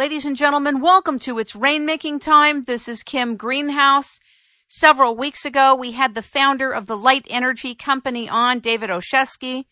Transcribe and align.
Ladies 0.00 0.24
and 0.24 0.34
gentlemen, 0.34 0.80
welcome 0.80 1.18
to 1.18 1.38
It's 1.38 1.52
Rainmaking 1.52 2.22
Time. 2.22 2.62
This 2.62 2.88
is 2.88 3.02
Kim 3.02 3.36
Greenhouse. 3.36 4.18
Several 4.66 5.14
weeks 5.14 5.44
ago, 5.44 5.74
we 5.74 5.92
had 5.92 6.14
the 6.14 6.22
founder 6.22 6.72
of 6.72 6.86
the 6.86 6.96
Light 6.96 7.26
Energy 7.28 7.74
Company 7.74 8.26
on, 8.26 8.60
David 8.60 8.88
Olszewski, 8.88 9.66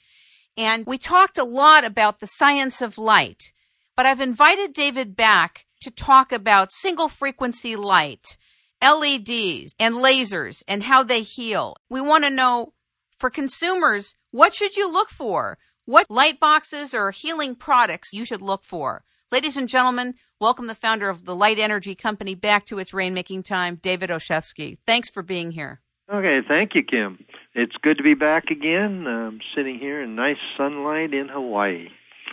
and 0.55 0.85
we 0.85 0.99
talked 0.99 1.39
a 1.39 1.45
lot 1.45 1.83
about 1.83 2.21
the 2.21 2.27
science 2.27 2.83
of 2.83 2.99
light. 2.99 3.55
But 3.97 4.05
I've 4.05 4.21
invited 4.21 4.75
David 4.75 5.17
back 5.17 5.65
to 5.81 5.91
talk 5.91 6.31
about 6.31 6.71
single 6.71 7.09
frequency 7.09 7.75
light, 7.75 8.37
LEDs, 8.83 9.73
and 9.81 9.95
lasers, 9.95 10.63
and 10.69 10.83
how 10.83 11.03
they 11.03 11.23
heal. 11.23 11.75
We 11.89 12.03
want 12.03 12.25
to 12.25 12.31
know 12.31 12.75
for 13.17 13.31
consumers, 13.31 14.15
what 14.31 14.53
should 14.53 14.77
you 14.77 14.93
look 14.93 15.09
for? 15.09 15.57
What 15.87 16.11
light 16.11 16.39
boxes 16.39 16.93
or 16.93 17.13
healing 17.13 17.55
products 17.55 18.13
you 18.13 18.27
should 18.27 18.43
look 18.43 18.63
for? 18.63 19.05
Ladies 19.31 19.59
and 19.59 19.69
gentlemen, 19.69 20.15
welcome 20.41 20.69
the 20.69 20.75
founder 20.75 21.11
of 21.11 21.27
the 21.27 21.35
Light 21.35 21.59
Energy 21.59 21.95
Company 21.95 22.35
back 22.35 22.65
to 22.65 22.79
its 22.79 22.93
rainmaking 22.93 23.45
time, 23.45 23.75
David 23.75 24.09
Olszewski. 24.09 24.79
Thanks 24.87 25.11
for 25.11 25.23
being 25.23 25.51
here. 25.51 25.83
Okay, 26.11 26.39
thank 26.49 26.75
you, 26.75 26.83
Kim. 26.83 27.23
It's 27.55 27.77
good 27.83 27.99
to 27.99 28.03
be 28.03 28.15
back 28.15 28.45
again. 28.51 29.07
I'm 29.07 29.41
sitting 29.55 29.79
here 29.79 30.03
in 30.03 30.15
nice 30.15 30.39
sunlight 30.57 31.13
in 31.13 31.29
Hawaii. 31.29 31.89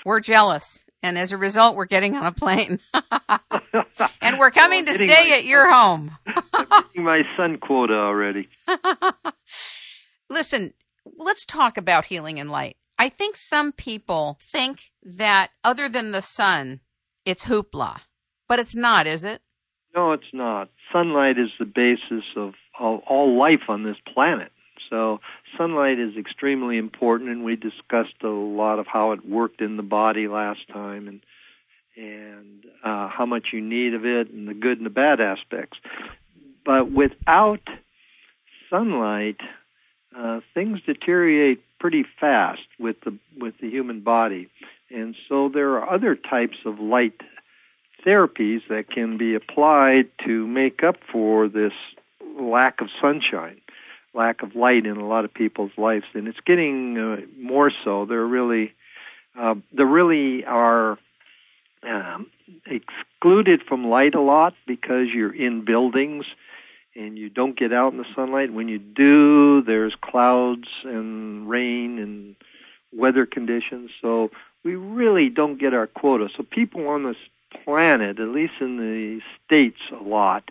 We're 0.05 0.21
jealous, 0.21 0.85
and 1.03 1.17
as 1.17 1.33
a 1.33 1.37
result, 1.37 1.75
we're 1.75 1.83
getting 1.83 2.15
on 2.15 2.25
a 2.27 2.31
plane. 2.31 2.79
and 4.21 4.39
we're 4.39 4.51
coming 4.51 4.85
to 4.85 4.93
stay 4.93 5.37
at 5.37 5.43
your 5.43 5.69
home. 5.69 6.17
my 6.95 7.23
sun 7.35 7.57
quota 7.57 7.93
already. 7.93 8.47
Listen, 10.29 10.73
let's 11.17 11.45
talk 11.45 11.75
about 11.75 12.05
healing 12.05 12.39
and 12.39 12.49
light. 12.49 12.77
I 12.97 13.09
think 13.09 13.35
some 13.35 13.73
people 13.73 14.37
think 14.41 14.91
that 15.03 15.51
other 15.61 15.89
than 15.89 16.11
the 16.11 16.21
sun, 16.21 16.79
it's 17.25 17.45
hoopla. 17.45 18.01
But 18.47 18.59
it's 18.59 18.75
not, 18.75 19.07
is 19.07 19.23
it? 19.23 19.41
No, 19.95 20.11
it's 20.11 20.33
not. 20.33 20.69
Sunlight 20.91 21.39
is 21.39 21.49
the 21.57 21.65
basis 21.65 22.25
of 22.35 22.53
all, 22.79 23.01
all 23.07 23.37
life 23.37 23.69
on 23.69 23.83
this 23.83 23.97
planet. 24.13 24.51
So 24.89 25.19
sunlight 25.57 25.99
is 25.99 26.15
extremely 26.17 26.77
important, 26.77 27.29
and 27.29 27.43
we 27.43 27.55
discussed 27.55 28.21
a 28.23 28.27
lot 28.27 28.77
of 28.77 28.87
how 28.87 29.13
it 29.13 29.27
worked 29.27 29.61
in 29.61 29.77
the 29.77 29.83
body 29.83 30.27
last 30.27 30.67
time, 30.71 31.07
and 31.07 31.21
and 31.97 32.65
uh, 32.83 33.07
how 33.07 33.25
much 33.25 33.47
you 33.53 33.61
need 33.61 33.93
of 33.93 34.05
it, 34.05 34.29
and 34.29 34.47
the 34.47 34.53
good 34.53 34.77
and 34.77 34.85
the 34.85 34.91
bad 34.91 35.21
aspects. 35.21 35.77
But 36.65 36.91
without 36.91 37.61
sunlight, 38.69 39.37
uh, 40.15 40.41
things 40.53 40.81
deteriorate 40.85 41.61
pretty 41.79 42.05
fast 42.19 42.67
with 42.79 42.97
the 43.05 43.17
with 43.37 43.55
the 43.61 43.69
human 43.69 44.01
body. 44.01 44.49
And 44.89 45.15
so 45.27 45.49
there 45.49 45.71
are 45.77 45.89
other 45.89 46.15
types 46.15 46.57
of 46.65 46.79
light 46.79 47.21
therapies 48.05 48.61
that 48.69 48.89
can 48.89 49.17
be 49.17 49.33
applied 49.33 50.09
to 50.25 50.45
make 50.47 50.83
up 50.83 50.97
for 51.11 51.47
this 51.47 51.73
lack 52.39 52.81
of 52.81 52.87
sunshine, 53.01 53.59
lack 54.13 54.43
of 54.43 54.55
light 54.55 54.85
in 54.85 54.97
a 54.97 55.07
lot 55.07 55.25
of 55.25 55.33
people's 55.33 55.71
lives, 55.77 56.05
and 56.13 56.27
it's 56.27 56.39
getting 56.45 56.97
uh, 56.97 57.17
more 57.39 57.71
so. 57.83 58.05
They're 58.05 58.25
really, 58.25 58.73
uh, 59.39 59.55
they 59.73 59.83
really 59.83 60.45
are 60.45 60.99
um, 61.83 62.27
excluded 62.65 63.61
from 63.67 63.87
light 63.87 64.15
a 64.15 64.21
lot 64.21 64.53
because 64.67 65.07
you're 65.13 65.35
in 65.35 65.65
buildings 65.65 66.25
and 66.95 67.17
you 67.17 67.29
don't 67.29 67.57
get 67.57 67.73
out 67.73 67.91
in 67.91 67.97
the 67.97 68.05
sunlight. 68.15 68.53
When 68.53 68.69
you 68.69 68.79
do, 68.79 69.61
there's 69.63 69.95
clouds 70.01 70.67
and 70.83 71.49
rain 71.49 71.99
and 71.99 72.35
weather 72.93 73.25
conditions. 73.25 73.91
So 74.01 74.31
we 74.65 74.75
really 74.75 75.29
don't 75.29 75.59
get 75.59 75.73
our 75.73 75.87
quota. 75.87 76.27
So 76.35 76.43
people 76.43 76.87
on 76.87 77.03
this 77.03 77.15
planet, 77.63 78.19
at 78.19 78.27
least 78.29 78.53
in 78.59 78.77
the 78.77 79.21
states 79.45 79.79
a 79.91 80.03
lot, 80.03 80.49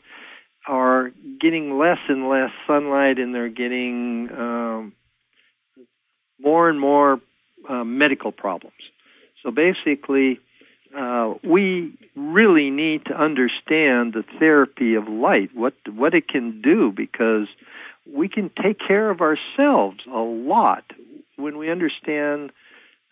are 0.67 1.11
getting 1.41 1.77
less 1.77 1.99
and 2.09 2.29
less 2.29 2.51
sunlight, 2.67 3.19
and 3.19 3.35
they're 3.35 3.51
getting 3.51 4.31
um, 4.33 4.93
more 6.41 6.71
and 6.71 6.81
more 6.81 7.21
uh, 7.69 7.85
medical 7.85 8.33
problems. 8.33 8.77
So 9.43 9.51
basically, 9.51 10.41
uh, 10.97 11.35
we 11.43 11.93
really 12.15 12.71
need 12.71 13.05
to 13.07 13.15
understand 13.21 14.15
the 14.15 14.25
therapy 14.39 14.95
of 14.95 15.09
light, 15.09 15.51
what 15.55 15.75
what 15.93 16.15
it 16.15 16.29
can 16.29 16.63
do, 16.63 16.93
because 16.93 17.49
we 18.11 18.29
can 18.29 18.51
take 18.63 18.79
care 18.79 19.11
of 19.11 19.21
ourselves 19.21 19.99
a 20.07 20.19
lot 20.19 20.85
when 21.37 21.59
we 21.59 21.71
understand 21.71 22.53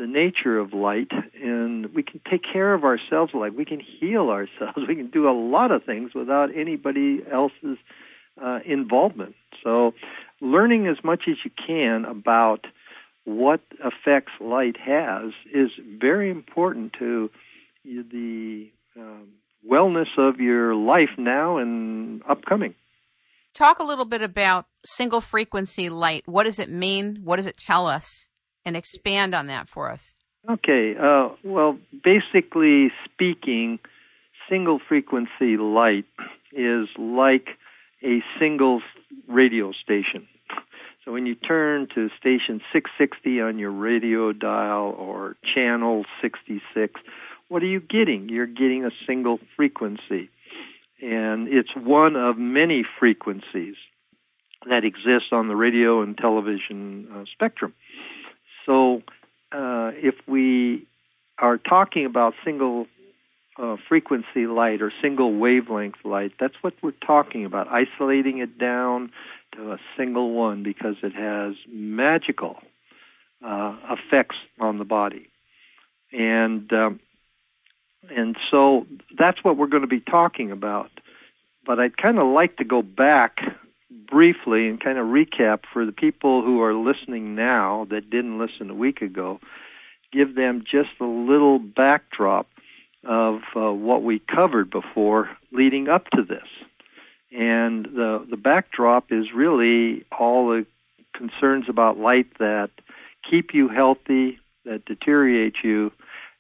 the 0.03 0.09
nature 0.09 0.59
of 0.59 0.73
light 0.73 1.13
and 1.41 1.95
we 1.95 2.03
can 2.03 2.21
take 2.29 2.43
care 2.43 2.75
of 2.75 2.83
ourselves 2.83 3.33
like 3.35 3.53
we 3.57 3.65
can 3.65 3.79
heal 3.79 4.31
ourselves. 4.31 4.77
We 4.89 4.97
can 4.97 5.11
do 5.11 5.29
a 5.29 5.37
lot 5.57 5.71
of 5.71 5.85
things 5.85 6.11
without 6.13 6.49
anybody 6.57 7.21
else's 7.31 7.79
uh, 8.43 8.59
involvement. 8.67 9.37
So 9.63 9.95
learning 10.41 10.89
as 10.89 10.97
much 11.05 11.23
as 11.29 11.37
you 11.45 11.53
can 11.67 12.05
about 12.05 12.67
what 13.25 13.61
effects 13.79 14.33
light 14.41 14.77
has 14.85 15.31
is 15.55 15.71
very 16.01 16.31
important 16.31 16.95
to 16.99 17.31
the 17.85 18.73
um, 18.99 19.29
wellness 19.65 20.09
of 20.19 20.41
your 20.41 20.75
life 20.75 21.11
now 21.17 21.59
and 21.59 22.23
upcoming. 22.29 22.75
Talk 23.55 23.79
a 23.79 23.85
little 23.85 24.07
bit 24.07 24.23
about 24.23 24.67
single 24.85 25.21
frequency 25.21 25.89
light. 25.89 26.25
What 26.27 26.43
does 26.43 26.59
it 26.59 26.71
mean? 26.71 27.21
What 27.23 27.37
does 27.37 27.47
it 27.47 27.57
tell 27.57 27.87
us 27.87 28.27
and 28.65 28.77
expand 28.77 29.35
on 29.35 29.47
that 29.47 29.69
for 29.69 29.91
us. 29.91 30.15
Okay. 30.51 30.95
Uh, 31.01 31.31
well, 31.45 31.79
basically 32.05 32.91
speaking, 33.05 33.79
single 34.49 34.81
frequency 34.89 35.57
light 35.57 36.05
is 36.53 36.89
like 36.99 37.49
a 38.05 38.23
single 38.39 38.83
radio 39.29 39.73
station. 39.73 40.27
So 41.05 41.13
when 41.13 41.27
you 41.27 41.35
turn 41.35 41.89
to 41.95 42.09
station 42.19 42.61
660 42.73 43.41
on 43.41 43.59
your 43.59 43.71
radio 43.71 44.33
dial 44.33 44.95
or 44.97 45.37
channel 45.55 46.05
66, 46.21 47.01
what 47.49 47.63
are 47.63 47.67
you 47.67 47.81
getting? 47.81 48.29
You're 48.29 48.47
getting 48.47 48.85
a 48.85 48.91
single 49.07 49.39
frequency. 49.57 50.31
And 51.01 51.49
it's 51.49 51.75
one 51.75 52.15
of 52.15 52.39
many 52.39 52.85
frequencies 53.01 53.75
that 54.69 54.85
exist 54.85 55.33
on 55.33 55.49
the 55.49 55.57
radio 55.57 56.03
and 56.03 56.17
television 56.17 57.09
uh, 57.13 57.25
spectrum. 57.33 57.75
So 58.67 59.03
uh, 59.53 59.93
if 59.95 60.15
we 60.27 60.87
are 61.39 61.59
talking 61.59 62.07
about 62.07 62.35
single 62.45 62.87
uh, 63.59 63.77
frequency 63.89 64.47
light 64.47 64.81
or 64.81 64.93
single 65.03 65.35
wavelength 65.35 65.97
light, 66.05 66.33
that's 66.41 66.55
what 66.63 66.75
we're 66.83 66.93
talking 67.05 67.45
about, 67.45 67.69
isolating 67.69 68.39
it 68.39 68.59
down 68.59 69.11
to 69.57 69.73
a 69.73 69.79
single 69.97 70.33
one 70.33 70.63
because 70.63 70.97
it 71.03 71.15
has 71.15 71.55
magical 71.69 72.57
uh, 73.45 73.77
effects 73.91 74.37
on 74.61 74.79
the 74.79 74.85
body. 74.85 75.29
And 76.13 76.73
um, 76.73 77.01
and 78.11 78.37
so 78.51 78.87
that's 79.17 79.43
what 79.45 79.57
we're 79.57 79.69
going 79.69 79.83
to 79.83 79.89
be 79.89 80.01
talking 80.01 80.51
about. 80.51 80.91
But 81.65 81.79
I'd 81.79 81.97
kind 81.97 82.19
of 82.19 82.27
like 82.27 82.57
to 82.57 82.65
go 82.65 82.83
back 82.83 83.39
briefly 84.11 84.69
and 84.69 84.83
kind 84.83 84.99
of 84.99 85.07
recap 85.07 85.61
for 85.73 85.87
the 85.87 85.93
people 85.93 86.43
who 86.43 86.61
are 86.63 86.75
listening 86.75 87.35
now 87.35 87.87
that 87.91 88.11
didn't 88.11 88.39
listen 88.39 88.71
a 88.71 88.75
week 88.75 89.03
ago, 89.03 89.41
give 90.13 90.35
them 90.35 90.63
just 90.63 90.91
a 91.01 91.05
little 91.05 91.59
backdrop 91.59 92.49
of 93.05 93.41
uh, 93.57 93.73
what 93.73 94.03
we 94.03 94.21
covered 94.21 94.71
before 94.71 95.31
leading 95.51 95.89
up 95.89 96.09
to 96.11 96.23
this. 96.23 96.47
And 97.33 97.87
the 97.87 98.25
the 98.29 98.37
backdrop 98.37 99.11
is 99.11 99.27
really 99.35 100.05
all 100.17 100.49
the 100.49 100.67
concerns 101.17 101.65
about 101.69 101.99
light 101.99 102.27
that 102.39 102.71
keep 103.29 103.55
you 103.55 103.69
healthy, 103.69 104.39
that 104.65 104.85
deteriorate 104.85 105.57
you. 105.65 105.93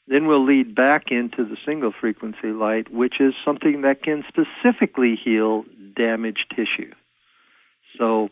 Then 0.06 0.26
we'll 0.26 0.44
lead 0.44 0.74
back 0.74 1.06
into 1.10 1.44
the 1.44 1.56
single 1.64 1.92
frequency 1.98 2.48
light, 2.48 2.92
which 2.92 3.20
is 3.20 3.34
something 3.44 3.82
that 3.82 4.02
can 4.02 4.24
specifically 4.28 5.18
heal 5.22 5.64
damaged 5.96 6.46
tissue. 6.54 6.92
So, 7.98 8.30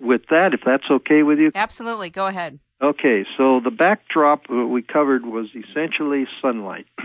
with 0.00 0.22
that, 0.30 0.54
if 0.54 0.60
that's 0.64 0.90
okay 0.90 1.22
with 1.22 1.38
you? 1.38 1.50
Absolutely. 1.54 2.10
Go 2.10 2.26
ahead. 2.26 2.58
Okay, 2.80 3.24
so 3.36 3.60
the 3.60 3.72
backdrop 3.72 4.48
we 4.48 4.82
covered 4.82 5.26
was 5.26 5.48
essentially 5.54 6.26
sunlight. 6.40 6.86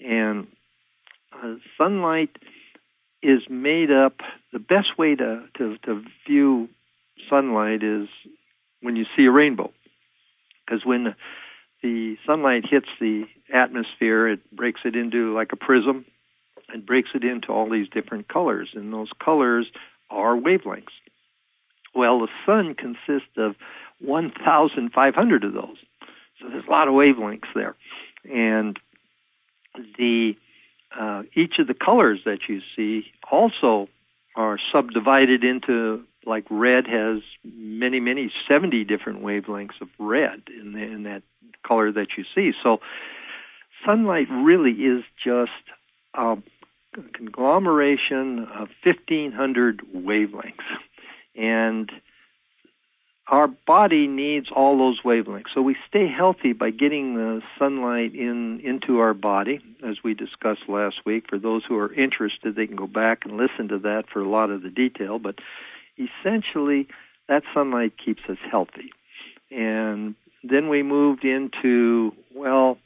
And 0.00 0.46
uh, 1.32 1.54
sunlight 1.76 2.30
is 3.20 3.42
made 3.50 3.90
up, 3.90 4.20
the 4.52 4.60
best 4.60 4.96
way 4.96 5.16
to, 5.16 5.42
to, 5.56 5.76
to 5.78 6.04
view 6.24 6.68
sunlight 7.28 7.82
is 7.82 8.08
when 8.80 8.94
you 8.94 9.06
see 9.16 9.24
a 9.24 9.30
rainbow. 9.32 9.72
Because 10.64 10.84
when 10.84 11.16
the 11.82 12.16
sunlight 12.26 12.64
hits 12.68 12.88
the 13.00 13.24
atmosphere, 13.52 14.28
it 14.28 14.50
breaks 14.54 14.82
it 14.84 14.94
into 14.94 15.34
like 15.34 15.52
a 15.52 15.56
prism 15.56 16.04
and 16.68 16.86
breaks 16.86 17.10
it 17.14 17.24
into 17.24 17.48
all 17.48 17.68
these 17.68 17.88
different 17.88 18.28
colors. 18.28 18.70
And 18.74 18.92
those 18.92 19.10
colors 19.18 19.66
are 20.10 20.36
wavelengths. 20.36 20.94
Well, 21.98 22.20
the 22.20 22.28
sun 22.46 22.76
consists 22.76 23.36
of 23.36 23.56
1,500 24.00 25.44
of 25.44 25.52
those. 25.52 25.76
So 26.40 26.48
there's 26.48 26.64
a 26.64 26.70
lot 26.70 26.86
of 26.86 26.94
wavelengths 26.94 27.52
there. 27.56 27.74
And 28.32 28.78
the 29.98 30.34
uh, 30.96 31.22
each 31.34 31.58
of 31.58 31.66
the 31.66 31.74
colors 31.74 32.20
that 32.24 32.38
you 32.48 32.60
see 32.76 33.06
also 33.28 33.88
are 34.36 34.60
subdivided 34.72 35.42
into 35.42 36.04
like 36.24 36.44
red 36.50 36.86
has 36.86 37.20
many, 37.42 37.98
many, 37.98 38.30
70 38.46 38.84
different 38.84 39.24
wavelengths 39.24 39.80
of 39.80 39.88
red 39.98 40.42
in, 40.48 40.74
the, 40.74 40.82
in 40.82 41.02
that 41.02 41.24
color 41.66 41.90
that 41.90 42.10
you 42.16 42.24
see. 42.32 42.52
So 42.62 42.78
sunlight 43.84 44.28
really 44.30 44.70
is 44.70 45.02
just 45.24 45.50
a 46.14 46.36
conglomeration 47.12 48.46
of 48.54 48.68
1,500 48.84 49.82
wavelengths. 49.96 50.78
And 51.38 51.90
our 53.28 53.46
body 53.46 54.06
needs 54.06 54.46
all 54.54 54.78
those 54.78 55.00
wavelengths. 55.02 55.54
So 55.54 55.60
we 55.60 55.76
stay 55.88 56.08
healthy 56.08 56.52
by 56.54 56.70
getting 56.70 57.14
the 57.14 57.42
sunlight 57.58 58.14
in 58.14 58.60
into 58.64 58.98
our 59.00 59.14
body, 59.14 59.60
as 59.86 59.96
we 60.02 60.14
discussed 60.14 60.68
last 60.68 60.96
week. 61.04 61.24
For 61.28 61.38
those 61.38 61.62
who 61.68 61.76
are 61.76 61.92
interested, 61.92 62.56
they 62.56 62.66
can 62.66 62.76
go 62.76 62.86
back 62.86 63.24
and 63.24 63.36
listen 63.36 63.68
to 63.68 63.78
that 63.80 64.04
for 64.10 64.20
a 64.20 64.28
lot 64.28 64.50
of 64.50 64.62
the 64.62 64.70
detail. 64.70 65.18
But 65.18 65.36
essentially, 65.98 66.88
that 67.28 67.42
sunlight 67.52 67.92
keeps 68.02 68.22
us 68.28 68.38
healthy. 68.50 68.92
And 69.50 70.14
then 70.42 70.68
we 70.68 70.82
moved 70.82 71.24
into 71.24 72.12
well, 72.34 72.78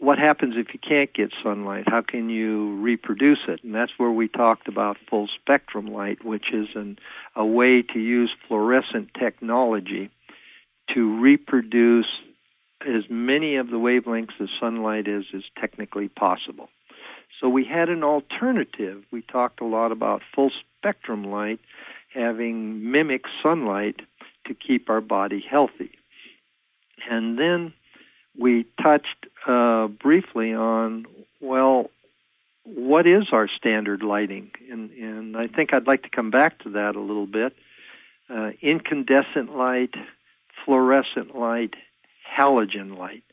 what 0.00 0.18
happens 0.18 0.54
if 0.56 0.72
you 0.72 0.80
can't 0.80 1.12
get 1.12 1.30
sunlight? 1.42 1.84
How 1.86 2.00
can 2.00 2.30
you 2.30 2.76
reproduce 2.76 3.40
it? 3.46 3.62
And 3.62 3.74
that's 3.74 3.92
where 3.98 4.10
we 4.10 4.28
talked 4.28 4.66
about 4.66 4.96
full 5.08 5.28
spectrum 5.28 5.86
light, 5.86 6.24
which 6.24 6.52
is 6.52 6.68
an, 6.74 6.98
a 7.36 7.44
way 7.44 7.82
to 7.82 7.98
use 7.98 8.30
fluorescent 8.48 9.10
technology 9.18 10.10
to 10.94 11.20
reproduce 11.20 12.06
as 12.80 13.04
many 13.10 13.56
of 13.56 13.68
the 13.68 13.76
wavelengths 13.76 14.40
of 14.40 14.48
sunlight 14.58 15.06
as 15.06 15.24
is 15.34 15.44
technically 15.60 16.08
possible. 16.08 16.70
So 17.38 17.48
we 17.50 17.64
had 17.64 17.90
an 17.90 18.02
alternative. 18.02 19.04
We 19.12 19.20
talked 19.20 19.60
a 19.60 19.66
lot 19.66 19.92
about 19.92 20.22
full 20.34 20.50
spectrum 20.78 21.24
light 21.24 21.60
having 22.14 22.90
mimic 22.90 23.24
sunlight 23.42 24.00
to 24.46 24.54
keep 24.54 24.88
our 24.88 25.02
body 25.02 25.44
healthy. 25.48 25.92
And 27.08 27.38
then 27.38 27.74
we 28.40 28.66
touched 28.82 29.26
uh, 29.46 29.86
briefly 29.88 30.54
on, 30.54 31.04
well, 31.40 31.90
what 32.64 33.06
is 33.06 33.24
our 33.32 33.48
standard 33.48 34.02
lighting? 34.02 34.50
And, 34.70 34.90
and 34.92 35.36
I 35.36 35.46
think 35.46 35.74
I'd 35.74 35.86
like 35.86 36.02
to 36.04 36.10
come 36.10 36.30
back 36.30 36.58
to 36.60 36.70
that 36.70 36.96
a 36.96 37.00
little 37.00 37.26
bit. 37.26 37.54
Uh, 38.34 38.50
incandescent 38.62 39.54
light, 39.54 39.94
fluorescent 40.64 41.36
light, 41.36 41.74
halogen 42.38 42.96
light. 42.96 43.24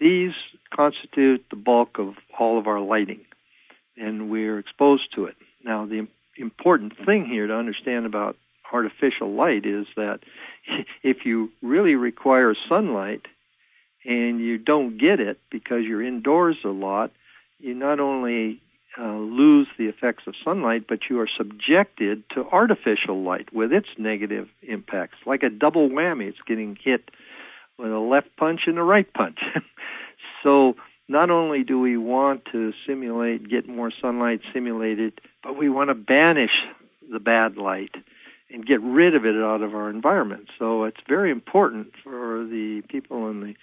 These 0.00 0.32
constitute 0.74 1.44
the 1.50 1.56
bulk 1.56 1.98
of 1.98 2.14
all 2.38 2.58
of 2.58 2.66
our 2.66 2.80
lighting, 2.80 3.20
and 3.96 4.30
we're 4.30 4.58
exposed 4.58 5.14
to 5.14 5.26
it. 5.26 5.36
Now, 5.64 5.86
the 5.86 6.06
important 6.36 6.94
thing 7.04 7.26
here 7.26 7.46
to 7.46 7.54
understand 7.54 8.06
about 8.06 8.36
artificial 8.72 9.32
light 9.32 9.66
is 9.66 9.86
that 9.96 10.20
if 11.02 11.24
you 11.24 11.50
really 11.62 11.94
require 11.94 12.54
sunlight, 12.68 13.26
and 14.04 14.40
you 14.40 14.58
don't 14.58 14.98
get 14.98 15.20
it 15.20 15.38
because 15.50 15.82
you're 15.84 16.02
indoors 16.02 16.56
a 16.64 16.68
lot, 16.68 17.12
you 17.58 17.74
not 17.74 18.00
only 18.00 18.60
uh, 18.98 19.16
lose 19.16 19.68
the 19.78 19.86
effects 19.86 20.24
of 20.26 20.34
sunlight, 20.44 20.84
but 20.88 21.00
you 21.08 21.20
are 21.20 21.28
subjected 21.36 22.22
to 22.34 22.44
artificial 22.50 23.22
light 23.22 23.52
with 23.52 23.72
its 23.72 23.88
negative 23.98 24.48
impacts, 24.62 25.18
like 25.26 25.42
a 25.42 25.50
double 25.50 25.88
whammy. 25.88 26.28
It's 26.28 26.38
getting 26.46 26.76
hit 26.82 27.10
with 27.78 27.92
a 27.92 27.98
left 27.98 28.28
punch 28.36 28.62
and 28.66 28.78
a 28.78 28.82
right 28.82 29.12
punch. 29.12 29.38
so 30.42 30.74
not 31.08 31.30
only 31.30 31.64
do 31.64 31.78
we 31.78 31.96
want 31.96 32.44
to 32.52 32.72
simulate, 32.86 33.48
get 33.48 33.68
more 33.68 33.92
sunlight 34.00 34.40
simulated, 34.52 35.20
but 35.42 35.56
we 35.56 35.68
want 35.68 35.90
to 35.90 35.94
banish 35.94 36.50
the 37.10 37.20
bad 37.20 37.56
light 37.56 37.94
and 38.50 38.66
get 38.66 38.80
rid 38.82 39.14
of 39.14 39.24
it 39.24 39.36
out 39.36 39.62
of 39.62 39.74
our 39.74 39.90
environment. 39.90 40.48
So 40.58 40.84
it's 40.84 41.00
very 41.06 41.30
important 41.30 41.92
for 42.02 42.44
the 42.44 42.82
people 42.88 43.30
in 43.30 43.40
the 43.40 43.54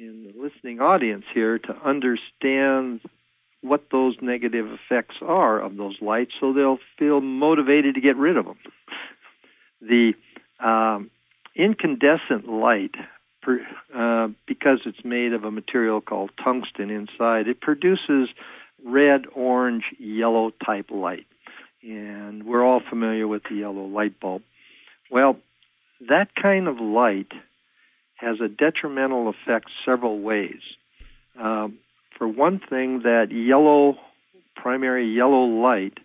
in 0.00 0.24
the 0.24 0.42
listening 0.42 0.80
audience 0.80 1.24
here 1.34 1.58
to 1.58 1.76
understand 1.84 3.00
what 3.60 3.84
those 3.92 4.16
negative 4.22 4.66
effects 4.66 5.16
are 5.20 5.60
of 5.60 5.76
those 5.76 5.96
lights 6.00 6.32
so 6.40 6.54
they'll 6.54 6.78
feel 6.98 7.20
motivated 7.20 7.94
to 7.94 8.00
get 8.00 8.16
rid 8.16 8.38
of 8.38 8.46
them. 8.46 8.58
The 9.82 10.14
um, 10.58 11.10
incandescent 11.54 12.48
light, 12.48 12.94
per, 13.42 13.60
uh, 13.94 14.28
because 14.46 14.80
it's 14.86 15.04
made 15.04 15.34
of 15.34 15.44
a 15.44 15.50
material 15.50 16.00
called 16.00 16.30
tungsten 16.42 16.88
inside, 16.88 17.46
it 17.46 17.60
produces 17.60 18.30
red, 18.82 19.26
orange, 19.34 19.84
yellow 19.98 20.52
type 20.64 20.90
light. 20.90 21.26
And 21.82 22.44
we're 22.44 22.64
all 22.64 22.80
familiar 22.88 23.28
with 23.28 23.42
the 23.50 23.56
yellow 23.56 23.84
light 23.84 24.18
bulb. 24.18 24.42
Well, 25.10 25.36
that 26.08 26.34
kind 26.34 26.68
of 26.68 26.78
light 26.80 27.32
has 28.20 28.40
a 28.40 28.48
detrimental 28.48 29.28
effect 29.28 29.70
several 29.84 30.20
ways. 30.20 30.60
Um, 31.40 31.78
for 32.18 32.28
one 32.28 32.60
thing, 32.60 33.00
that 33.04 33.28
yellow, 33.30 33.96
primary 34.54 35.14
yellow 35.14 35.44
light 35.44 35.98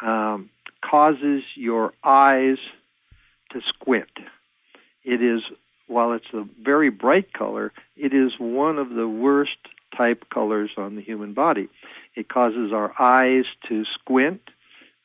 um, 0.00 0.50
causes 0.88 1.42
your 1.56 1.92
eyes 2.04 2.58
to 3.52 3.60
squint. 3.68 4.10
It 5.04 5.20
is, 5.20 5.42
while 5.88 6.12
it's 6.12 6.32
a 6.32 6.44
very 6.62 6.90
bright 6.90 7.32
color, 7.32 7.72
it 7.96 8.14
is 8.14 8.32
one 8.38 8.78
of 8.78 8.90
the 8.90 9.08
worst 9.08 9.58
type 9.96 10.24
colors 10.32 10.70
on 10.76 10.94
the 10.94 11.02
human 11.02 11.34
body. 11.34 11.68
It 12.14 12.28
causes 12.28 12.72
our 12.72 12.92
eyes 13.00 13.44
to 13.68 13.84
squint 13.84 14.42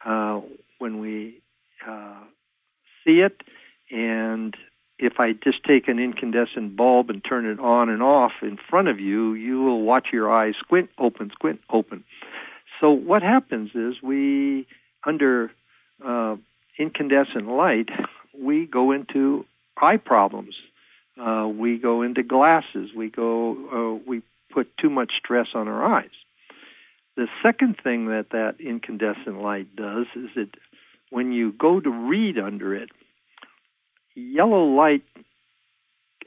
uh, 0.06 0.42
when 0.78 1.00
we 1.00 1.42
uh, 1.88 2.20
see 3.04 3.22
it, 3.22 3.42
and 3.90 4.56
if 5.00 5.20
I 5.20 5.34
just 5.34 5.64
take 5.64 5.88
an 5.88 6.00
incandescent 6.00 6.76
bulb 6.76 7.10
and 7.10 7.24
turn 7.24 7.46
it 7.46 7.60
on 7.60 7.90
and 7.90 8.02
off 8.02 8.32
in 8.42 8.58
front 8.70 8.88
of 8.88 9.00
you, 9.00 9.34
you 9.34 9.62
will 9.62 9.82
watch 9.82 10.08
your 10.12 10.32
eyes 10.32 10.56
squint, 10.60 10.90
open, 10.98 11.30
squint, 11.32 11.62
open. 11.70 12.04
So 12.82 12.92
what 12.92 13.22
happens 13.22 13.72
is 13.76 14.02
we, 14.02 14.68
under 15.06 15.52
uh, 16.04 16.36
incandescent 16.80 17.48
light, 17.48 17.90
we 18.38 18.66
go 18.66 18.92
into 18.92 19.46
eye 19.78 19.98
problems. 19.98 20.56
Uh, 21.20 21.48
we 21.48 21.78
go 21.78 22.02
into 22.02 22.24
glasses. 22.24 22.92
We 22.96 23.10
go. 23.10 23.56
Uh, 23.72 24.04
we 24.08 24.22
put 24.52 24.76
too 24.78 24.90
much 24.90 25.14
stress 25.18 25.48
on 25.56 25.68
our 25.68 25.84
eyes. 25.84 26.10
The 27.16 27.28
second 27.42 27.78
thing 27.84 28.08
that 28.08 28.28
that 28.32 28.56
incandescent 28.60 29.42
light 29.42 29.76
does 29.76 30.06
is 30.16 30.30
that 30.36 30.50
when 31.10 31.32
you 31.32 31.52
go 31.52 31.80
to 31.80 31.90
read 31.90 32.38
under 32.38 32.76
it, 32.76 32.90
yellow 34.18 34.66
light 34.66 35.04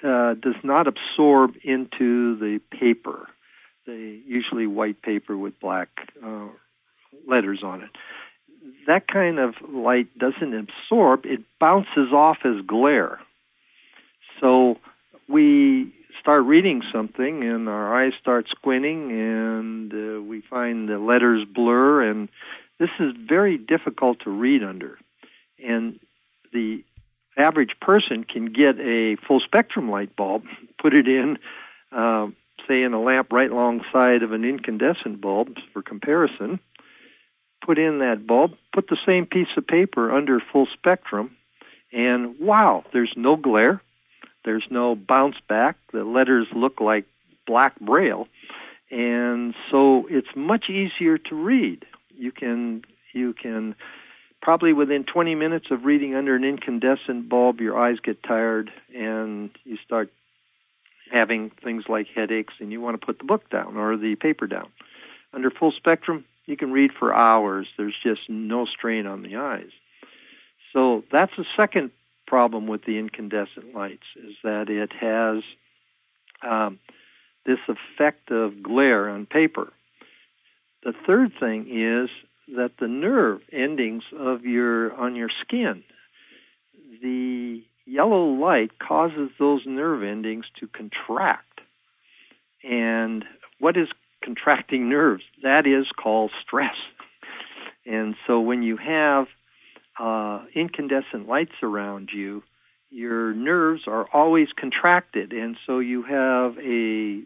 uh, 0.02 0.35
does 0.35 0.54
not 0.62 0.87
absorb 0.87 1.54
into 1.64 2.37
the 2.38 2.61
paper, 2.70 3.28
the 3.87 4.20
usually 4.26 4.66
white 4.66 5.02
paper 5.02 5.37
with 5.37 5.59
black 5.61 5.88
uh, 6.25 6.49
letters 7.26 7.61
on 7.62 7.82
it. 7.82 7.90
That 8.87 9.09
kind 9.09 9.38
of 9.38 9.54
light 9.68 10.16
doesn't 10.18 10.54
absorb, 10.54 11.25
it 11.25 11.40
bounces 11.59 12.12
off 12.12 12.38
as 12.44 12.64
glare. 12.66 13.20
So 14.40 14.76
we 15.28 15.92
start 16.20 16.44
reading 16.44 16.82
something 16.92 17.42
and 17.42 17.68
our 17.68 17.94
eyes 17.94 18.12
start 18.20 18.47
squinting 18.49 19.11
and 19.11 19.92
uh, 19.92 20.23
we 20.23 20.42
find 20.42 20.88
the 20.88 20.99
letters 20.99 21.47
blur 21.47 22.02
and 22.02 22.28
this 22.78 22.90
is 22.99 23.12
very 23.28 23.59
difficult 23.59 24.20
to 24.20 24.30
read 24.30 24.62
under. 24.62 24.99
And 25.62 26.00
the 26.52 26.82
average 27.37 27.75
person 27.81 28.25
can 28.25 28.47
get 28.47 28.79
a 28.81 29.17
full 29.27 29.41
spectrum 29.41 29.91
light 29.91 30.15
bulb, 30.17 30.45
put 30.81 30.95
it 30.95 31.07
in, 31.07 31.39
uh, 31.93 32.27
say, 32.69 32.83
in 32.83 32.93
a 32.93 33.01
lamp 33.01 33.33
right 33.33 33.51
alongside 33.51 34.23
of 34.23 34.33
an 34.33 34.45
incandescent 34.45 35.21
bulb 35.21 35.57
for 35.73 35.83
comparison, 35.83 36.61
put 37.65 37.79
in 37.79 37.99
that 37.99 38.27
bulb, 38.27 38.53
put 38.75 38.89
the 38.89 38.99
same 39.07 39.27
piece 39.27 39.49
of 39.57 39.67
paper 39.67 40.13
under 40.13 40.41
full 40.53 40.67
spectrum, 40.73 41.31
and 41.93 42.39
wow, 42.39 42.85
there's 42.93 43.13
no 43.17 43.37
glare, 43.37 43.83
there's 44.45 44.67
no 44.71 44.95
bounce 44.95 45.37
back. 45.49 45.77
The 45.93 46.05
letters 46.05 46.47
look 46.55 46.81
like 46.81 47.05
black 47.47 47.79
braille, 47.81 48.29
and 48.91 49.55
so 49.71 50.07
it's 50.09 50.29
much 50.37 50.71
easier 50.71 51.19
to 51.19 51.35
read. 51.35 51.85
You 52.17 52.33
can 52.33 52.83
you 53.13 53.33
can 53.33 53.75
probably 54.42 54.73
within 54.73 55.04
20 55.04 55.35
minutes 55.35 55.66
of 55.70 55.85
reading 55.85 56.14
under 56.14 56.35
an 56.35 56.44
incandescent 56.44 57.28
bulb, 57.28 57.61
your 57.61 57.78
eyes 57.78 57.99
get 58.02 58.23
tired 58.23 58.70
and 58.94 59.50
you 59.64 59.76
start 59.85 60.11
having 61.12 61.50
things 61.62 61.85
like 61.88 62.06
headaches 62.14 62.54
and 62.61 62.73
you 62.73 62.80
want 62.80 62.99
to 62.99 63.04
put 63.04 63.18
the 63.18 63.25
book 63.25 63.49
down 63.50 63.76
or 63.76 63.97
the 63.97 64.14
paper 64.14 64.47
down. 64.47 64.68
Under 65.32 65.50
full 65.50 65.73
spectrum, 65.73 66.25
you 66.47 66.56
can 66.56 66.73
read 66.73 66.90
for 66.99 67.14
hours. 67.14 67.68
There's 67.76 67.97
just 68.02 68.23
no 68.28 68.64
strain 68.64 69.06
on 69.06 69.23
the 69.23 69.37
eyes. 69.37 69.70
So 70.73 71.04
that's 71.11 71.32
the 71.37 71.44
second 71.56 71.90
problem 72.26 72.66
with 72.66 72.85
the 72.85 72.99
incandescent 72.99 73.75
lights 73.75 74.06
is 74.16 74.35
that 74.42 74.68
it 74.68 74.92
has 74.92 75.42
um, 76.49 76.78
this 77.44 77.59
effect 77.68 78.30
of 78.30 78.62
glare 78.62 79.09
on 79.09 79.26
paper. 79.26 79.73
The 80.85 80.94
third 81.06 81.32
thing 81.38 81.66
is 81.70 82.09
that 82.57 82.73
the 82.78 82.88
nerve 82.88 83.40
endings 83.52 84.04
of 84.19 84.45
your 84.45 84.95
on 84.95 85.14
your 85.16 85.30
skin, 85.40 85.83
the 87.02 87.62
yellow 87.87 88.25
light 88.25 88.78
causes 88.78 89.30
those 89.38 89.62
nerve 89.66 90.02
endings 90.02 90.47
to 90.59 90.66
contract. 90.69 91.61
And 92.62 93.25
what 93.59 93.76
is 93.76 93.88
contracting 94.23 94.88
nerves? 94.88 95.25
That 95.42 95.66
is 95.66 95.87
called 95.97 96.30
stress. 96.42 96.76
And 97.87 98.14
so 98.26 98.40
when 98.40 98.62
you 98.62 98.76
have 98.76 99.26
uh, 99.99 100.45
incandescent 100.54 101.28
lights 101.28 101.54
around 101.62 102.11
you, 102.12 102.42
your 102.90 103.33
nerves 103.35 103.83
are 103.87 104.09
always 104.12 104.49
contracted, 104.57 105.33
and 105.33 105.57
so 105.64 105.78
you 105.78 106.02
have 106.02 106.59
a 106.59 107.23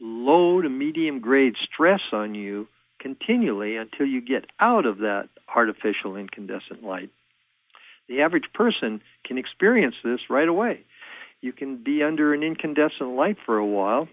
low 0.00 0.62
to 0.62 0.68
medium 0.68 1.20
grade 1.20 1.56
stress 1.62 2.00
on 2.12 2.34
you 2.34 2.68
continually 3.00 3.76
until 3.76 4.06
you 4.06 4.20
get 4.20 4.44
out 4.60 4.86
of 4.86 4.98
that 4.98 5.28
artificial 5.54 6.16
incandescent 6.16 6.84
light. 6.84 7.10
The 8.08 8.20
average 8.22 8.52
person 8.54 9.00
can 9.24 9.38
experience 9.38 9.96
this 10.04 10.20
right 10.28 10.48
away. 10.48 10.82
You 11.40 11.52
can 11.52 11.82
be 11.82 12.02
under 12.02 12.34
an 12.34 12.42
incandescent 12.42 13.10
light 13.10 13.38
for 13.44 13.56
a 13.56 13.66
while 13.66 14.08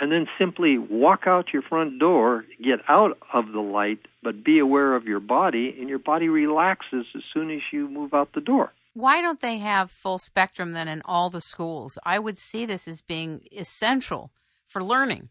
and 0.00 0.12
then 0.12 0.26
simply 0.38 0.78
walk 0.78 1.26
out 1.26 1.52
your 1.52 1.62
front 1.62 1.98
door, 1.98 2.44
get 2.62 2.80
out 2.88 3.16
of 3.32 3.52
the 3.52 3.60
light, 3.60 4.00
but 4.22 4.44
be 4.44 4.58
aware 4.58 4.94
of 4.94 5.04
your 5.04 5.20
body, 5.20 5.74
and 5.78 5.88
your 5.88 5.98
body 5.98 6.28
relaxes 6.28 7.06
as 7.14 7.22
soon 7.32 7.50
as 7.50 7.60
you 7.72 7.88
move 7.88 8.12
out 8.12 8.32
the 8.34 8.40
door. 8.40 8.72
Why 8.92 9.20
don't 9.20 9.40
they 9.40 9.58
have 9.58 9.90
full 9.90 10.18
spectrum 10.18 10.72
then 10.72 10.88
in 10.88 11.02
all 11.04 11.30
the 11.30 11.40
schools? 11.40 11.98
I 12.04 12.18
would 12.18 12.38
see 12.38 12.66
this 12.66 12.88
as 12.88 13.00
being 13.00 13.42
essential 13.52 14.30
for 14.66 14.82
learning. 14.82 15.28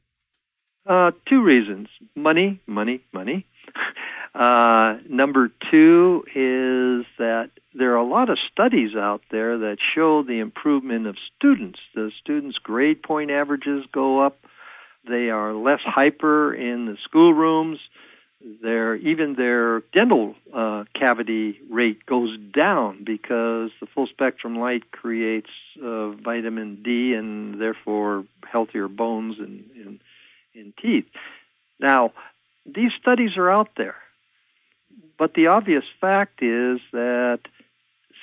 Uh, 0.86 1.12
two 1.28 1.42
reasons 1.42 1.88
money, 2.16 2.60
money, 2.68 3.02
money. 3.14 3.46
Uh, 4.36 4.98
number 5.08 5.50
two 5.72 6.26
is 6.36 7.06
that 7.18 7.52
there 7.74 7.94
are 7.94 8.06
a 8.06 8.06
lot 8.06 8.30
of 8.30 8.38
studies 8.52 8.94
out 8.94 9.22
there 9.32 9.58
that 9.58 9.78
show 9.96 10.24
the 10.24 10.40
improvement 10.40 11.08
of 11.08 11.16
students. 11.38 11.80
The 11.94 12.12
students' 12.22 12.58
grade 12.58 13.02
point 13.02 13.32
averages 13.32 13.86
go 13.94 14.20
up. 14.20 14.38
They 15.08 15.30
are 15.30 15.54
less 15.54 15.80
hyper 15.86 16.54
in 16.54 16.86
the 16.86 16.98
schoolrooms. 17.06 17.80
Their 18.62 18.96
even 18.96 19.36
their 19.36 19.80
dental 19.94 20.36
uh, 20.54 20.84
cavity 21.00 21.58
rate 21.72 22.06
goes 22.06 22.38
down 22.54 23.06
because 23.06 23.72
the 23.80 23.88
full 23.96 24.08
spectrum 24.08 24.60
light 24.60 24.92
creates 24.92 25.50
uh, 25.82 26.10
vitamin 26.10 26.84
D 26.84 27.14
and 27.14 27.60
therefore 27.62 28.26
healthier 28.52 28.90
bones 28.90 29.38
and, 29.40 29.64
and 29.76 30.00
in 30.56 30.74
teeth. 30.82 31.06
Now, 31.80 32.14
these 32.66 32.92
studies 33.00 33.38
are 33.38 33.50
out 33.50 33.70
there, 33.78 33.96
but 35.18 35.34
the 35.34 35.48
obvious 35.48 35.84
fact 36.02 36.42
is 36.42 36.80
that 36.92 37.40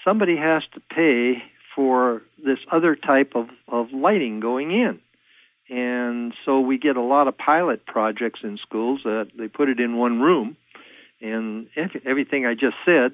somebody 0.05 0.37
has 0.37 0.63
to 0.75 0.81
pay 0.81 1.43
for 1.75 2.23
this 2.45 2.59
other 2.71 2.97
type 2.97 3.33
of, 3.35 3.49
of 3.69 3.93
lighting 3.93 4.41
going 4.41 4.73
in. 4.73 5.01
And 5.69 6.35
so 6.45 6.61
we 6.61 6.77
get 6.77 6.97
a 6.97 7.03
lot 7.03 7.29
of 7.29 7.39
pilot 7.39 7.87
projects 7.87 8.41
in 8.43 8.59
schools 8.59 9.01
that 9.05 9.29
they 9.39 9.49
put 9.49 9.69
it 9.69 9.81
in 9.81 9.97
one 9.97 10.21
room, 10.21 10.57
and 11.21 11.69
everything 12.05 12.47
I 12.47 12.55
just 12.55 12.77
said 12.85 13.13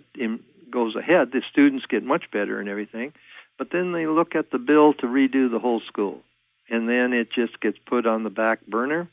goes 0.70 0.96
ahead. 0.96 1.30
The 1.32 1.42
students 1.50 1.86
get 1.86 2.02
much 2.02 2.30
better 2.32 2.58
and 2.58 2.68
everything, 2.68 3.12
but 3.58 3.68
then 3.70 3.92
they 3.92 4.06
look 4.06 4.34
at 4.34 4.50
the 4.50 4.58
bill 4.58 4.94
to 4.94 5.06
redo 5.06 5.50
the 5.50 5.58
whole 5.60 5.80
school 5.86 6.22
and 6.70 6.88
then 6.88 7.12
it 7.12 7.28
just 7.32 7.60
gets 7.60 7.78
put 7.86 8.06
on 8.06 8.24
the 8.24 8.30
back 8.30 8.64
burner 8.66 9.08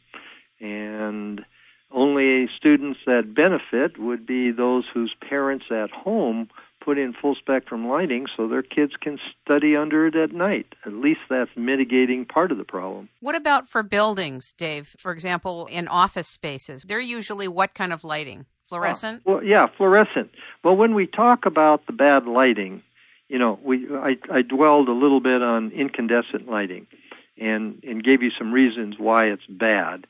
and 0.60 1.46
only 1.92 2.48
students 2.58 3.00
that 3.06 3.34
benefit 3.34 3.98
would 3.98 4.26
be 4.26 4.52
those 4.52 4.84
whose 4.94 5.16
parents 5.28 5.66
at 5.72 5.92
home 5.92 6.50
put 6.84 6.98
in 6.98 7.14
full 7.14 7.36
spectrum 7.36 7.88
lighting 7.88 8.28
so 8.36 8.48
their 8.48 8.62
kids 8.62 8.94
can 9.02 9.18
study 9.42 9.76
under 9.76 10.06
it 10.06 10.16
at 10.16 10.32
night. 10.32 10.68
At 10.86 10.94
least 10.94 11.22
that's 11.30 11.50
mitigating 11.56 12.26
part 12.26 12.52
of 12.52 12.58
the 12.58 12.64
problem. 12.64 13.10
What 13.22 13.36
about 13.36 13.68
for 13.68 13.82
buildings, 13.82 14.54
Dave? 14.54 14.96
For 15.00 15.12
example, 15.12 15.68
in 15.68 15.88
office 15.88 16.28
spaces, 16.28 16.84
they're 16.86 17.00
usually 17.00 17.48
what 17.48 17.74
kind 17.74 17.92
of 17.92 18.04
lighting? 18.04 18.46
Fluorescent? 18.68 19.22
Well, 19.26 19.44
yeah, 19.44 19.68
fluorescent. 19.78 20.32
Well, 20.64 20.76
when 20.76 20.96
we 20.96 21.08
talk 21.08 21.46
about 21.46 21.86
the 21.86 21.94
bad 21.94 22.26
lighting, 22.26 22.82
you 23.30 23.40
know, 23.40 23.60
we 23.64 23.88
I, 23.92 24.16
I 24.32 24.42
dwelled 24.42 24.90
a 24.90 24.94
little 24.94 25.20
bit 25.22 25.42
on 25.42 25.72
incandescent 25.72 26.48
lighting 26.50 26.88
and 27.40 27.84
and 27.84 28.04
gave 28.04 28.22
you 28.22 28.32
some 28.32 28.52
reasons 28.52 28.96
why 28.98 29.26
it's 29.26 29.46
bad. 29.48 30.08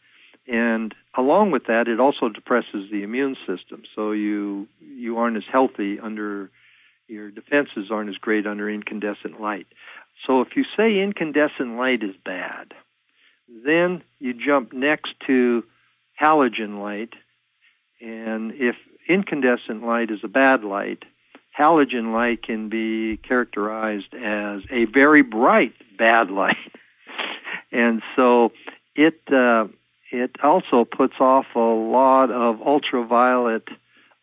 And 0.48 0.94
along 1.17 1.51
with 1.51 1.65
that, 1.65 1.88
it 1.88 2.00
also 2.00 2.29
depresses 2.29 2.91
the 2.91 3.03
immune 3.03 3.36
system, 3.48 3.84
so 3.96 4.12
you 4.12 4.67
you 4.79 5.17
aren't 5.17 5.38
as 5.38 5.44
healthy 5.51 6.00
under 6.00 6.50
your 7.08 7.29
defenses 7.29 7.91
aren't 7.91 8.10
as 8.10 8.17
great 8.17 8.48
under 8.48 8.70
incandescent 8.70 9.39
light. 9.39 9.67
So 10.25 10.41
if 10.41 10.55
you 10.55 10.63
say 10.75 11.00
incandescent 11.00 11.77
light 11.77 12.03
is 12.03 12.15
bad, 12.24 12.74
then 13.48 14.03
you 14.20 14.34
jump 14.34 14.74
next 14.74 15.13
to 15.27 15.63
halogen 16.20 16.79
light, 16.79 17.13
and 18.01 18.53
if 18.53 18.75
incandescent 19.08 19.86
light 19.86 20.10
is 20.10 20.20
a 20.24 20.27
bad 20.27 20.63
light, 20.63 21.03
halogen 21.58 22.12
light 22.13 22.41
can 22.41 22.70
be 22.70 23.17
characterized 23.17 24.13
as 24.13 24.62
a 24.72 24.86
very 24.86 25.22
bright 25.22 25.74
bad 25.98 26.32
light. 26.32 26.58
and 27.72 28.01
so 28.15 28.51
it 28.95 29.19
uh, 29.31 29.67
it 30.12 30.31
also 30.43 30.86
puts 30.86 31.15
off 31.19 31.45
a 31.55 31.60
lot 31.60 32.31
of 32.31 32.62
ultraviolet 32.62 33.67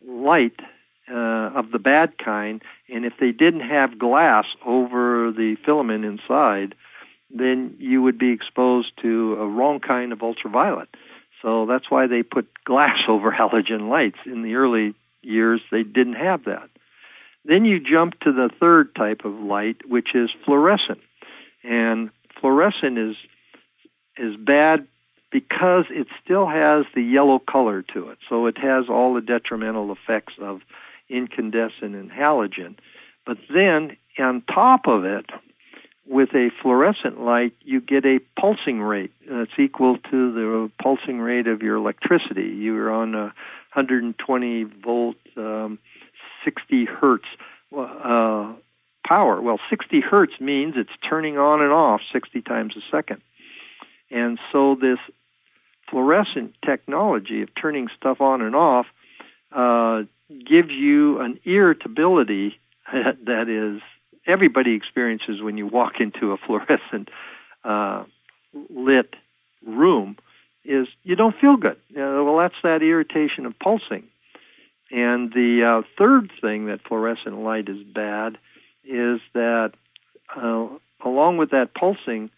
light 0.05 0.59
uh, 1.09 1.13
of 1.13 1.71
the 1.71 1.79
bad 1.79 2.17
kind. 2.17 2.61
And 2.89 3.05
if 3.05 3.13
they 3.19 3.31
didn't 3.31 3.61
have 3.61 3.99
glass 3.99 4.45
over 4.65 5.31
the 5.31 5.55
filament 5.65 6.05
inside, 6.05 6.75
then 7.29 7.75
you 7.79 8.01
would 8.01 8.17
be 8.17 8.31
exposed 8.31 8.91
to 9.01 9.35
a 9.39 9.47
wrong 9.47 9.79
kind 9.79 10.13
of 10.13 10.21
ultraviolet. 10.21 10.89
So 11.41 11.65
that's 11.65 11.91
why 11.91 12.07
they 12.07 12.23
put 12.23 12.47
glass 12.63 13.03
over 13.07 13.31
halogen 13.31 13.89
lights. 13.89 14.19
In 14.25 14.41
the 14.43 14.55
early 14.55 14.93
years, 15.21 15.61
they 15.71 15.83
didn't 15.83 16.15
have 16.15 16.45
that. 16.45 16.69
Then 17.45 17.65
you 17.65 17.79
jump 17.79 18.19
to 18.21 18.31
the 18.31 18.49
third 18.59 18.95
type 18.95 19.25
of 19.25 19.33
light, 19.33 19.87
which 19.87 20.15
is 20.15 20.29
fluorescent. 20.45 21.01
And 21.63 22.09
fluorescent 22.39 22.97
is 22.97 23.15
is 24.17 24.35
bad 24.35 24.87
because 25.31 25.85
it 25.89 26.07
still 26.23 26.47
has 26.47 26.85
the 26.93 27.01
yellow 27.01 27.39
color 27.39 27.81
to 27.93 28.09
it. 28.09 28.19
So 28.29 28.45
it 28.45 28.57
has 28.57 28.85
all 28.87 29.13
the 29.13 29.21
detrimental 29.21 29.91
effects 29.91 30.33
of 30.39 30.61
incandescent 31.09 31.95
and 31.95 32.11
halogen. 32.11 32.75
But 33.25 33.37
then 33.53 33.97
on 34.19 34.43
top 34.43 34.87
of 34.87 35.05
it, 35.05 35.25
with 36.05 36.29
a 36.35 36.49
fluorescent 36.61 37.21
light, 37.21 37.53
you 37.61 37.79
get 37.79 38.05
a 38.05 38.19
pulsing 38.39 38.81
rate 38.81 39.13
that's 39.29 39.57
equal 39.57 39.97
to 40.11 40.33
the 40.33 40.71
pulsing 40.81 41.19
rate 41.19 41.47
of 41.47 41.61
your 41.61 41.77
electricity. 41.77 42.49
You're 42.57 42.91
on 42.91 43.15
a 43.15 43.33
120 43.73 44.63
volt, 44.63 45.15
um, 45.37 45.79
60 46.43 46.85
hertz 46.85 47.25
uh, 47.75 48.53
power. 49.07 49.41
Well, 49.41 49.59
60 49.69 50.01
hertz 50.01 50.33
means 50.39 50.75
it's 50.77 50.91
turning 51.09 51.37
on 51.37 51.61
and 51.61 51.71
off 51.71 52.01
60 52.11 52.41
times 52.41 52.75
a 52.75 52.81
second. 52.91 53.21
And 54.11 54.39
so 54.51 54.75
this 54.75 54.99
fluorescent 55.89 56.55
technology 56.65 57.41
of 57.41 57.49
turning 57.59 57.87
stuff 57.97 58.21
on 58.21 58.41
and 58.41 58.55
off 58.55 58.85
uh, 59.51 60.03
gives 60.29 60.71
you 60.71 61.19
an 61.19 61.39
irritability 61.43 62.59
that 62.91 63.49
is 63.49 63.81
everybody 64.25 64.73
experiences 64.73 65.41
when 65.41 65.57
you 65.57 65.67
walk 65.67 65.93
into 65.99 66.31
a 66.31 66.37
fluorescent 66.45 67.09
uh, 67.63 68.03
lit 68.69 69.15
room 69.65 70.17
is 70.65 70.87
you 71.03 71.15
don't 71.15 71.35
feel 71.39 71.57
good. 71.57 71.77
Well, 71.93 72.37
that's 72.37 72.55
that 72.63 72.81
irritation 72.81 73.45
of 73.45 73.57
pulsing. 73.59 74.03
And 74.91 75.33
the 75.33 75.81
uh, 75.83 75.87
third 75.97 76.31
thing 76.39 76.67
that 76.67 76.81
fluorescent 76.87 77.37
light 77.39 77.67
is 77.67 77.83
bad 77.83 78.37
is 78.85 79.19
that 79.33 79.71
uh, 80.35 80.67
along 81.03 81.37
with 81.37 81.51
that 81.51 81.73
pulsing, 81.73 82.29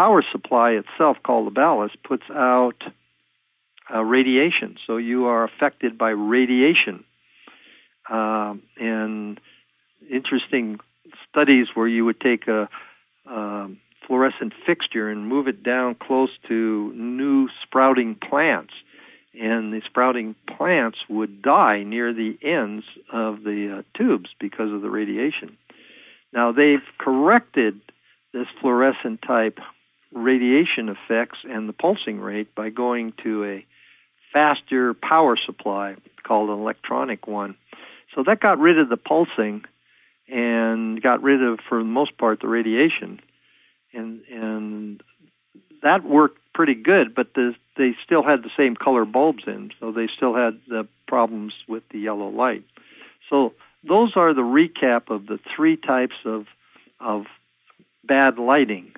power 0.00 0.24
supply 0.32 0.70
itself, 0.70 1.18
called 1.22 1.46
the 1.46 1.50
ballast, 1.50 2.02
puts 2.02 2.22
out 2.30 2.82
uh, 3.94 4.02
radiation. 4.02 4.78
So 4.86 4.96
you 4.96 5.26
are 5.26 5.44
affected 5.44 5.98
by 5.98 6.08
radiation. 6.08 7.04
Um, 8.08 8.62
and 8.78 9.38
interesting 10.10 10.80
studies 11.28 11.66
where 11.74 11.86
you 11.86 12.06
would 12.06 12.18
take 12.18 12.48
a 12.48 12.70
um, 13.26 13.78
fluorescent 14.06 14.54
fixture 14.64 15.10
and 15.10 15.28
move 15.28 15.48
it 15.48 15.62
down 15.62 15.96
close 15.96 16.30
to 16.48 16.94
new 16.94 17.50
sprouting 17.62 18.14
plants. 18.14 18.72
And 19.38 19.70
the 19.70 19.82
sprouting 19.84 20.34
plants 20.56 20.96
would 21.10 21.42
die 21.42 21.82
near 21.82 22.14
the 22.14 22.38
ends 22.42 22.86
of 23.12 23.42
the 23.42 23.80
uh, 23.80 23.98
tubes 23.98 24.30
because 24.40 24.72
of 24.72 24.80
the 24.80 24.88
radiation. 24.88 25.58
Now, 26.32 26.52
they've 26.52 26.88
corrected 26.96 27.82
this 28.32 28.46
fluorescent 28.62 29.20
type 29.20 29.58
radiation 30.20 30.88
effects 30.88 31.38
and 31.48 31.68
the 31.68 31.72
pulsing 31.72 32.20
rate 32.20 32.54
by 32.54 32.70
going 32.70 33.12
to 33.22 33.44
a 33.44 33.66
faster 34.32 34.94
power 34.94 35.36
supply 35.36 35.96
called 36.22 36.50
an 36.50 36.58
electronic 36.58 37.26
one. 37.26 37.56
So 38.14 38.22
that 38.24 38.40
got 38.40 38.58
rid 38.58 38.78
of 38.78 38.88
the 38.88 38.96
pulsing 38.96 39.64
and 40.28 41.02
got 41.02 41.22
rid 41.22 41.42
of, 41.42 41.58
for 41.68 41.78
the 41.78 41.84
most 41.84 42.16
part, 42.18 42.40
the 42.40 42.48
radiation, 42.48 43.20
and 43.92 44.22
and 44.30 45.02
that 45.82 46.04
worked 46.04 46.38
pretty 46.54 46.74
good. 46.74 47.14
But 47.14 47.34
the, 47.34 47.54
they 47.76 47.96
still 48.04 48.22
had 48.22 48.42
the 48.42 48.50
same 48.56 48.76
color 48.76 49.04
bulbs 49.04 49.44
in, 49.46 49.72
so 49.80 49.92
they 49.92 50.08
still 50.14 50.34
had 50.34 50.60
the 50.68 50.86
problems 51.08 51.54
with 51.68 51.82
the 51.90 51.98
yellow 51.98 52.28
light. 52.28 52.64
So 53.28 53.54
those 53.82 54.12
are 54.16 54.34
the 54.34 54.42
recap 54.42 55.10
of 55.10 55.26
the 55.26 55.38
three 55.56 55.76
types 55.76 56.16
of 56.24 56.46
of 57.00 57.26
bad 58.04 58.38
lighting. 58.38 58.89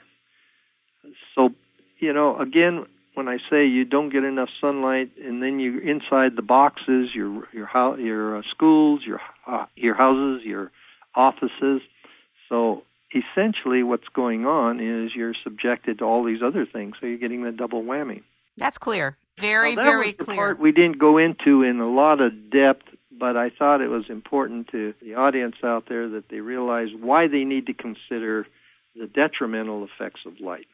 You 2.03 2.13
know, 2.13 2.37
again, 2.37 2.85
when 3.15 3.29
I 3.29 3.37
say 3.49 3.65
you 3.65 3.85
don't 3.85 4.11
get 4.11 4.25
enough 4.25 4.49
sunlight, 4.61 5.13
and 5.23 5.41
then 5.41 5.61
you're 5.61 5.81
inside 5.81 6.35
the 6.35 6.43
boxes, 6.43 7.11
your 7.15 7.47
your 7.53 7.69
your 8.01 8.39
uh, 8.39 8.43
schools, 8.51 9.03
your 9.07 9.21
uh, 9.47 9.67
your 9.77 9.95
houses, 9.95 10.45
your 10.45 10.73
offices. 11.15 11.81
So 12.49 12.83
essentially, 13.15 13.85
what's 13.85 14.09
going 14.13 14.47
on 14.47 14.81
is 14.81 15.13
you're 15.15 15.35
subjected 15.45 16.01
to 16.01 16.05
all 16.05 16.25
these 16.25 16.43
other 16.45 16.67
things, 16.67 16.97
so 16.99 17.07
you're 17.07 17.19
getting 17.19 17.45
the 17.45 17.53
double 17.53 17.85
whammy. 17.85 18.23
That's 18.57 18.79
clear. 18.79 19.17
Very, 19.39 19.77
now, 19.77 19.85
that 19.85 19.89
very 19.89 20.13
clear. 20.13 20.37
Part 20.37 20.59
we 20.59 20.73
didn't 20.73 20.99
go 20.99 21.19
into 21.19 21.63
in 21.63 21.79
a 21.79 21.89
lot 21.89 22.21
of 22.21 22.51
depth, 22.51 22.89
but 23.17 23.37
I 23.37 23.51
thought 23.51 23.81
it 23.81 23.91
was 23.91 24.07
important 24.09 24.73
to 24.73 24.93
the 25.01 25.15
audience 25.15 25.55
out 25.63 25.85
there 25.89 26.09
that 26.09 26.31
they 26.31 26.41
realize 26.41 26.89
why 26.99 27.29
they 27.29 27.45
need 27.45 27.67
to 27.67 27.75
consider 27.75 28.49
the 28.97 29.07
detrimental 29.07 29.85
effects 29.85 30.23
of 30.27 30.41
light. 30.41 30.67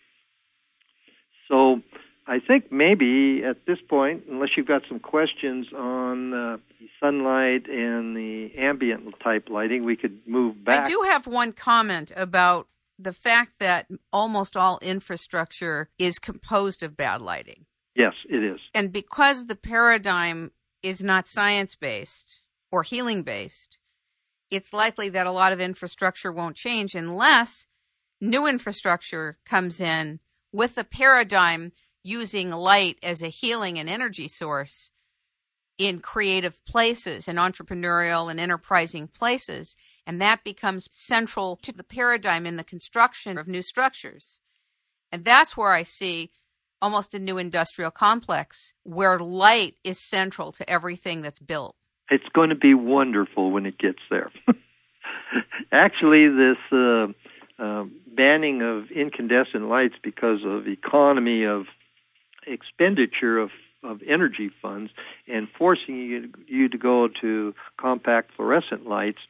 So 1.49 1.83
I 2.27 2.41
think 2.41 2.71
maybe 2.71 3.43
at 3.43 3.65
this 3.67 3.79
point, 3.89 4.25
unless 4.31 4.51
you've 4.57 4.67
got 4.67 4.83
some 4.89 5.01
questions 5.01 5.67
on 5.75 6.35
uh, 6.35 6.57
sunlight 7.01 7.67
and 7.69 8.15
the 8.15 8.51
ambient 8.59 9.15
type 9.25 9.49
lighting, 9.49 9.85
we 9.85 9.97
could 9.97 10.21
move 10.27 10.63
back. 10.63 10.85
I 10.85 10.89
do 10.89 11.03
have 11.07 11.27
one 11.27 11.53
comment 11.53 12.13
about 12.15 12.69
the 12.99 13.15
fact 13.15 13.55
that 13.61 13.87
almost 14.13 14.57
all 14.57 14.79
infrastructure 14.83 15.89
is 15.99 16.19
composed 16.19 16.83
of 16.83 16.97
bad 16.97 17.23
lighting. 17.23 17.65
Yes, 17.95 18.13
it 18.29 18.43
is. 18.45 18.61
And 18.75 18.93
because 18.93 19.47
the 19.47 19.57
paradigm 19.57 20.53
is 20.83 21.03
not 21.03 21.27
science 21.27 21.75
based 21.75 22.41
or 22.71 22.83
healing 22.83 23.23
based, 23.23 23.79
it's 24.51 24.73
likely 24.73 25.09
that 25.11 25.27
a 25.27 25.33
lot 25.33 25.53
of 25.53 25.61
infrastructure 25.61 26.33
won't 26.33 26.57
change 26.57 26.95
unless 26.95 27.67
new 28.21 28.47
infrastructure 28.47 29.37
comes 29.47 29.81
in 29.81 30.21
with 30.53 30.79
a 30.79 30.85
paradigm 30.85 31.73
using 32.03 32.51
light 32.51 32.97
as 33.03 33.23
a 33.23 33.29
healing 33.29 33.79
and 33.79 33.89
energy 33.89 34.29
source 34.29 34.91
in 35.79 36.01
creative 36.01 36.65
places 36.65 37.29
and 37.29 37.39
entrepreneurial 37.39 38.31
and 38.31 38.41
enterprising 38.41 39.07
places. 39.07 39.77
And 40.07 40.21
that 40.21 40.43
becomes 40.43 40.89
central 40.91 41.57
to 41.57 41.73
the 41.73 41.85
paradigm 41.85 42.47
in 42.47 42.57
the 42.57 42.65
construction 42.65 43.39
of 43.39 43.47
new 43.47 43.63
structures. 43.63 44.41
And 45.13 45.25
that's 45.25 45.57
where 45.57 45.73
I 45.73 45.85
see 45.85 46.31
almost 46.81 47.15
a 47.15 47.19
new 47.19 47.39
industrial 47.39 47.91
complex 47.91 48.75
where 48.85 49.19
light 49.19 49.75
is 49.85 49.99
central 49.99 50.53
to 50.53 50.69
everything 50.69 51.23
that's 51.23 51.39
built. 51.39 51.77
It's 52.11 52.29
going 52.33 52.49
to 52.49 52.55
be 52.55 52.75
wonderful 52.75 53.51
when 53.51 53.67
it 53.67 53.79
gets 53.79 53.99
there. 54.11 54.31
Actually, 55.73 56.29
this 56.29 56.57
uh, 56.73 57.09
uh, 57.59 57.85
banning 58.07 58.63
of 58.63 58.91
incandescent 58.91 59.69
lights 59.69 59.95
because 60.03 60.41
of 60.45 60.67
economy 60.69 61.45
of 61.45 61.67
expenditure 62.47 63.39
of 63.39 63.51
of 63.85 64.01
energy 64.09 64.51
funds 64.61 64.91
and 65.29 65.49
forcing 65.57 65.97
you 65.97 66.31
you 66.47 66.69
to 66.69 66.79
go 66.79 67.09
to 67.21 67.55
compact 67.77 68.33
fluorescent 68.37 68.87
lights 68.87 69.21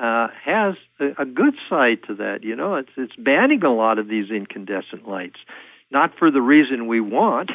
uh, 0.00 0.28
has 0.44 0.74
a, 0.98 1.22
a 1.22 1.24
good 1.24 1.54
side 1.68 1.98
to 2.06 2.14
that. 2.14 2.42
You 2.42 2.56
know, 2.56 2.76
it's 2.76 2.90
it's 2.96 3.16
banning 3.16 3.62
a 3.64 3.72
lot 3.72 3.98
of 3.98 4.08
these 4.08 4.30
incandescent 4.30 5.06
lights, 5.08 5.38
not 5.90 6.12
for 6.18 6.30
the 6.30 6.40
reason 6.40 6.86
we 6.86 7.00
want, 7.00 7.50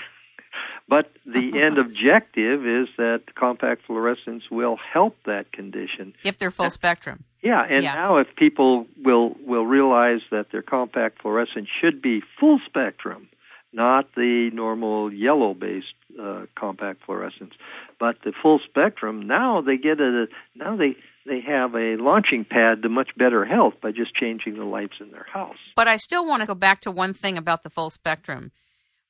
but 0.88 1.12
the 1.26 1.52
end 1.65 1.78
objective 1.78 2.65
is 2.65 2.88
that 2.98 3.21
compact 3.36 3.84
fluorescence 3.86 4.43
will 4.52 4.78
help 4.78 5.17
that 5.26 5.52
condition 5.52 6.13
if 6.24 6.38
they're 6.38 6.52
full 6.52 6.69
spectrum. 6.69 7.24
Yeah, 7.41 7.63
and 7.63 7.84
Yeah. 7.84 7.95
now 7.95 8.17
if 8.17 8.28
people 8.36 8.88
will 9.04 9.36
will 9.45 9.65
realize 9.65 10.21
that 10.32 10.52
their 10.52 10.62
compact 10.63 11.21
fluorescent 11.21 11.67
should 11.80 12.02
be 12.02 12.21
full 12.39 12.60
spectrum, 12.65 13.30
not 13.74 14.13
the 14.15 14.50
normal 14.54 15.12
yellow 15.13 15.54
based 15.54 15.93
uh, 16.21 16.45
compact 16.56 17.04
fluorescence, 17.06 17.54
but 18.00 18.17
the 18.24 18.32
full 18.41 18.60
spectrum. 18.60 19.28
Now 19.28 19.62
they 19.62 19.78
get 19.78 20.00
a 20.00 20.28
now 20.56 20.76
they 20.76 20.95
they 21.26 21.41
have 21.41 21.74
a 21.76 21.98
launching 21.98 22.45
pad 22.45 22.84
to 22.84 22.89
much 22.89 23.10
better 23.17 23.45
health 23.45 23.74
by 23.82 23.91
just 23.91 24.13
changing 24.15 24.56
the 24.56 24.63
lights 24.65 24.95
in 25.00 25.12
their 25.12 25.26
house. 25.32 25.58
But 25.76 25.88
I 25.88 25.98
still 25.98 26.26
want 26.26 26.41
to 26.41 26.45
go 26.48 26.56
back 26.56 26.82
to 26.82 26.91
one 26.91 27.13
thing 27.13 27.38
about 27.38 27.63
the 27.63 27.69
full 27.69 27.89
spectrum. 27.89 28.52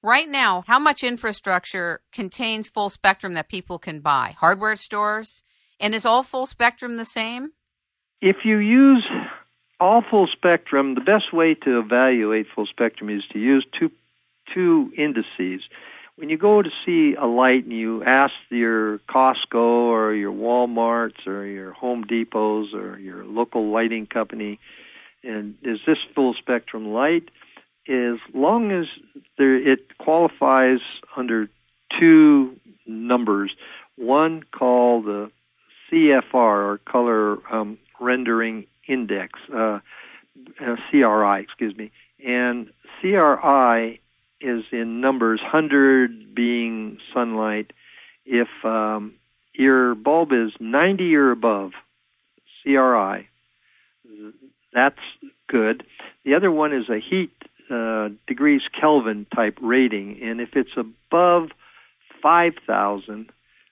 Right 0.05 0.29
now, 0.29 0.63
how 0.67 0.77
much 0.77 1.03
infrastructure 1.03 1.99
contains 2.13 2.69
full 2.69 2.89
spectrum 2.89 3.33
that 3.33 3.49
people 3.49 3.79
can 3.79 4.01
buy? 4.01 4.35
Hardware 4.37 4.75
stores? 4.75 5.41
And 5.79 5.95
is 5.95 6.05
all 6.05 6.21
full 6.21 6.45
spectrum 6.45 6.97
the 6.97 7.05
same? 7.05 7.53
If 8.21 8.35
you 8.45 8.57
use 8.57 9.03
all 9.79 10.03
full 10.07 10.27
spectrum, 10.31 10.93
the 10.93 11.01
best 11.01 11.33
way 11.33 11.55
to 11.55 11.79
evaluate 11.79 12.45
full 12.53 12.67
spectrum 12.67 13.09
is 13.09 13.23
to 13.31 13.39
use 13.39 13.65
two 13.79 13.89
two 14.53 14.91
indices. 14.95 15.67
When 16.17 16.29
you 16.29 16.37
go 16.37 16.61
to 16.61 16.69
see 16.85 17.15
a 17.19 17.25
light 17.25 17.63
and 17.63 17.73
you 17.73 18.03
ask 18.03 18.35
your 18.51 18.99
Costco 19.09 19.55
or 19.55 20.13
your 20.13 20.31
Walmarts 20.31 21.25
or 21.25 21.47
your 21.47 21.71
Home 21.71 22.03
Depots 22.03 22.75
or 22.75 22.99
your 22.99 23.25
local 23.25 23.71
lighting 23.71 24.05
company, 24.05 24.59
and 25.23 25.55
is 25.63 25.79
this 25.87 25.97
full 26.13 26.35
spectrum 26.35 26.89
light? 26.89 27.23
As 27.87 28.17
long 28.33 28.71
as 28.71 28.87
there, 29.37 29.55
it 29.55 29.97
qualifies 29.97 30.79
under 31.15 31.49
two 31.99 32.55
numbers, 32.87 33.51
one 33.95 34.43
called 34.51 35.05
the 35.05 35.31
CFR 35.91 36.23
or 36.33 36.79
color 36.85 37.37
um, 37.53 37.77
rendering 37.99 38.65
index, 38.87 39.39
uh, 39.53 39.79
uh, 40.59 40.75
CRI, 40.89 41.41
excuse 41.41 41.75
me, 41.77 41.91
and 42.25 42.69
CRI 42.99 43.99
is 44.41 44.63
in 44.71 45.01
numbers, 45.01 45.41
100 45.41 46.35
being 46.35 46.97
sunlight. 47.13 47.71
If 48.25 48.47
um, 48.63 49.13
your 49.53 49.95
bulb 49.95 50.31
is 50.31 50.51
90 50.59 51.15
or 51.15 51.31
above 51.31 51.71
CRI, 52.63 53.27
that's 54.73 54.99
good. 55.47 55.83
The 56.25 56.35
other 56.35 56.51
one 56.51 56.73
is 56.73 56.89
a 56.89 56.99
heat 56.99 57.31
uh, 57.69 58.09
degrees 58.27 58.61
Kelvin 58.79 59.25
type 59.33 59.57
rating, 59.61 60.21
and 60.21 60.39
if 60.41 60.55
it's 60.55 60.77
above 60.77 61.49
5,000, 62.21 63.31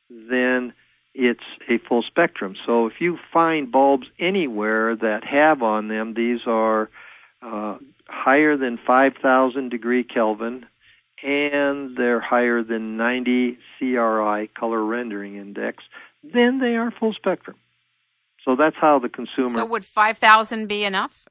then 0.10 0.74
it's 1.14 1.44
a 1.70 1.78
full 1.78 2.02
spectrum. 2.02 2.56
So 2.66 2.88
if 2.88 3.00
you 3.00 3.18
find 3.32 3.72
bulbs 3.72 4.08
anywhere 4.20 4.96
that 4.96 5.24
have 5.24 5.62
on 5.62 5.88
them, 5.88 6.14
these 6.16 6.42
are 6.48 6.90
uh, 7.42 7.78
higher 8.08 8.58
than 8.58 8.80
5,000 8.86 9.70
degree 9.70 10.04
Kelvin, 10.04 10.66
and 11.24 11.96
they're 11.96 12.20
higher 12.20 12.64
than 12.64 12.98
90 12.98 13.58
CRI 13.78 14.50
color 14.58 14.84
rendering 14.84 15.36
index, 15.36 15.84
then 16.24 16.60
they 16.60 16.76
are 16.76 16.92
full 16.92 17.14
spectrum. 17.14 17.58
So 18.44 18.56
that's 18.56 18.76
how 18.76 19.00
the 19.00 19.10
consumer. 19.10 19.50
So 19.50 19.66
would 19.66 19.86
5,000 19.86 20.68
be 20.68 20.84
enough? 20.84 21.26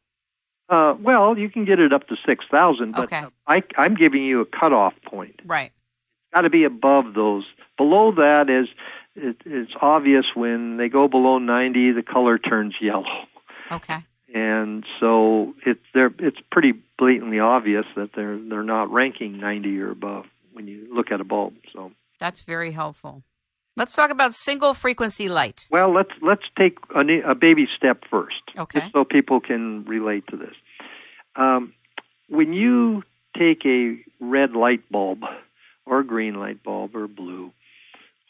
Uh, 0.69 0.95
well, 1.01 1.37
you 1.39 1.49
can 1.51 1.65
get 1.65 1.79
it 1.79 1.93
up 1.93 2.07
to 2.09 2.17
6,000, 2.27 2.93
but 2.93 3.05
Okay. 3.05 3.25
I, 3.47 3.63
I'm 3.77 3.95
giving 3.95 4.25
you 4.25 4.41
a 4.41 4.47
cutoff 4.47 4.95
point. 5.05 5.41
Right. 5.45 5.73
got 6.33 6.43
to 6.43 6.51
be 6.51 6.65
above 6.65 7.15
those. 7.15 7.45
Below 7.77 8.13
that 8.13 8.49
is 8.49 8.69
it, 9.15 9.37
it's 9.45 9.73
obvious 9.81 10.25
when 10.35 10.77
they 10.79 10.89
go 10.89 11.09
below 11.09 11.39
90, 11.39 11.93
the 11.93 12.03
color 12.03 12.39
turns 12.39 12.75
yellow, 12.81 13.27
Okay. 13.71 13.99
and 14.35 14.85
so 15.01 15.55
it 15.67 15.79
they're 15.93 16.13
it's 16.19 16.39
pretty 16.51 16.73
blatantly 16.99 17.39
obvious 17.39 17.85
that 17.97 18.11
they're 18.15 18.39
they're 18.39 18.63
not 18.63 18.91
ranking 18.91 19.39
90 19.39 19.79
or 19.81 19.91
above 19.91 20.25
when 20.53 20.67
you 20.67 20.87
look 20.95 21.11
at 21.11 21.21
a 21.21 21.25
bulb. 21.25 21.55
So 21.75 21.93
That's 22.21 22.41
very 22.41 22.71
helpful. 22.73 23.23
Let's 23.77 23.95
talk 23.95 24.11
about 24.11 24.35
single 24.35 24.75
frequency 24.75 25.29
light. 25.29 25.67
well, 25.71 25.93
let's 25.93 26.11
let's 26.21 26.43
take 26.59 26.79
a, 26.95 27.01
a 27.31 27.35
baby 27.35 27.67
step 27.77 28.05
first, 28.11 28.43
Okay. 28.57 28.81
just 28.81 28.93
so 28.93 29.05
people 29.05 29.41
can 29.41 29.85
relate 29.85 30.25
to 30.29 30.37
this. 30.37 30.55
Um, 31.37 31.73
when 32.29 32.53
you 32.53 33.03
take 33.37 33.65
a 33.65 33.97
red 34.21 34.53
light 34.53 34.83
bulb 34.91 35.23
or 35.87 36.01
a 36.01 36.05
green 36.05 36.35
light 36.35 36.63
bulb 36.63 36.95
or 36.95 37.09
blue, 37.09 37.53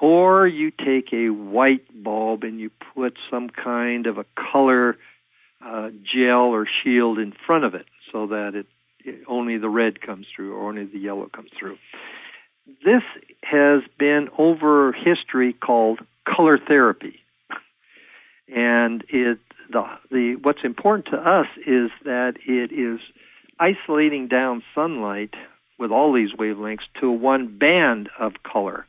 or 0.01 0.47
you 0.47 0.71
take 0.71 1.13
a 1.13 1.31
white 1.31 1.87
bulb 2.03 2.45
and 2.45 2.61
you 2.61 2.71
put 2.95 3.15
some 3.31 3.49
kind 3.51 4.07
of 4.07 4.19
a 4.19 4.25
color 4.37 4.97
uh, 5.65 5.91
gel 6.05 6.47
or 6.55 6.67
shield 6.83 7.19
in 7.19 7.33
front 7.47 7.65
of 7.65 7.75
it 7.75 7.87
so 8.13 8.27
that 8.29 8.55
it 8.55 8.67
only 9.27 9.59
the 9.59 9.69
red 9.69 10.01
comes 10.01 10.27
through 10.35 10.55
or 10.55 10.69
only 10.69 10.85
the 10.85 10.99
yellow 10.99 11.29
comes 11.29 11.51
through. 11.59 11.77
This 12.67 13.03
has 13.43 13.83
been 13.99 14.29
over 14.39 14.93
history 14.93 15.53
called 15.53 16.01
color 16.25 16.59
therapy. 16.59 17.21
And 18.49 19.05
it 19.09 19.39
the 19.71 19.85
the 20.11 20.37
what's 20.37 20.65
important 20.65 21.07
to 21.07 21.17
us 21.17 21.47
is 21.67 21.91
that 22.05 22.35
it 22.47 22.73
is 22.73 23.01
isolating 23.59 24.29
down 24.29 24.63
sunlight 24.75 25.35
with 25.79 25.91
all 25.91 26.13
these 26.13 26.33
wavelengths 26.33 26.87
to 27.01 27.11
one 27.11 27.59
band 27.59 28.09
of 28.19 28.35
color. 28.43 28.87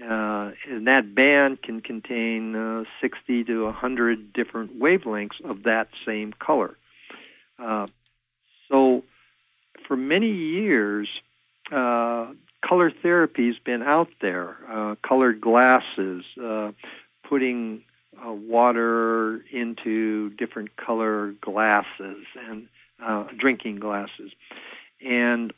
Uh, 0.00 0.52
and 0.70 0.86
that 0.86 1.12
band 1.12 1.60
can 1.60 1.80
contain 1.80 2.54
uh, 2.54 2.84
60 3.00 3.44
to 3.44 3.64
100 3.64 4.32
different 4.32 4.78
wavelengths 4.78 5.40
of 5.44 5.64
that 5.64 5.88
same 6.06 6.32
color. 6.32 6.76
Uh, 7.58 7.88
so, 8.68 9.02
for 9.88 9.96
many 9.96 10.30
years, 10.30 11.08
uh, 11.72 12.28
color 12.66 12.90
therapy's 13.02 13.56
been 13.64 13.82
out 13.82 14.08
there. 14.20 14.56
Uh, 14.70 14.94
colored 15.06 15.40
glasses, 15.40 16.24
uh, 16.42 16.72
putting 17.28 17.82
uh, 18.16 18.32
water 18.32 19.42
into 19.52 20.30
different 20.30 20.76
color 20.76 21.34
glasses 21.40 22.24
and 22.48 22.68
uh, 23.04 23.24
drinking 23.38 23.76
glasses, 23.76 24.32
and 25.00 25.52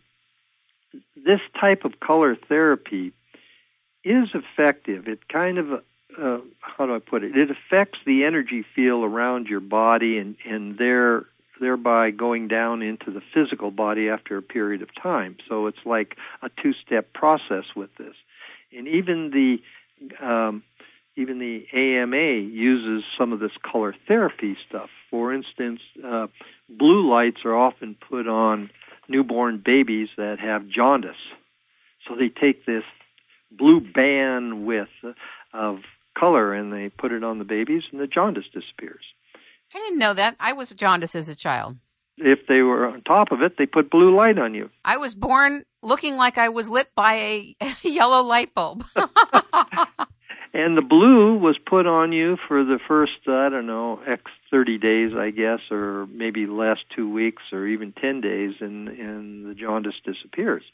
this 1.16 1.40
type 1.58 1.84
of 1.84 2.00
color 2.00 2.36
therapy 2.48 3.12
is 4.04 4.28
effective. 4.34 5.06
It 5.08 5.28
kind 5.28 5.58
of 5.58 5.72
uh, 6.20 6.38
how 6.60 6.86
do 6.86 6.94
I 6.94 6.98
put 6.98 7.22
it? 7.22 7.36
It 7.36 7.50
affects 7.50 7.98
the 8.04 8.24
energy 8.24 8.64
field 8.74 9.04
around 9.04 9.46
your 9.46 9.60
body, 9.60 10.18
and 10.18 10.36
and 10.44 10.76
there 10.76 11.26
thereby 11.60 12.10
going 12.10 12.48
down 12.48 12.82
into 12.82 13.10
the 13.10 13.20
physical 13.34 13.70
body 13.70 14.08
after 14.08 14.36
a 14.36 14.42
period 14.42 14.82
of 14.82 14.88
time. 15.00 15.36
So 15.48 15.66
it's 15.66 15.84
like 15.84 16.16
a 16.42 16.50
two-step 16.62 17.12
process 17.12 17.64
with 17.76 17.90
this, 17.98 18.14
and 18.76 18.88
even 18.88 19.30
the 19.30 19.58
um, 20.24 20.62
even 21.16 21.38
the 21.38 21.66
AMA 21.76 22.48
uses 22.50 23.04
some 23.18 23.32
of 23.32 23.40
this 23.40 23.50
color 23.70 23.94
therapy 24.08 24.56
stuff. 24.68 24.88
For 25.10 25.34
instance, 25.34 25.80
uh, 26.04 26.28
blue 26.68 27.10
lights 27.10 27.38
are 27.44 27.54
often 27.54 27.96
put 28.08 28.26
on 28.26 28.70
newborn 29.08 29.62
babies 29.64 30.08
that 30.16 30.38
have 30.40 30.68
jaundice. 30.68 31.16
So 32.06 32.14
they 32.14 32.28
take 32.28 32.64
this 32.64 32.84
blue 33.50 33.80
bandwidth 33.80 34.86
of 35.52 35.78
color 36.18 36.54
and 36.54 36.72
they 36.72 36.88
put 36.88 37.12
it 37.12 37.24
on 37.24 37.38
the 37.38 37.44
babies 37.44 37.82
and 37.90 38.00
the 38.00 38.06
jaundice 38.06 38.44
disappears. 38.52 39.04
I 39.74 39.78
didn't 39.78 39.98
know 39.98 40.14
that. 40.14 40.36
I 40.40 40.52
was 40.52 40.70
jaundice 40.70 41.14
as 41.14 41.28
a 41.28 41.34
child. 41.34 41.76
If 42.16 42.40
they 42.48 42.60
were 42.60 42.86
on 42.86 43.02
top 43.02 43.32
of 43.32 43.40
it, 43.40 43.54
they 43.56 43.66
put 43.66 43.90
blue 43.90 44.14
light 44.14 44.38
on 44.38 44.54
you. 44.54 44.70
I 44.84 44.98
was 44.98 45.14
born 45.14 45.64
looking 45.82 46.16
like 46.16 46.36
I 46.36 46.50
was 46.50 46.68
lit 46.68 46.88
by 46.94 47.14
a 47.14 47.56
yellow 47.82 48.22
light 48.22 48.54
bulb. 48.54 48.84
and 50.52 50.76
the 50.76 50.82
blue 50.86 51.38
was 51.38 51.56
put 51.64 51.86
on 51.86 52.12
you 52.12 52.36
for 52.46 52.64
the 52.64 52.78
first, 52.86 53.12
I 53.26 53.48
don't 53.48 53.66
know, 53.66 54.00
X 54.06 54.22
30 54.50 54.78
days, 54.78 55.12
I 55.16 55.30
guess, 55.30 55.60
or 55.70 56.06
maybe 56.06 56.46
last 56.46 56.80
two 56.94 57.10
weeks 57.10 57.42
or 57.52 57.66
even 57.66 57.92
10 57.92 58.20
days, 58.20 58.54
and, 58.60 58.88
and 58.88 59.48
the 59.48 59.54
jaundice 59.54 59.94
disappears. 60.04 60.64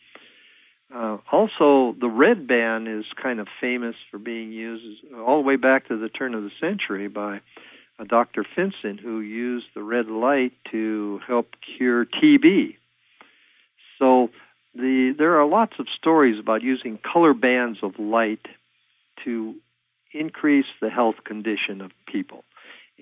Uh, 0.94 1.18
also, 1.30 1.96
the 2.00 2.08
red 2.08 2.46
band 2.46 2.88
is 2.88 3.04
kind 3.20 3.40
of 3.40 3.48
famous 3.60 3.96
for 4.10 4.18
being 4.18 4.52
used 4.52 5.04
all 5.14 5.42
the 5.42 5.46
way 5.46 5.56
back 5.56 5.88
to 5.88 5.98
the 5.98 6.08
turn 6.08 6.34
of 6.34 6.42
the 6.42 6.50
century 6.60 7.08
by 7.08 7.40
Dr. 8.04 8.44
Finsen, 8.44 8.98
who 8.98 9.20
used 9.20 9.66
the 9.74 9.82
red 9.82 10.08
light 10.08 10.52
to 10.70 11.20
help 11.26 11.54
cure 11.76 12.04
TB. 12.04 12.76
So, 13.98 14.30
the 14.74 15.14
there 15.16 15.40
are 15.40 15.46
lots 15.46 15.74
of 15.78 15.86
stories 15.88 16.38
about 16.38 16.62
using 16.62 16.98
color 16.98 17.32
bands 17.32 17.78
of 17.82 17.98
light 17.98 18.46
to 19.24 19.54
increase 20.12 20.66
the 20.80 20.90
health 20.90 21.16
condition 21.24 21.80
of 21.80 21.92
people. 22.06 22.44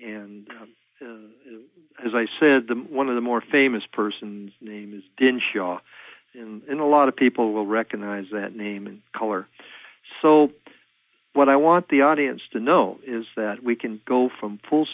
And 0.01 0.47
um, 0.49 0.69
uh, 1.01 2.05
as 2.07 2.13
I 2.13 2.27
said, 2.39 2.67
the, 2.69 2.75
one 2.75 3.09
of 3.09 3.15
the 3.15 3.21
more 3.21 3.41
famous 3.41 3.83
persons' 3.91 4.53
name 4.61 4.93
is 4.93 5.03
Dinshah 5.19 5.81
and, 6.37 6.63
and 6.67 6.79
a 6.79 6.85
lot 6.85 7.07
of 7.07 7.15
people 7.15 7.53
will 7.53 7.65
recognize 7.65 8.25
that 8.31 8.55
name 8.55 8.87
and 8.87 9.01
color. 9.15 9.47
So, 10.21 10.51
what 11.35 11.49
I 11.49 11.57
want 11.57 11.89
the 11.89 12.01
audience 12.01 12.41
to 12.53 12.59
know 12.59 12.97
is 13.05 13.25
that 13.35 13.63
we 13.63 13.75
can 13.75 14.01
go 14.07 14.29
from 14.39 14.59
full 14.69 14.87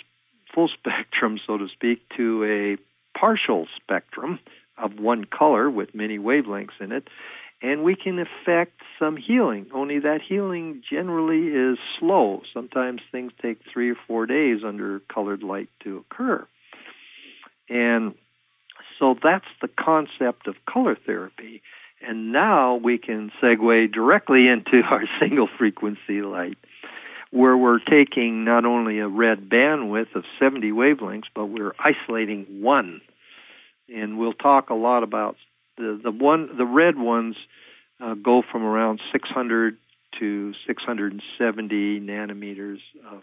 full 0.53 0.67
spectrum, 0.79 1.39
so 1.45 1.57
to 1.57 1.67
speak, 1.69 2.01
to 2.17 2.43
a 2.43 3.17
partial 3.17 3.67
spectrum 3.75 4.39
of 4.77 4.99
one 4.99 5.25
color 5.25 5.69
with 5.69 5.93
many 5.93 6.17
wavelengths 6.17 6.79
in 6.79 6.91
it, 6.91 7.07
and 7.61 7.83
we 7.83 7.95
can 7.95 8.17
effect 8.17 8.81
some 8.97 9.17
healing. 9.17 9.67
Only 9.73 9.99
that 9.99 10.21
healing 10.27 10.81
generally 10.89 11.49
is 11.49 11.77
slow. 11.99 12.41
Sometimes 12.53 13.01
things 13.11 13.31
take 13.41 13.59
three 13.71 13.91
or 13.91 13.97
four 14.07 14.25
days 14.25 14.61
under 14.65 14.99
colored 15.01 15.43
light 15.43 15.69
to 15.83 15.97
occur. 15.97 16.47
And 17.69 18.15
so 18.97 19.15
that's 19.21 19.45
the 19.61 19.67
concept 19.67 20.47
of 20.47 20.55
color 20.65 20.97
therapy. 21.05 21.61
And 22.05 22.31
now 22.31 22.75
we 22.75 22.97
can 22.97 23.31
segue 23.41 23.91
directly 23.91 24.47
into 24.47 24.81
our 24.89 25.03
single 25.19 25.47
frequency 25.57 26.21
light, 26.21 26.57
where 27.31 27.55
we're 27.55 27.79
taking 27.79 28.43
not 28.43 28.65
only 28.65 28.99
a 28.99 29.07
red 29.07 29.49
bandwidth 29.49 30.15
of 30.15 30.23
70 30.39 30.71
wavelengths, 30.71 31.27
but 31.33 31.45
we're 31.45 31.73
isolating 31.79 32.61
one. 32.61 33.01
And 33.93 34.17
we'll 34.17 34.33
talk 34.33 34.69
a 34.69 34.75
lot 34.75 35.03
about 35.03 35.35
the, 35.77 35.99
the 36.01 36.11
one, 36.11 36.57
the 36.57 36.65
red 36.65 36.97
ones 36.97 37.35
uh, 37.99 38.15
go 38.15 38.41
from 38.49 38.63
around 38.63 38.99
600 39.11 39.77
to 40.19 40.53
670 40.67 41.99
nanometers 42.01 42.79
of, 43.09 43.21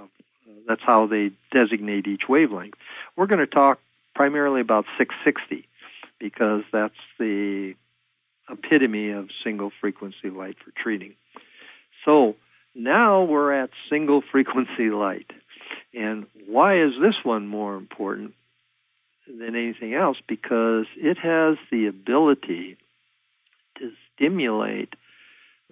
of 0.00 0.08
uh, 0.46 0.52
that's 0.66 0.82
how 0.84 1.06
they 1.06 1.30
designate 1.52 2.06
each 2.06 2.22
wavelength. 2.28 2.74
We're 3.16 3.26
going 3.26 3.40
to 3.40 3.46
talk 3.46 3.80
primarily 4.14 4.60
about 4.60 4.84
660 4.98 5.66
because 6.18 6.62
that's 6.72 6.94
the 7.18 7.74
epitome 8.50 9.10
of 9.10 9.28
single 9.44 9.70
frequency 9.80 10.30
light 10.30 10.56
for 10.64 10.72
treating. 10.80 11.14
So 12.04 12.36
now 12.74 13.24
we're 13.24 13.52
at 13.52 13.70
single 13.90 14.22
frequency 14.32 14.90
light. 14.90 15.30
And 15.94 16.26
why 16.46 16.82
is 16.82 16.92
this 17.00 17.14
one 17.22 17.46
more 17.46 17.76
important 17.76 18.34
than 19.26 19.54
anything 19.54 19.94
else? 19.94 20.16
Because 20.26 20.86
it 20.96 21.18
has 21.18 21.56
the 21.70 21.86
ability 21.86 22.76
to 23.78 23.90
stimulate 24.14 24.94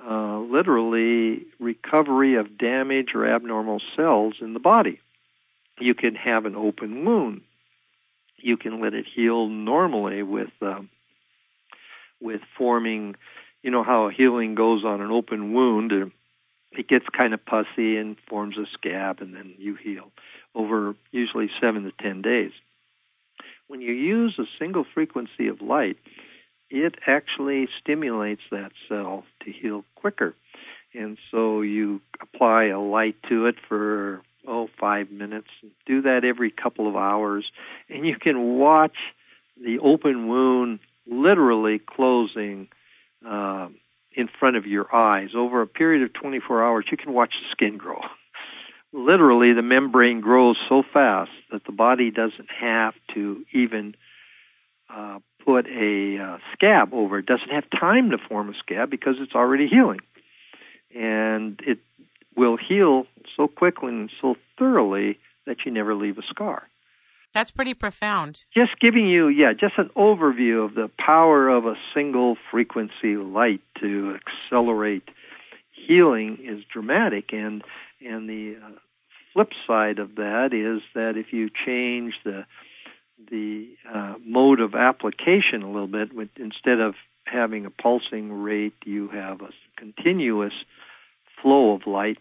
uh, 0.05 0.39
literally 0.41 1.47
recovery 1.59 2.37
of 2.37 2.59
damage 2.59 3.09
or 3.15 3.27
abnormal 3.27 3.81
cells 3.97 4.35
in 4.41 4.53
the 4.53 4.61
body. 4.61 5.01
You 5.79 5.95
can 5.95 6.15
have 6.15 6.45
an 6.45 6.55
open 6.55 7.05
wound 7.05 7.43
you 8.39 8.57
can 8.57 8.81
let 8.81 8.95
it 8.95 9.07
heal 9.15 9.49
normally 9.49 10.23
with 10.23 10.51
um, 10.63 10.89
with 12.21 12.41
forming. 12.57 13.17
You 13.63 13.71
know 13.71 13.83
how 13.83 14.09
healing 14.09 14.55
goes 14.55 14.85
on 14.85 15.01
an 15.01 15.11
open 15.11 15.53
wound. 15.53 15.93
Uh, 15.93 16.07
it 16.73 16.89
gets 16.89 17.07
kind 17.17 17.35
of 17.35 17.45
pussy 17.45 17.97
and 17.97 18.17
forms 18.29 18.57
a 18.59 18.67
scab, 18.73 19.21
and 19.21 19.35
then 19.35 19.55
you 19.59 19.75
heal 19.75 20.13
over 20.55 20.95
usually 21.11 21.51
seven 21.61 21.85
to 21.85 21.93
ten 22.01 22.23
days. 22.23 22.53
When 23.69 23.81
you 23.81 23.93
use 23.93 24.39
a 24.39 24.45
single 24.59 24.85
frequency 24.95 25.49
of 25.49 25.61
light, 25.61 25.97
it 26.71 26.97
actually 27.07 27.69
stimulates 27.81 28.43
that 28.51 28.73
cell 28.89 29.25
to 29.45 29.53
heal 29.53 29.85
quicker. 29.95 30.35
And 30.95 31.19
so 31.31 31.61
you 31.61 32.01
apply 32.21 32.67
a 32.67 32.81
light 32.81 33.17
to 33.29 33.47
it 33.47 33.57
for 33.69 34.23
oh, 34.47 34.69
five 34.79 35.11
minutes. 35.11 35.49
Do 35.87 36.03
that 36.03 36.25
every 36.25 36.51
couple 36.51 36.89
of 36.89 36.97
hours, 36.97 37.51
and 37.89 38.07
you 38.07 38.17
can 38.17 38.59
watch 38.59 38.97
the 39.63 39.79
open 39.79 40.29
wound 40.29 40.81
literally 41.07 41.79
closing 41.79 42.69
uh, 43.27 43.69
in 44.13 44.29
front 44.39 44.57
of 44.57 44.67
your 44.67 44.95
eyes. 44.95 45.31
Over 45.37 45.63
a 45.63 45.67
period 45.67 46.03
of 46.03 46.13
24 46.13 46.65
hours, 46.65 46.87
you 46.91 46.97
can 46.97 47.13
watch 47.13 47.35
the 47.41 47.49
skin 47.53 47.77
grow. 47.77 48.01
literally, 48.93 49.53
the 49.53 49.63
membrane 49.63 50.21
grows 50.21 50.57
so 50.69 50.83
fast 50.93 51.31
that 51.53 51.65
the 51.65 51.73
body 51.73 52.11
doesn't 52.11 52.49
have 52.61 52.95
to 53.15 53.45
even 53.53 53.95
uh, 54.89 55.19
put 55.45 55.67
a 55.67 56.19
uh, 56.19 56.39
scab 56.53 56.93
over 56.93 57.19
it. 57.19 57.27
Doesn't 57.27 57.51
have 57.51 57.65
time 57.71 58.11
to 58.11 58.19
form 58.19 58.49
a 58.49 58.55
scab 58.55 58.91
because 58.91 59.17
it's 59.19 59.35
already 59.35 59.69
healing, 59.69 60.01
and 60.95 61.61
it 61.67 61.79
will 62.37 62.57
heal 62.57 63.07
so 63.37 63.49
quickly 63.49 63.89
and 63.89 64.11
so 64.21 64.37
thoroughly 64.59 65.19
that 65.47 65.59
you 65.65 65.73
never 65.73 65.95
leave 65.95 66.19
a 66.19 66.23
scar. 66.23 66.69
That's 67.37 67.51
pretty 67.51 67.75
profound. 67.75 68.47
Just 68.55 68.81
giving 68.81 69.07
you, 69.07 69.29
yeah, 69.29 69.53
just 69.53 69.75
an 69.77 69.91
overview 69.95 70.65
of 70.65 70.75
the 70.75 70.91
power 70.99 71.51
of 71.51 71.67
a 71.67 71.75
single 71.95 72.39
frequency 72.51 73.19
light 73.19 73.61
to 73.79 74.17
accelerate 74.17 75.03
healing 75.71 76.39
is 76.43 76.65
dramatic, 76.73 77.35
and 77.35 77.63
and 78.01 78.27
the 78.27 78.57
uh, 78.57 78.71
flip 79.35 79.51
side 79.67 79.99
of 79.99 80.15
that 80.15 80.55
is 80.55 80.81
that 80.95 81.19
if 81.19 81.35
you 81.35 81.51
change 81.51 82.15
the 82.25 82.47
the 83.31 83.69
uh, 83.95 84.15
mode 84.25 84.61
of 84.61 84.75
application 84.75 85.63
a 85.63 85.71
little 85.71 85.87
bit. 85.87 86.09
Instead 86.37 86.81
of 86.81 86.95
having 87.27 87.67
a 87.67 87.71
pulsing 87.71 88.33
rate, 88.33 88.77
you 88.87 89.09
have 89.09 89.43
a 89.43 89.51
continuous 89.77 90.55
flow 91.43 91.75
of 91.75 91.87
light. 91.87 92.17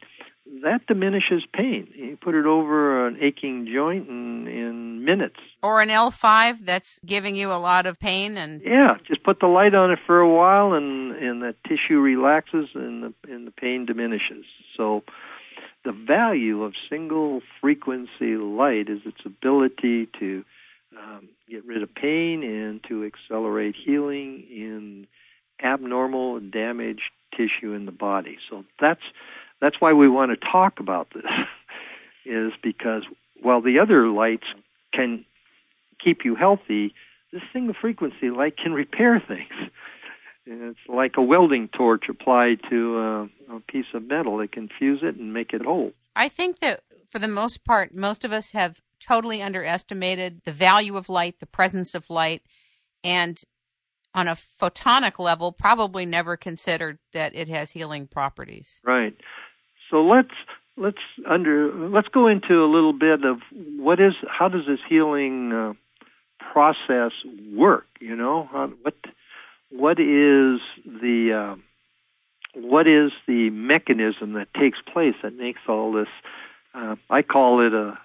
That 0.64 0.86
diminishes 0.88 1.44
pain. 1.54 1.88
You 1.96 2.18
put 2.22 2.36
it 2.36 2.46
over 2.46 3.08
an 3.08 3.18
aching 3.20 3.68
joint 3.72 4.08
in, 4.08 4.48
in 4.48 5.04
minutes. 5.04 5.40
Or 5.64 5.82
an 5.82 5.90
L5 5.90 6.66
that's 6.66 7.00
giving 7.06 7.36
you 7.36 7.52
a 7.52 7.58
lot 7.58 7.88
of 7.88 8.00
pain 8.00 8.38
and 8.38 8.62
Yeah, 8.62 8.98
just 9.08 9.24
put 9.24 9.40
the 9.40 9.48
light 9.48 9.74
on 9.74 9.92
it 9.92 10.00
for 10.06 10.20
a 10.20 10.30
while 10.30 10.74
and 10.74 11.16
and 11.16 11.42
the 11.42 11.56
tissue 11.68 12.00
relaxes 12.00 12.70
and 12.76 13.04
the 13.04 13.14
and 13.28 13.48
the 13.48 13.52
pain 13.52 13.86
diminishes. 13.86 14.46
So 14.78 15.04
the 15.84 15.92
value 15.92 16.64
of 16.64 16.74
single 16.90 17.42
frequency 17.62 18.38
light 18.38 18.90
is 18.90 19.02
its 19.06 19.22
ability 19.26 20.10
to 20.20 20.44
um, 20.98 21.30
get 21.50 21.66
rid 21.66 21.82
of 21.84 21.94
pain 21.94 22.44
and 22.44 22.84
to 22.88 23.06
accelerate 23.06 23.76
healing 23.76 24.46
in 24.50 25.08
abnormal 25.64 26.40
damaged 26.40 27.12
tissue 27.36 27.74
in 27.74 27.86
the 27.86 27.92
body. 27.92 28.38
So 28.50 28.64
that's 28.80 29.02
that's 29.66 29.82
why 29.82 29.94
we 29.94 30.08
want 30.08 30.30
to 30.32 30.48
talk 30.52 30.80
about 30.80 31.08
this 31.16 31.24
is 32.26 32.52
because 32.62 33.02
while 33.42 33.62
the 33.62 33.80
other 33.80 34.08
lights 34.10 34.46
can 34.94 35.26
keep 36.04 36.20
you 36.24 36.36
healthy, 36.36 36.94
this 37.34 37.42
single 37.52 37.74
frequency 37.80 38.30
light 38.30 38.58
can 38.58 38.74
repair 38.74 39.22
things. 39.28 39.72
It's 40.46 40.78
like 40.88 41.14
a 41.18 41.24
welding 41.24 41.70
torch 41.76 42.04
applied 42.08 42.60
to 42.70 43.00
a, 43.00 43.56
a 43.56 43.60
piece 43.68 43.88
of 43.96 44.04
metal. 44.04 44.40
It 44.40 44.52
can 44.52 44.70
fuse 44.78 45.00
it 45.02 45.16
and 45.16 45.34
make 45.34 45.52
it 45.52 45.64
whole. 45.64 45.94
I 46.16 46.30
think 46.30 46.60
that 46.60 46.82
for 47.10 47.18
the 47.18 47.28
most 47.28 47.66
part, 47.66 47.96
most 47.96 48.24
of 48.24 48.32
us 48.32 48.52
have 48.52 48.82
totally 49.00 49.42
underestimated 49.42 50.42
the 50.46 50.52
value 50.52 50.96
of 50.96 51.10
light, 51.10 51.40
the 51.40 51.48
presence 51.48 51.96
of 51.96 52.12
light, 52.12 52.44
and 53.04 53.42
on 54.14 54.28
a 54.28 54.38
photonic 54.62 55.20
level, 55.20 55.52
probably 55.52 56.06
never 56.06 56.38
considered 56.38 57.00
that 57.14 57.36
it 57.36 57.50
has 57.50 57.72
healing 57.72 58.08
properties. 58.08 58.80
Right. 58.84 59.16
So 59.96 60.02
let's 60.02 60.36
let's 60.76 60.98
under 61.26 61.72
let's 61.74 62.10
go 62.10 62.28
into 62.28 62.62
a 62.62 62.68
little 62.70 62.92
bit 62.92 63.24
of 63.24 63.38
what 63.78 64.02
is 64.02 64.12
how 64.28 64.50
does 64.50 64.66
this 64.68 64.80
healing 64.90 65.54
uh, 65.54 65.72
process 66.52 67.14
work? 67.54 67.86
You 68.02 68.18
know, 68.18 68.50
how, 68.52 68.74
what 68.82 68.96
what 69.72 69.98
is 70.02 70.60
the 70.86 71.56
uh, 71.56 71.56
what 72.56 72.88
is 72.88 73.14
the 73.26 73.50
mechanism 73.52 74.34
that 74.34 74.54
takes 74.54 74.80
place 74.92 75.16
that 75.24 75.38
makes 75.38 75.62
all 75.70 75.94
this? 75.94 76.10
Uh, 76.74 76.98
I 77.10 77.22
call 77.22 77.66
it 77.66 77.74
a 77.74 77.98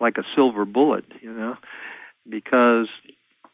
like 0.00 0.18
a 0.18 0.24
silver 0.34 0.64
bullet, 0.64 1.04
you 1.20 1.32
know, 1.32 1.54
because 2.28 2.88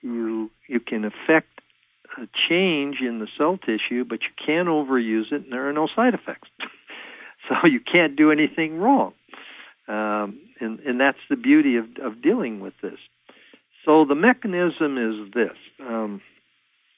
you 0.00 0.50
you 0.66 0.80
can 0.80 1.04
affect 1.04 1.60
a 2.16 2.26
change 2.48 3.00
in 3.02 3.18
the 3.18 3.28
cell 3.36 3.58
tissue, 3.58 4.06
but 4.06 4.20
you 4.22 4.30
can't 4.46 4.68
overuse 4.68 5.30
it, 5.30 5.44
and 5.44 5.52
there 5.52 5.68
are 5.68 5.74
no 5.74 5.88
side 5.94 6.14
effects. 6.14 6.48
so 7.60 7.66
you 7.68 7.80
can't 7.80 8.16
do 8.16 8.30
anything 8.30 8.78
wrong, 8.78 9.12
um, 9.88 10.38
and 10.60 10.80
and 10.80 11.00
that's 11.00 11.18
the 11.28 11.36
beauty 11.36 11.76
of 11.76 11.86
of 12.02 12.22
dealing 12.22 12.60
with 12.60 12.74
this. 12.82 12.98
So 13.84 14.04
the 14.04 14.14
mechanism 14.14 14.96
is 14.98 15.32
this. 15.34 15.56
Um, 15.80 16.20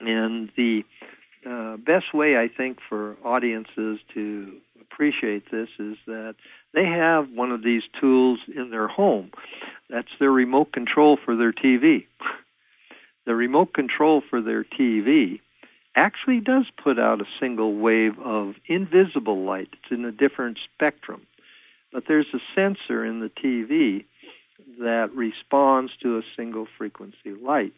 and 0.01 0.51
the 0.57 0.83
uh, 1.49 1.77
best 1.79 2.12
way, 2.12 2.37
I 2.37 2.49
think, 2.55 2.79
for 2.88 3.17
audiences 3.25 3.99
to 4.14 4.53
appreciate 4.81 5.51
this 5.51 5.69
is 5.79 5.97
that 6.07 6.35
they 6.73 6.85
have 6.85 7.31
one 7.31 7.53
of 7.53 7.62
these 7.62 7.83
tools 8.01 8.40
in 8.55 8.71
their 8.71 8.88
home. 8.88 9.31
That's 9.88 10.09
their 10.21 10.31
remote 10.31 10.73
control 10.73 11.19
for 11.23 11.37
their 11.37 11.53
TV. 11.53 12.07
the 13.27 13.35
remote 13.35 13.73
control 13.73 14.23
for 14.29 14.40
their 14.43 14.64
TV 14.64 15.40
actually 15.97 16.41
does 16.41 16.67
put 16.83 16.99
out 16.99 17.21
a 17.21 17.27
single 17.41 17.75
wave 17.75 18.19
of 18.19 18.55
invisible 18.67 19.45
light. 19.45 19.69
It's 19.73 19.93
in 19.93 20.05
a 20.05 20.13
different 20.13 20.59
spectrum. 20.75 21.27
But 21.93 22.05
there's 22.09 22.27
a 22.35 22.41
sensor 22.55 23.05
in 23.05 23.21
the 23.21 23.31
TV 23.31 24.05
that 24.81 25.15
responds 25.15 25.93
to 26.03 26.19
a 26.19 26.23
single 26.37 26.67
frequency 26.77 27.33
light. 27.41 27.73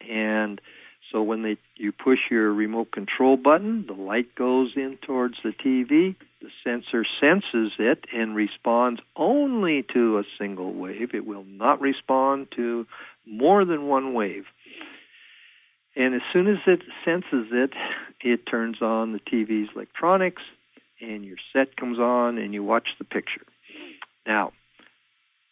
And 0.00 0.60
so 1.10 1.22
when 1.22 1.42
they 1.42 1.56
you 1.76 1.92
push 1.92 2.18
your 2.30 2.52
remote 2.52 2.90
control 2.92 3.36
button, 3.36 3.86
the 3.86 3.94
light 3.94 4.34
goes 4.34 4.72
in 4.76 4.98
towards 5.02 5.36
the 5.42 5.52
TV. 5.52 6.16
The 6.40 6.50
sensor 6.62 7.04
senses 7.20 7.72
it 7.78 8.04
and 8.12 8.34
responds 8.34 9.00
only 9.16 9.84
to 9.94 10.18
a 10.18 10.24
single 10.38 10.72
wave. 10.72 11.14
It 11.14 11.26
will 11.26 11.44
not 11.44 11.80
respond 11.80 12.48
to 12.56 12.86
more 13.26 13.64
than 13.64 13.86
one 13.86 14.12
wave. 14.12 14.44
And 15.96 16.14
as 16.14 16.22
soon 16.32 16.48
as 16.48 16.58
it 16.66 16.82
senses 17.04 17.48
it, 17.52 17.72
it 18.20 18.46
turns 18.46 18.82
on 18.82 19.12
the 19.12 19.20
TV's 19.20 19.70
electronics 19.74 20.42
and 21.00 21.24
your 21.24 21.36
set 21.52 21.76
comes 21.76 21.98
on 21.98 22.38
and 22.38 22.52
you 22.52 22.62
watch 22.62 22.88
the 22.98 23.04
picture. 23.04 23.42
Now, 24.26 24.52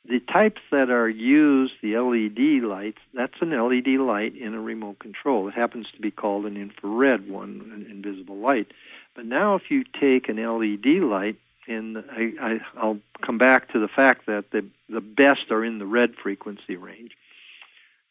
the 0.09 0.21
types 0.21 0.61
that 0.73 0.91
are 0.91 1.09
used, 1.09 1.75
the 1.81 1.97
LED 1.97 2.69
lights, 2.69 2.99
that's 3.15 3.41
an 3.41 3.51
LED 3.51 4.01
light 4.01 4.37
in 4.37 4.55
a 4.55 4.61
remote 4.61 4.99
control. 4.99 5.47
It 5.49 5.55
happens 5.55 5.87
to 5.95 6.01
be 6.01 6.11
called 6.11 6.45
an 6.47 6.57
infrared 6.57 7.29
one, 7.29 7.71
an 7.73 7.87
invisible 7.89 8.37
light. 8.37 8.67
But 9.15 9.27
now, 9.27 9.55
if 9.55 9.71
you 9.71 9.85
take 9.85 10.29
an 10.29 10.37
LED 10.37 11.03
light, 11.03 11.37
and 11.69 11.99
I, 11.99 12.33
I, 12.41 12.61
I'll 12.77 12.99
come 13.25 13.39
back 13.39 13.73
to 13.73 13.79
the 13.79 13.89
fact 13.89 14.27
that 14.27 14.47
the 14.51 14.67
the 14.89 15.01
best 15.01 15.51
are 15.51 15.65
in 15.65 15.79
the 15.79 15.87
red 15.87 16.15
frequency 16.21 16.75
range, 16.75 17.13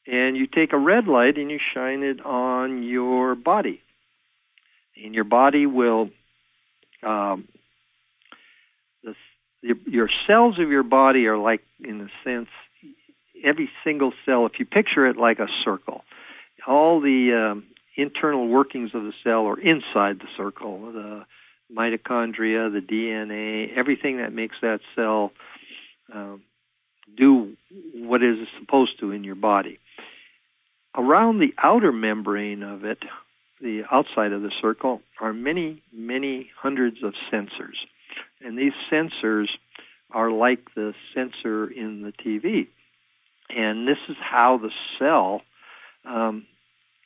and 0.08 0.36
you 0.36 0.48
take 0.48 0.74
a 0.74 0.78
red 0.78 1.08
light 1.08 1.38
and 1.38 1.50
you 1.52 1.60
shine 1.74 2.04
it 2.04 2.24
on 2.26 2.84
your 2.84 3.36
body, 3.36 3.82
and 5.04 5.14
your 5.14 5.24
body 5.24 5.66
will 5.66 6.10
um, 7.04 7.48
your, 9.62 9.76
your 9.86 10.10
cells 10.28 10.60
of 10.60 10.70
your 10.70 10.84
body 10.84 11.28
are 11.28 11.38
like, 11.38 11.62
in 11.84 12.02
a 12.02 12.08
sense, 12.28 12.50
every 13.44 13.70
single 13.84 14.14
cell. 14.26 14.46
If 14.46 14.60
you 14.60 14.66
picture 14.66 15.08
it 15.08 15.18
like 15.18 15.40
a 15.40 15.48
circle, 15.64 16.04
all 16.68 17.00
the 17.00 17.52
um, 17.52 17.64
internal 17.96 18.48
workings 18.48 18.92
of 18.94 19.04
the 19.04 19.14
cell 19.24 19.48
are 19.48 19.60
inside 19.60 20.20
the 20.20 20.28
circle. 20.36 20.92
The 20.92 21.26
mitochondria, 21.76 22.72
the 22.72 22.82
DNA, 22.82 23.76
everything 23.76 24.18
that 24.18 24.34
makes 24.34 24.56
that 24.62 24.82
cell 24.96 25.32
um, 26.14 26.42
do 27.18 27.56
what 27.96 28.22
it 28.22 28.40
is 28.40 28.48
supposed 28.60 29.00
to 29.00 29.12
in 29.12 29.24
your 29.24 29.36
body. 29.36 29.80
Around 30.96 31.40
the 31.40 31.54
outer 31.58 31.92
membrane 31.92 32.64
of 32.64 32.84
it, 32.84 33.00
the 33.62 33.84
outside 33.92 34.34
of 34.34 34.42
the 34.42 34.52
circle, 34.62 35.02
are 35.20 35.34
many, 35.34 35.82
many 35.94 36.50
hundreds 36.60 37.04
of 37.04 37.14
sensors. 37.32 37.78
And 38.42 38.58
these 38.58 38.74
sensors 38.92 39.48
are 40.12 40.32
like 40.32 40.74
the 40.76 40.94
sensor 41.14 41.68
in 41.68 42.02
the 42.02 42.12
TV. 42.12 42.68
And 43.50 43.88
this 43.88 43.98
is 44.10 44.18
how 44.20 44.58
the 44.58 44.72
cell 45.00 45.42
um, 46.06 46.46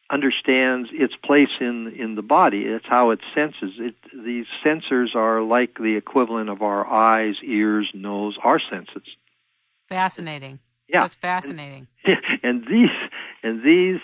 understands 0.09 0.89
its 0.91 1.15
place 1.23 1.49
in 1.59 1.93
in 1.97 2.15
the 2.15 2.21
body. 2.21 2.61
It's 2.61 2.85
how 2.87 3.11
it 3.11 3.19
senses. 3.33 3.73
It, 3.79 3.95
these 4.13 4.45
sensors 4.63 5.15
are 5.15 5.41
like 5.41 5.77
the 5.77 5.95
equivalent 5.95 6.49
of 6.49 6.61
our 6.61 6.85
eyes, 6.85 7.35
ears, 7.43 7.89
nose, 7.93 8.37
our 8.43 8.59
senses. 8.59 9.07
Fascinating. 9.89 10.59
Yeah, 10.87 11.01
that's 11.01 11.15
fascinating. 11.15 11.87
And, 12.03 12.17
and 12.43 12.61
these 12.63 12.89
and 13.43 13.63
these 13.63 14.01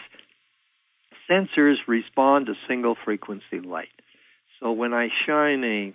sensors 1.30 1.76
respond 1.88 2.48
to 2.48 2.54
single 2.68 2.96
frequency 3.06 3.60
light. 3.64 3.88
So 4.60 4.72
when 4.72 4.94
I 4.94 5.10
shine 5.26 5.64
a 5.64 5.94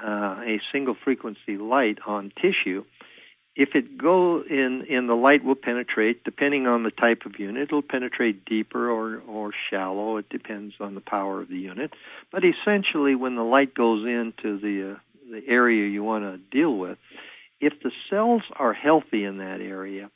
uh, 0.00 0.40
a 0.42 0.60
single 0.72 0.96
frequency 1.04 1.56
light 1.58 1.98
on 2.06 2.32
tissue, 2.40 2.84
if 3.58 3.70
it 3.74 3.98
go 3.98 4.40
in, 4.48 4.86
in 4.88 5.08
the 5.08 5.16
light 5.16 5.44
will 5.44 5.56
penetrate, 5.56 6.22
depending 6.22 6.68
on 6.68 6.84
the 6.84 6.92
type 6.92 7.26
of 7.26 7.40
unit, 7.40 7.64
it'll 7.64 7.82
penetrate 7.82 8.44
deeper 8.44 8.88
or, 8.88 9.20
or 9.28 9.50
shallow. 9.68 10.16
It 10.16 10.28
depends 10.28 10.74
on 10.78 10.94
the 10.94 11.00
power 11.00 11.42
of 11.42 11.48
the 11.48 11.58
unit. 11.58 11.90
But 12.30 12.44
essentially, 12.44 13.16
when 13.16 13.34
the 13.34 13.42
light 13.42 13.74
goes 13.74 14.06
into 14.06 14.60
the, 14.60 14.92
uh, 14.92 14.98
the 15.32 15.42
area 15.48 15.88
you 15.88 16.04
want 16.04 16.22
to 16.22 16.38
deal 16.56 16.78
with, 16.78 16.98
if 17.60 17.74
the 17.82 17.90
cells 18.10 18.42
are 18.56 18.72
healthy 18.72 19.24
in 19.24 19.38
that 19.38 19.60
area, 19.60 20.10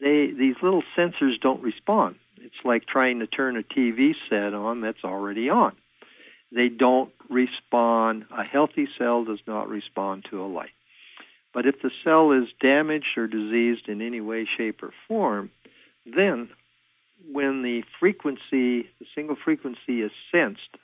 they, 0.00 0.30
these 0.36 0.56
little 0.62 0.82
sensors 0.96 1.40
don't 1.40 1.62
respond. 1.62 2.16
It's 2.38 2.54
like 2.64 2.86
trying 2.86 3.18
to 3.20 3.26
turn 3.26 3.56
a 3.56 3.62
TV 3.62 4.12
set 4.28 4.54
on 4.54 4.80
that's 4.80 5.04
already 5.04 5.50
on 5.50 5.76
they 6.52 6.68
don't 6.68 7.12
respond. 7.28 8.24
A 8.36 8.42
healthy 8.42 8.88
cell 8.98 9.24
does 9.24 9.40
not 9.46 9.68
respond 9.68 10.26
to 10.30 10.42
a 10.42 10.46
light. 10.46 10.70
But 11.52 11.66
if 11.66 11.76
the 11.82 11.90
cell 12.04 12.32
is 12.32 12.48
damaged 12.60 13.16
or 13.16 13.26
diseased 13.26 13.88
in 13.88 14.02
any 14.02 14.20
way, 14.20 14.48
shape, 14.56 14.82
or 14.82 14.92
form, 15.08 15.50
then 16.06 16.48
when 17.30 17.62
the 17.62 17.82
frequency, 17.98 18.88
the 18.98 19.06
single 19.14 19.36
frequency 19.36 20.02
is 20.02 20.12
sensed, 20.32 20.76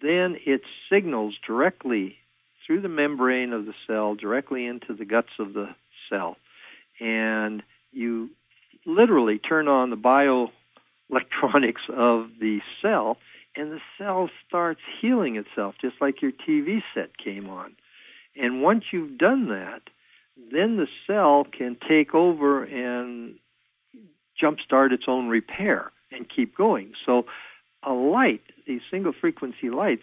then 0.00 0.36
it 0.46 0.62
signals 0.90 1.34
directly 1.46 2.16
through 2.66 2.80
the 2.82 2.88
membrane 2.88 3.52
of 3.52 3.66
the 3.66 3.74
cell, 3.86 4.14
directly 4.14 4.66
into 4.66 4.94
the 4.94 5.04
guts 5.04 5.32
of 5.38 5.52
the 5.52 5.68
cell. 6.08 6.36
And 7.00 7.62
you 7.92 8.30
literally 8.86 9.38
turn 9.38 9.68
on 9.68 9.90
the 9.90 9.96
bioelectronics 9.96 11.88
of 11.88 12.30
the 12.40 12.60
cell, 12.80 13.18
and 13.56 13.70
the 13.72 13.80
cell 13.98 14.30
starts 14.48 14.80
healing 15.00 15.36
itself, 15.36 15.74
just 15.80 15.96
like 16.00 16.22
your 16.22 16.32
TV 16.32 16.82
set 16.94 17.18
came 17.18 17.48
on. 17.48 17.74
And 18.34 18.62
once 18.62 18.84
you've 18.92 19.18
done 19.18 19.48
that, 19.48 19.82
then 20.50 20.78
the 20.78 20.86
cell 21.06 21.46
can 21.56 21.76
take 21.86 22.14
over 22.14 22.64
and 22.64 23.34
jumpstart 24.42 24.92
its 24.92 25.04
own 25.06 25.28
repair 25.28 25.92
and 26.10 26.26
keep 26.34 26.56
going. 26.56 26.92
So 27.04 27.24
a 27.82 27.92
light, 27.92 28.42
these 28.66 28.80
single 28.90 29.12
frequency 29.18 29.70
lights, 29.70 30.02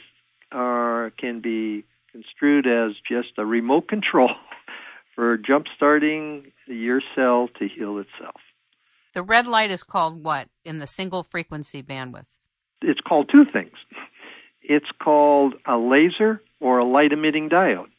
are 0.51 1.11
can 1.19 1.41
be 1.41 1.85
construed 2.11 2.67
as 2.67 2.93
just 3.07 3.37
a 3.37 3.45
remote 3.45 3.87
control 3.87 4.31
for 5.15 5.37
jump 5.37 5.67
starting 5.75 6.51
your 6.67 7.01
cell 7.15 7.49
to 7.59 7.67
heal 7.67 7.97
itself. 7.97 8.41
The 9.13 9.23
red 9.23 9.47
light 9.47 9.71
is 9.71 9.83
called 9.83 10.23
what 10.23 10.47
in 10.63 10.79
the 10.79 10.87
single 10.87 11.23
frequency 11.23 11.81
bandwidth? 11.81 12.25
It's 12.81 13.01
called 13.01 13.29
two 13.31 13.43
things. 13.51 13.73
It's 14.61 14.89
called 15.01 15.55
a 15.65 15.77
laser 15.77 16.41
or 16.59 16.77
a 16.77 16.85
light 16.85 17.11
emitting 17.11 17.49
diode. 17.49 17.89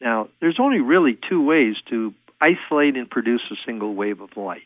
Now, 0.00 0.28
there's 0.40 0.58
only 0.58 0.80
really 0.80 1.18
two 1.28 1.42
ways 1.42 1.76
to 1.90 2.14
isolate 2.40 2.96
and 2.96 3.08
produce 3.08 3.42
a 3.50 3.56
single 3.64 3.94
wave 3.94 4.20
of 4.20 4.36
light, 4.36 4.62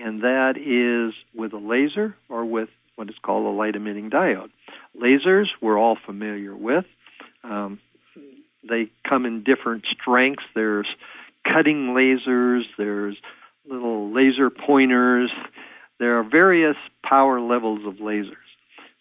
and 0.00 0.22
that 0.22 0.54
is 0.56 1.14
with 1.34 1.52
a 1.52 1.58
laser 1.58 2.16
or 2.28 2.44
with 2.44 2.68
what 2.96 3.08
is 3.08 3.16
called 3.22 3.46
a 3.46 3.56
light 3.56 3.76
emitting 3.76 4.10
diode. 4.10 4.50
Lasers 5.00 5.46
we're 5.60 5.78
all 5.78 5.96
familiar 6.06 6.56
with. 6.56 6.84
Um, 7.48 7.80
they 8.68 8.90
come 9.08 9.24
in 9.26 9.44
different 9.44 9.84
strengths. 9.86 10.44
There's 10.54 10.86
cutting 11.44 11.94
lasers, 11.94 12.62
there's 12.76 13.16
little 13.68 14.12
laser 14.12 14.50
pointers. 14.50 15.30
There 15.98 16.18
are 16.18 16.22
various 16.22 16.76
power 17.02 17.40
levels 17.40 17.80
of 17.86 17.94
lasers. 17.94 18.34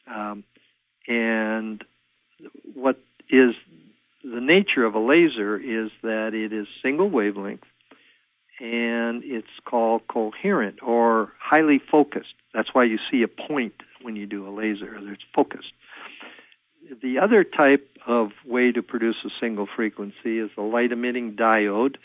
Um, 0.08 0.44
and 1.08 1.84
what 2.74 2.98
is 3.30 3.56
the 4.24 4.42
nature 4.42 4.86
of 4.86 4.96
a 4.96 5.00
laser 5.00 5.58
is 5.58 5.92
that 6.02 6.34
it 6.34 6.54
is 6.54 6.68
single 6.82 7.10
wavelength 7.10 7.64
and 8.60 9.24
it's 9.24 9.48
called 9.66 10.02
coherent 10.08 10.80
or 10.82 11.34
highly 11.40 11.80
focused. 11.80 12.34
That's 12.54 12.74
why 12.74 12.86
you 12.86 12.98
see 13.12 13.22
a 13.22 13.28
point 13.28 13.74
when 14.02 14.16
you 14.16 14.26
do 14.26 14.48
a 14.48 14.52
laser, 14.52 14.98
it's 15.12 15.24
focused. 15.36 15.72
The 17.02 17.20
other 17.20 17.44
type 17.44 17.90
of 18.06 18.32
way 18.46 18.72
to 18.72 18.82
produce 18.82 19.18
a 19.26 19.30
single 19.40 19.68
frequency 19.76 20.40
is 20.40 20.50
a 20.58 20.62
light 20.62 20.92
emitting 20.92 21.36
diode, 21.36 21.96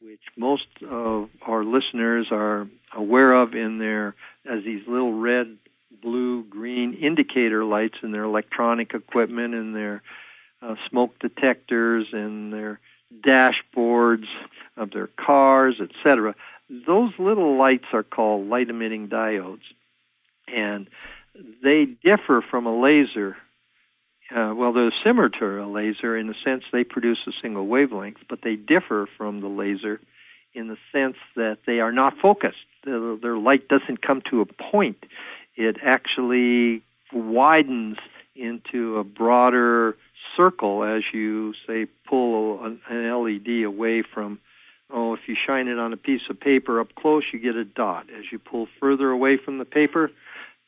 which 0.00 0.22
most 0.36 0.66
of 0.88 1.28
our 1.42 1.64
listeners 1.64 2.28
are 2.30 2.66
aware 2.94 3.32
of 3.32 3.54
in 3.54 3.78
their 3.78 4.14
as 4.44 4.64
these 4.64 4.82
little 4.88 5.12
red, 5.12 5.56
blue, 6.02 6.42
green 6.44 6.94
indicator 6.94 7.64
lights 7.64 7.98
in 8.02 8.10
their 8.10 8.24
electronic 8.24 8.94
equipment 8.94 9.54
and 9.54 9.74
their 9.74 10.02
uh, 10.60 10.74
smoke 10.88 11.18
detectors 11.20 12.08
and 12.12 12.52
their 12.52 12.80
dashboards 13.20 14.26
of 14.76 14.90
their 14.90 15.06
cars, 15.06 15.80
etc. 15.80 16.34
Those 16.68 17.12
little 17.18 17.56
lights 17.56 17.86
are 17.92 18.02
called 18.02 18.48
light 18.48 18.70
emitting 18.70 19.08
diodes. 19.08 19.62
And 20.48 20.88
they 21.62 21.86
differ 22.02 22.42
from 22.42 22.66
a 22.66 22.80
laser. 22.80 23.36
Uh, 24.34 24.54
well, 24.56 24.72
they're 24.72 24.92
similar 25.04 25.28
to 25.28 25.62
a 25.62 25.66
laser 25.66 26.16
in 26.16 26.26
the 26.26 26.34
sense 26.44 26.64
they 26.72 26.84
produce 26.84 27.18
a 27.26 27.32
single 27.42 27.66
wavelength, 27.66 28.18
but 28.28 28.40
they 28.42 28.56
differ 28.56 29.06
from 29.18 29.40
the 29.40 29.48
laser 29.48 30.00
in 30.54 30.68
the 30.68 30.78
sense 30.90 31.16
that 31.36 31.58
they 31.66 31.80
are 31.80 31.92
not 31.92 32.14
focused. 32.20 32.56
Their, 32.84 33.16
their 33.16 33.36
light 33.36 33.68
doesn't 33.68 34.00
come 34.00 34.22
to 34.30 34.40
a 34.40 34.46
point. 34.46 35.04
It 35.56 35.76
actually 35.84 36.82
widens 37.12 37.98
into 38.34 38.98
a 38.98 39.04
broader 39.04 39.96
circle 40.36 40.84
as 40.84 41.02
you 41.12 41.52
say 41.66 41.86
pull 42.08 42.64
an 42.64 42.80
LED 42.88 43.64
away 43.64 44.02
from 44.02 44.38
oh 44.90 45.12
if 45.12 45.20
you 45.26 45.36
shine 45.46 45.68
it 45.68 45.78
on 45.78 45.92
a 45.92 45.96
piece 45.96 46.22
of 46.30 46.40
paper 46.40 46.80
up 46.80 46.94
close 46.94 47.24
you 47.32 47.38
get 47.38 47.54
a 47.54 47.64
dot 47.64 48.06
as 48.16 48.24
you 48.32 48.38
pull 48.38 48.66
further 48.80 49.10
away 49.10 49.36
from 49.36 49.58
the 49.58 49.64
paper 49.66 50.10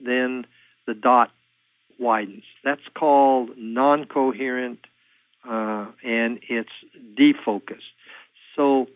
then 0.00 0.44
the 0.86 0.92
dot 0.92 1.30
widens 1.98 2.44
that's 2.62 2.86
called 2.94 3.50
non-coherent 3.56 4.80
uh, 5.48 5.86
and 6.02 6.40
it's 6.48 6.70
defocused 7.18 7.92
so 8.56 8.86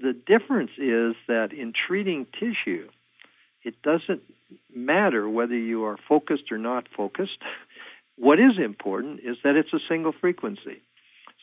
the 0.00 0.12
difference 0.12 0.72
is 0.78 1.14
that 1.28 1.52
in 1.52 1.72
treating 1.72 2.26
tissue 2.38 2.88
it 3.62 3.80
doesn't 3.82 4.22
matter 4.74 5.28
whether 5.28 5.56
you 5.56 5.84
are 5.84 5.98
focused 6.08 6.50
or 6.50 6.58
not 6.58 6.86
focused 6.96 7.38
what 8.20 8.38
is 8.38 8.58
important 8.62 9.20
is 9.20 9.38
that 9.42 9.56
it's 9.56 9.72
a 9.72 9.78
single 9.88 10.12
frequency. 10.12 10.82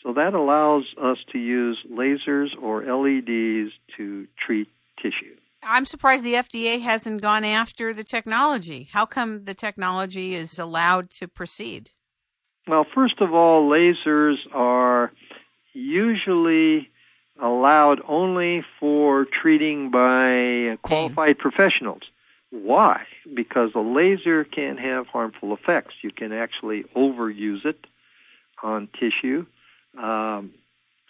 So 0.04 0.14
that 0.14 0.36
allows 0.36 0.84
us 1.02 1.18
to 1.32 1.40
use 1.40 1.80
lasers 1.92 2.50
or 2.62 2.84
LEDs 2.84 3.74
to 3.98 4.28
treat 4.38 4.70
tissue. 5.02 5.36
I'm 5.64 5.86
surprised 5.86 6.24
the 6.24 6.36
FDA 6.36 6.82
hasn't 6.82 7.22
gone 7.22 7.44
after 7.44 7.94
the 7.94 8.04
technology. 8.04 8.90
How 8.92 9.06
come 9.06 9.44
the 9.46 9.54
technology 9.54 10.36
is 10.36 10.58
allowed 10.60 11.10
to 11.12 11.28
proceed? 11.28 11.92
Well, 12.68 12.86
first 12.94 13.22
of 13.22 13.34
all, 13.34 13.70
lasers 13.70 14.36
are 14.54 15.12
usually 15.74 16.90
allowed 17.42 18.02
only 18.08 18.64
for 18.80 19.26
treating 19.26 19.92
by 19.92 20.78
qualified 20.82 21.38
professionals. 21.38 22.02
Why? 22.50 23.04
Because 23.36 23.72
a 23.76 23.80
laser 23.80 24.44
can 24.44 24.78
have 24.78 25.08
harmful 25.08 25.54
effects. 25.54 25.96
You 26.02 26.12
can 26.12 26.32
actually 26.32 26.84
overuse 26.96 27.66
it 27.66 27.86
on 28.64 28.88
tissue. 29.00 29.46
Um, 30.02 30.52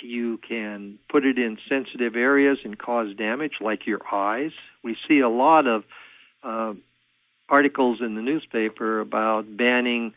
you 0.02 0.40
can 0.48 1.00
put 1.10 1.26
it 1.26 1.38
in 1.38 1.58
sensitive 1.68 2.16
areas 2.16 2.60
and 2.64 2.78
cause 2.78 3.16
damage, 3.16 3.54
like 3.62 3.86
your 3.86 4.02
eyes. 4.12 4.52
We 4.84 4.96
see 5.08 5.20
a 5.20 5.30
lot 5.30 5.68
of 5.68 5.84
uh, 6.44 6.74
articles 7.50 8.00
in 8.02 8.16
the 8.16 8.22
newspaper 8.22 9.00
about 9.00 9.58
banning 9.58 10.14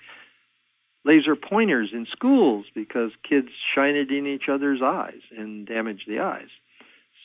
laser 1.04 1.34
pointers 1.34 1.90
in 1.92 2.06
schools 2.10 2.66
because 2.74 3.10
kids 3.28 3.48
shine 3.74 3.94
it 3.94 4.10
in 4.10 4.26
each 4.26 4.48
other's 4.50 4.80
eyes 4.82 5.20
and 5.36 5.66
damage 5.66 6.02
the 6.06 6.20
eyes. 6.20 6.48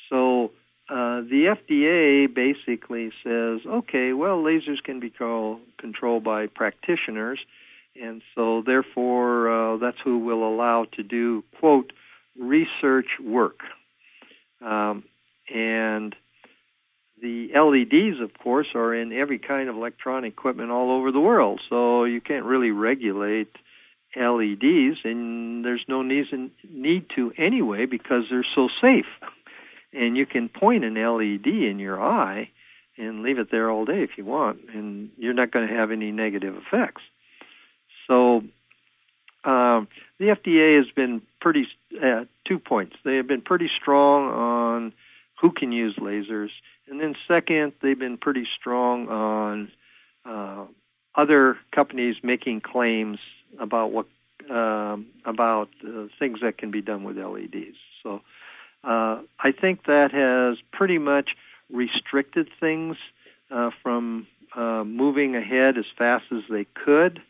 So 0.09 0.51
uh, 0.89 1.21
the 1.21 1.55
FDA 1.57 2.33
basically 2.33 3.11
says, 3.23 3.65
okay, 3.65 4.13
well, 4.13 4.37
lasers 4.37 4.83
can 4.83 4.99
be 4.99 5.11
controlled 5.77 6.23
by 6.23 6.47
practitioners, 6.47 7.39
and 7.99 8.21
so 8.35 8.61
therefore 8.65 9.49
uh, 9.49 9.77
that's 9.77 9.97
who 10.03 10.19
will 10.19 10.47
allow 10.47 10.85
to 10.93 11.03
do 11.03 11.43
quote 11.59 11.91
research 12.37 13.07
work. 13.23 13.59
Um, 14.61 15.03
and 15.53 16.15
the 17.21 17.49
LEDs, 17.53 18.19
of 18.21 18.37
course, 18.37 18.67
are 18.75 18.93
in 18.93 19.13
every 19.13 19.39
kind 19.39 19.69
of 19.69 19.75
electronic 19.75 20.33
equipment 20.33 20.71
all 20.71 20.91
over 20.91 21.11
the 21.11 21.19
world, 21.19 21.61
so 21.69 22.03
you 22.03 22.21
can't 22.21 22.45
really 22.45 22.71
regulate 22.71 23.55
LEDs, 24.15 24.99
and 25.03 25.63
there's 25.63 25.85
no 25.87 26.01
need 26.01 27.05
to 27.15 27.33
anyway 27.37 27.85
because 27.85 28.23
they're 28.29 28.45
so 28.55 28.69
safe 28.81 29.05
and 29.95 30.17
you 30.17 30.25
can 30.25 30.49
point 30.49 30.83
an 30.83 30.95
LED 30.95 31.47
in 31.47 31.79
your 31.79 32.01
eye 32.01 32.49
and 32.97 33.23
leave 33.23 33.39
it 33.39 33.49
there 33.49 33.69
all 33.71 33.85
day 33.85 34.03
if 34.03 34.17
you 34.17 34.25
want, 34.25 34.59
and 34.73 35.09
you're 35.17 35.33
not 35.33 35.51
going 35.51 35.67
to 35.67 35.73
have 35.73 35.91
any 35.91 36.11
negative 36.11 36.55
effects. 36.55 37.01
So 38.07 38.37
um, 39.43 39.87
the 40.19 40.27
FDA 40.27 40.77
has 40.77 40.91
been 40.95 41.21
pretty 41.45 41.67
uh, 42.03 42.25
two 42.47 42.58
points. 42.58 42.95
They 43.05 43.17
have 43.17 43.27
been 43.27 43.41
pretty 43.41 43.69
strong 43.79 44.31
on 44.31 44.93
who 45.39 45.51
can 45.51 45.71
use 45.71 45.95
lasers, 45.97 46.49
and 46.89 46.99
then 46.99 47.13
second, 47.27 47.73
they've 47.84 47.99
been 47.99 48.17
pretty 48.17 48.47
strong 48.59 49.07
on 49.09 49.72
uh, 50.26 50.65
other 51.13 51.59
companies 51.72 52.15
making 52.24 52.61
claims 52.61 53.19
about 53.59 53.91
what 53.91 54.07
um, 54.49 55.05
about 55.24 55.69
uh, 55.88 56.07
things 56.17 56.39
that 56.41 56.57
can 56.57 56.72
be 56.72 56.82
done 56.82 57.03
with 57.03 57.15
LEDs. 57.15 57.78
So 58.01 58.22
uh, 58.84 59.22
I 59.39 59.51
think 59.51 59.86
that 59.86 60.11
has 60.13 60.57
pretty 60.72 60.97
much 60.97 61.30
restricted 61.72 62.49
things 62.59 62.97
uh, 63.51 63.69
from 63.84 64.26
uh, 64.55 64.84
moving 64.84 65.36
ahead 65.36 65.78
as 65.78 65.86
fast 65.95 66.26
as 66.32 66.41
they 66.49 66.65
could. 66.74 67.22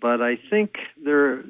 But 0.00 0.20
I 0.20 0.36
think 0.50 0.78
there, 1.02 1.44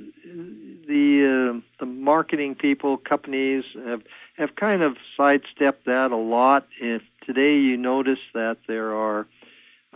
the 0.86 1.56
uh, 1.56 1.60
the 1.80 1.86
marketing 1.86 2.54
people, 2.54 2.96
companies 2.96 3.64
have 3.84 4.02
have 4.36 4.54
kind 4.56 4.82
of 4.82 4.96
sidestepped 5.16 5.86
that 5.86 6.10
a 6.12 6.16
lot. 6.16 6.66
If 6.80 7.02
today 7.24 7.56
you 7.56 7.76
notice 7.76 8.18
that 8.34 8.58
there 8.68 8.94
are 8.94 9.26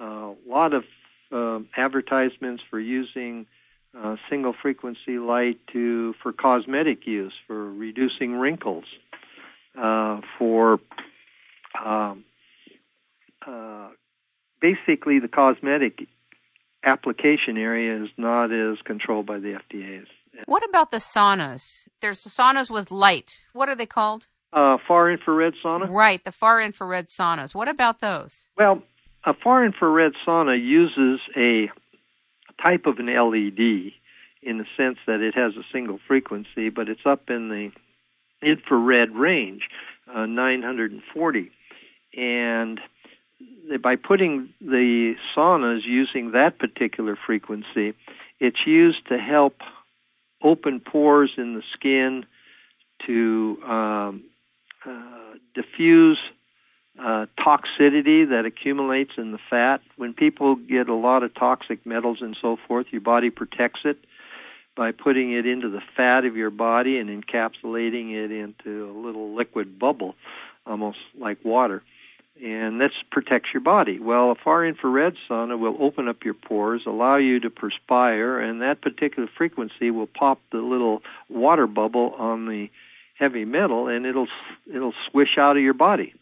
uh, 0.00 0.04
a 0.04 0.36
lot 0.46 0.74
of 0.74 0.84
uh, 1.32 1.60
advertisements 1.76 2.62
for 2.68 2.80
using 2.80 3.46
uh, 3.96 4.16
single 4.28 4.54
frequency 4.60 5.18
light 5.18 5.58
to 5.72 6.14
for 6.22 6.32
cosmetic 6.32 7.06
use, 7.06 7.34
for 7.46 7.70
reducing 7.72 8.34
wrinkles, 8.34 8.84
uh, 9.76 10.20
for 10.38 10.80
um, 11.84 12.24
uh, 13.46 13.88
basically 14.60 15.18
the 15.18 15.28
cosmetic 15.28 16.06
application 16.82 17.56
area 17.56 18.02
is 18.02 18.10
not 18.16 18.50
as 18.52 18.78
controlled 18.84 19.26
by 19.26 19.38
the 19.38 19.58
FDA's. 19.72 20.08
What 20.46 20.62
about 20.68 20.90
the 20.90 20.98
saunas? 20.98 21.88
There's 22.00 22.22
the 22.22 22.30
saunas 22.30 22.70
with 22.70 22.90
light. 22.90 23.42
What 23.52 23.68
are 23.68 23.74
they 23.74 23.86
called? 23.86 24.26
Uh, 24.52 24.78
far 24.86 25.10
infrared 25.10 25.54
sauna. 25.64 25.88
Right, 25.88 26.22
the 26.24 26.32
far 26.32 26.60
infrared 26.60 27.06
saunas. 27.06 27.54
What 27.54 27.68
about 27.68 28.00
those? 28.00 28.48
Well, 28.56 28.82
a 29.24 29.34
far 29.34 29.64
infrared 29.64 30.12
sauna 30.26 30.60
uses 30.60 31.20
a 31.36 31.70
type 32.62 32.86
of 32.86 32.98
an 32.98 33.06
LED 33.06 33.92
in 34.42 34.58
the 34.58 34.64
sense 34.76 34.98
that 35.06 35.20
it 35.20 35.34
has 35.34 35.52
a 35.56 35.64
single 35.72 35.98
frequency, 36.06 36.70
but 36.70 36.88
it's 36.88 37.04
up 37.04 37.28
in 37.28 37.48
the 37.48 37.70
infrared 38.42 39.10
range, 39.14 39.62
uh, 40.12 40.26
940. 40.26 41.50
And 42.16 42.80
by 43.82 43.96
putting 43.96 44.48
the 44.60 45.14
saunas 45.36 45.80
using 45.84 46.32
that 46.32 46.58
particular 46.58 47.16
frequency, 47.26 47.94
it's 48.40 48.66
used 48.66 49.06
to 49.08 49.18
help 49.18 49.56
open 50.42 50.80
pores 50.80 51.32
in 51.36 51.54
the 51.54 51.62
skin 51.74 52.24
to 53.06 53.58
um, 53.66 54.24
uh, 54.86 55.34
diffuse 55.54 56.18
uh, 56.98 57.26
toxicity 57.38 58.28
that 58.28 58.44
accumulates 58.46 59.12
in 59.16 59.32
the 59.32 59.38
fat. 59.48 59.80
When 59.96 60.12
people 60.12 60.56
get 60.56 60.88
a 60.88 60.94
lot 60.94 61.22
of 61.22 61.34
toxic 61.34 61.84
metals 61.86 62.18
and 62.20 62.36
so 62.40 62.58
forth, 62.68 62.86
your 62.90 63.00
body 63.00 63.30
protects 63.30 63.80
it 63.84 63.98
by 64.76 64.92
putting 64.92 65.32
it 65.32 65.46
into 65.46 65.68
the 65.68 65.82
fat 65.96 66.24
of 66.24 66.36
your 66.36 66.50
body 66.50 66.98
and 66.98 67.08
encapsulating 67.08 68.12
it 68.14 68.30
into 68.30 68.90
a 68.90 68.94
little 68.98 69.34
liquid 69.34 69.78
bubble, 69.78 70.14
almost 70.66 70.98
like 71.18 71.38
water. 71.44 71.82
And 72.42 72.80
this 72.80 72.92
protects 73.10 73.50
your 73.52 73.60
body. 73.60 73.98
Well, 73.98 74.30
a 74.30 74.34
far 74.34 74.64
infrared 74.64 75.14
sauna 75.28 75.58
will 75.58 75.76
open 75.78 76.08
up 76.08 76.24
your 76.24 76.34
pores, 76.34 76.82
allow 76.86 77.16
you 77.16 77.38
to 77.40 77.50
perspire, 77.50 78.38
and 78.40 78.62
that 78.62 78.80
particular 78.80 79.28
frequency 79.36 79.90
will 79.90 80.06
pop 80.06 80.40
the 80.50 80.58
little 80.58 81.02
water 81.28 81.66
bubble 81.66 82.14
on 82.18 82.46
the 82.46 82.70
heavy 83.18 83.44
metal, 83.44 83.88
and 83.88 84.06
it'll 84.06 84.28
it'll 84.74 84.94
swish 85.10 85.36
out 85.38 85.58
of 85.58 85.62
your 85.62 85.74
body. 85.74 86.14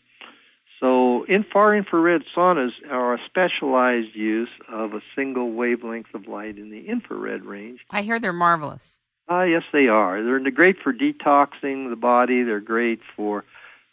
So, 0.80 1.24
in 1.24 1.44
far 1.44 1.76
infrared 1.76 2.22
saunas 2.36 2.70
are 2.90 3.14
a 3.14 3.18
specialized 3.26 4.14
use 4.14 4.50
of 4.68 4.94
a 4.94 5.00
single 5.16 5.52
wavelength 5.52 6.14
of 6.14 6.26
light 6.26 6.58
in 6.58 6.70
the 6.70 6.88
infrared 6.88 7.44
range. 7.44 7.80
I 7.90 8.02
hear 8.02 8.18
they're 8.18 8.32
marvelous. 8.32 8.98
Ah, 9.28 9.40
uh, 9.40 9.44
yes, 9.44 9.62
they 9.72 9.88
are. 9.88 10.22
They're 10.22 10.50
great 10.50 10.76
for 10.82 10.92
detoxing 10.92 11.90
the 11.90 11.96
body. 11.96 12.42
They're 12.42 12.60
great 12.60 13.00
for 13.16 13.44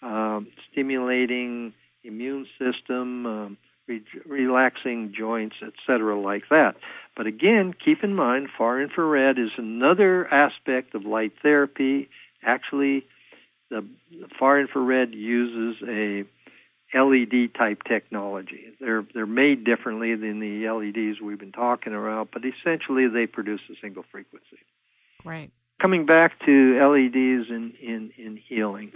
um, 0.01 0.47
stimulating 0.71 1.73
immune 2.05 2.47
system, 2.59 3.25
um, 3.25 3.57
re- 3.87 4.03
relaxing 4.25 5.13
joints, 5.17 5.55
etc., 5.61 6.19
like 6.19 6.43
that. 6.49 6.75
But 7.15 7.27
again, 7.27 7.73
keep 7.73 8.03
in 8.03 8.13
mind, 8.15 8.49
far 8.57 8.81
infrared 8.81 9.39
is 9.39 9.51
another 9.57 10.27
aspect 10.27 10.95
of 10.95 11.05
light 11.05 11.33
therapy. 11.41 12.09
Actually, 12.43 13.05
the 13.69 13.85
far 14.37 14.59
infrared 14.59 15.13
uses 15.13 15.81
a 15.87 16.25
LED 16.93 17.53
type 17.57 17.83
technology. 17.83 18.73
They're 18.79 19.05
they're 19.13 19.25
made 19.25 19.65
differently 19.65 20.15
than 20.15 20.39
the 20.39 20.69
LEDs 20.69 21.19
we've 21.19 21.39
been 21.39 21.51
talking 21.51 21.93
about, 21.93 22.29
but 22.31 22.43
essentially 22.45 23.07
they 23.07 23.27
produce 23.27 23.61
a 23.69 23.73
single 23.81 24.05
frequency. 24.11 24.59
Right. 25.23 25.51
Coming 25.81 26.05
back 26.05 26.39
to 26.45 26.79
LEDs 26.79 27.49
in 27.49 27.73
in, 27.81 28.11
in 28.17 28.37
healing, 28.37 28.93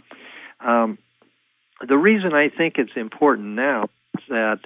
um, 0.59 0.97
the 1.87 1.97
reason 1.97 2.33
I 2.33 2.49
think 2.49 2.75
it's 2.77 2.95
important 2.95 3.55
now 3.55 3.89
is 4.17 4.23
that 4.29 4.59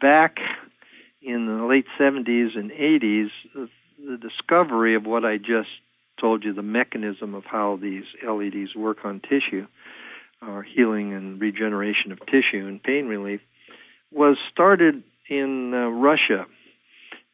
back 0.00 0.38
in 1.22 1.46
the 1.46 1.64
late 1.64 1.86
70s 1.98 2.56
and 2.56 2.70
80s, 2.70 3.30
the 3.98 4.16
discovery 4.16 4.94
of 4.94 5.04
what 5.04 5.24
I 5.24 5.38
just 5.38 5.70
told 6.20 6.44
you, 6.44 6.52
the 6.52 6.62
mechanism 6.62 7.34
of 7.34 7.44
how 7.44 7.78
these 7.80 8.04
LEDs 8.26 8.74
work 8.74 8.98
on 9.04 9.20
tissue, 9.20 9.66
or 10.42 10.62
healing 10.62 11.12
and 11.12 11.40
regeneration 11.40 12.12
of 12.12 12.18
tissue 12.26 12.66
and 12.66 12.82
pain 12.82 13.06
relief, 13.06 13.40
was 14.12 14.36
started 14.50 15.02
in 15.28 15.72
uh, 15.74 15.88
Russia 15.88 16.46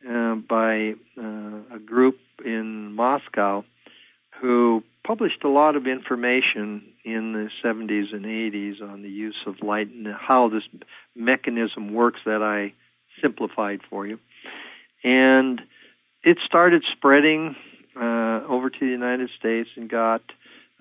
uh, 0.09 0.35
by 0.35 0.95
uh, 1.19 1.77
a 1.77 1.79
group 1.85 2.19
in 2.45 2.93
Moscow 2.93 3.65
who 4.41 4.83
published 5.07 5.45
a 5.45 5.49
lot 5.49 5.77
of 5.77 5.87
information 5.87 6.83
in 7.05 7.33
the 7.33 7.51
70s 7.63 8.13
and 8.15 8.25
80s 8.25 8.83
on 8.83 9.03
the 9.03 9.11
use 9.11 9.37
of 9.47 9.57
light 9.63 9.89
and 9.89 10.07
how 10.07 10.49
this 10.49 10.63
mechanism 11.15 11.93
works 11.93 12.21
that 12.25 12.43
I 12.43 12.73
simplified 13.21 13.81
for 13.89 14.07
you. 14.07 14.19
And 15.03 15.61
it 16.23 16.39
started 16.45 16.85
spreading 16.93 17.55
uh, 17.95 18.41
over 18.49 18.71
to 18.71 18.81
the 18.81 18.87
United 18.87 19.31
States 19.39 19.69
and 19.77 19.89
got 19.89 20.23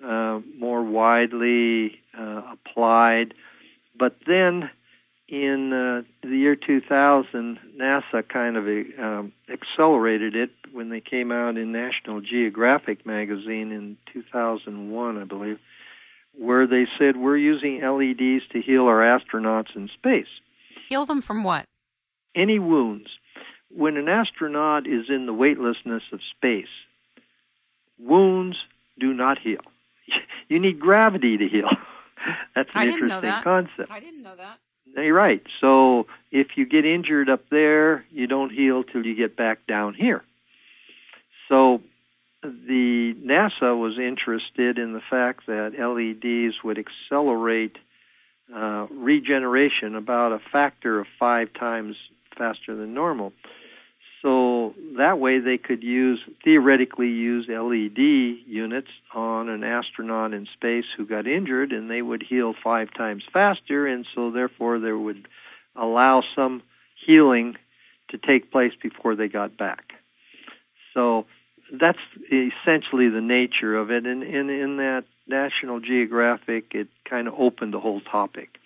uh, 0.02 0.40
more 0.58 0.82
widely 0.82 2.00
uh, 2.18 2.42
applied. 2.52 3.34
But 3.96 4.16
then 4.26 4.70
in 5.28 5.72
uh, 5.72 6.02
the 6.22 6.36
year 6.36 6.54
2000, 6.54 7.58
NASA 7.78 8.28
kind 8.28 8.56
of 8.56 8.66
um, 8.98 9.32
accelerated 9.50 10.36
it 10.36 10.50
when 10.72 10.90
they 10.90 11.00
came 11.00 11.32
out 11.32 11.56
in 11.56 11.72
National 11.72 12.20
Geographic 12.20 13.06
magazine 13.06 13.72
in 13.72 13.96
2001, 14.12 15.18
I 15.18 15.24
believe, 15.24 15.58
where 16.36 16.66
they 16.66 16.86
said 16.98 17.16
we're 17.16 17.38
using 17.38 17.80
LEDs 17.80 18.46
to 18.52 18.60
heal 18.60 18.82
our 18.86 19.00
astronauts 19.00 19.74
in 19.74 19.88
space. 19.88 20.26
Heal 20.88 21.06
them 21.06 21.22
from 21.22 21.42
what? 21.42 21.66
Any 22.34 22.58
wounds. 22.58 23.08
When 23.70 23.96
an 23.96 24.08
astronaut 24.08 24.86
is 24.86 25.06
in 25.08 25.26
the 25.26 25.32
weightlessness 25.32 26.02
of 26.12 26.20
space, 26.36 26.68
wounds 27.98 28.56
do 28.98 29.12
not 29.12 29.38
heal. 29.38 29.60
You 30.46 30.60
need 30.60 30.78
gravity 30.78 31.38
to 31.38 31.48
heal. 31.48 31.70
That's 32.54 32.68
an 32.74 32.88
interesting 32.88 33.32
concept. 33.42 33.90
I 33.90 33.98
didn't 33.98 34.22
know 34.22 34.36
that. 34.36 34.58
You're 34.96 35.14
right. 35.14 35.42
So 35.60 36.06
if 36.30 36.56
you 36.56 36.66
get 36.66 36.84
injured 36.84 37.28
up 37.28 37.48
there, 37.50 38.04
you 38.10 38.26
don't 38.26 38.50
heal 38.50 38.84
till 38.84 39.04
you 39.04 39.14
get 39.14 39.36
back 39.36 39.66
down 39.66 39.94
here. 39.94 40.22
So 41.48 41.80
the 42.42 43.14
NASA 43.24 43.78
was 43.78 43.98
interested 43.98 44.78
in 44.78 44.92
the 44.92 45.00
fact 45.10 45.46
that 45.46 45.72
LEDs 45.78 46.62
would 46.62 46.78
accelerate 46.78 47.76
uh, 48.54 48.86
regeneration 48.90 49.94
about 49.94 50.32
a 50.32 50.38
factor 50.52 51.00
of 51.00 51.06
five 51.18 51.48
times 51.58 51.96
faster 52.36 52.76
than 52.76 52.94
normal. 52.94 53.32
So 54.64 54.74
that 54.96 55.18
way 55.18 55.40
they 55.40 55.58
could 55.58 55.82
use 55.82 56.20
theoretically 56.42 57.08
use 57.08 57.46
LED 57.48 57.98
units 58.46 58.88
on 59.14 59.48
an 59.48 59.64
astronaut 59.64 60.32
in 60.32 60.46
space 60.54 60.84
who 60.96 61.06
got 61.06 61.26
injured 61.26 61.72
and 61.72 61.90
they 61.90 62.02
would 62.02 62.22
heal 62.22 62.54
five 62.62 62.88
times 62.96 63.24
faster 63.32 63.86
and 63.86 64.06
so 64.14 64.30
therefore 64.30 64.78
there 64.78 64.96
would 64.96 65.26
allow 65.76 66.22
some 66.34 66.62
healing 67.06 67.56
to 68.10 68.18
take 68.18 68.50
place 68.50 68.72
before 68.80 69.16
they 69.16 69.28
got 69.28 69.56
back. 69.56 69.92
So 70.94 71.26
that's 71.72 71.98
essentially 72.26 73.08
the 73.08 73.20
nature 73.20 73.76
of 73.76 73.90
it 73.90 74.06
and 74.06 74.22
in, 74.22 74.48
in 74.48 74.76
that 74.76 75.04
National 75.26 75.80
Geographic 75.80 76.66
it 76.72 76.88
kind 77.08 77.28
of 77.28 77.34
opened 77.36 77.74
the 77.74 77.80
whole 77.80 78.00
topic 78.00 78.58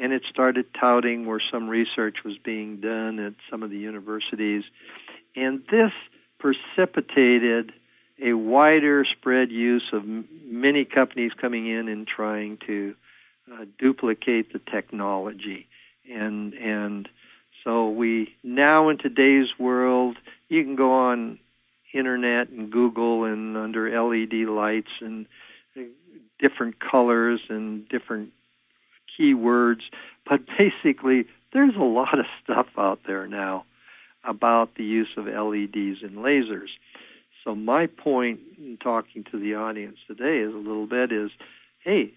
and 0.00 0.12
it 0.12 0.22
started 0.28 0.66
touting 0.78 1.26
where 1.26 1.40
some 1.52 1.68
research 1.68 2.16
was 2.24 2.36
being 2.44 2.80
done 2.80 3.18
at 3.18 3.34
some 3.50 3.62
of 3.62 3.70
the 3.70 3.78
universities. 3.78 4.64
And 5.36 5.62
this 5.70 5.92
precipitated 6.38 7.72
a 8.22 8.32
wider 8.32 9.04
spread 9.04 9.50
use 9.50 9.84
of 9.92 10.02
many 10.44 10.86
companies 10.86 11.32
coming 11.38 11.66
in 11.66 11.88
and 11.88 12.06
trying 12.06 12.58
to 12.66 12.94
uh, 13.52 13.66
duplicate 13.78 14.52
the 14.52 14.58
technology. 14.58 15.66
And, 16.10 16.54
and 16.54 17.08
so 17.62 17.90
we 17.90 18.34
now 18.42 18.88
in 18.88 18.96
today's 18.98 19.48
world, 19.58 20.16
you 20.48 20.64
can 20.64 20.76
go 20.76 20.92
on 20.92 21.38
internet 21.92 22.48
and 22.48 22.70
Google 22.70 23.24
and 23.24 23.56
under 23.56 23.90
LED 23.90 24.48
lights 24.48 24.90
and 25.00 25.26
uh, 25.76 25.82
different 26.38 26.76
colors 26.80 27.40
and 27.48 27.88
different 27.88 28.30
keywords, 29.18 29.82
but 30.28 30.40
basically, 30.58 31.26
there's 31.52 31.74
a 31.76 31.82
lot 31.82 32.18
of 32.18 32.26
stuff 32.42 32.66
out 32.76 33.00
there 33.06 33.26
now 33.26 33.64
about 34.26 34.74
the 34.76 34.84
use 34.84 35.08
of 35.16 35.26
LEDs 35.26 36.02
and 36.02 36.16
lasers. 36.16 36.68
So 37.44 37.54
my 37.54 37.86
point 37.86 38.40
in 38.58 38.76
talking 38.82 39.24
to 39.30 39.38
the 39.38 39.54
audience 39.54 39.98
today 40.06 40.38
is 40.38 40.52
a 40.52 40.58
little 40.58 40.86
bit 40.86 41.12
is, 41.12 41.30
hey, 41.84 42.12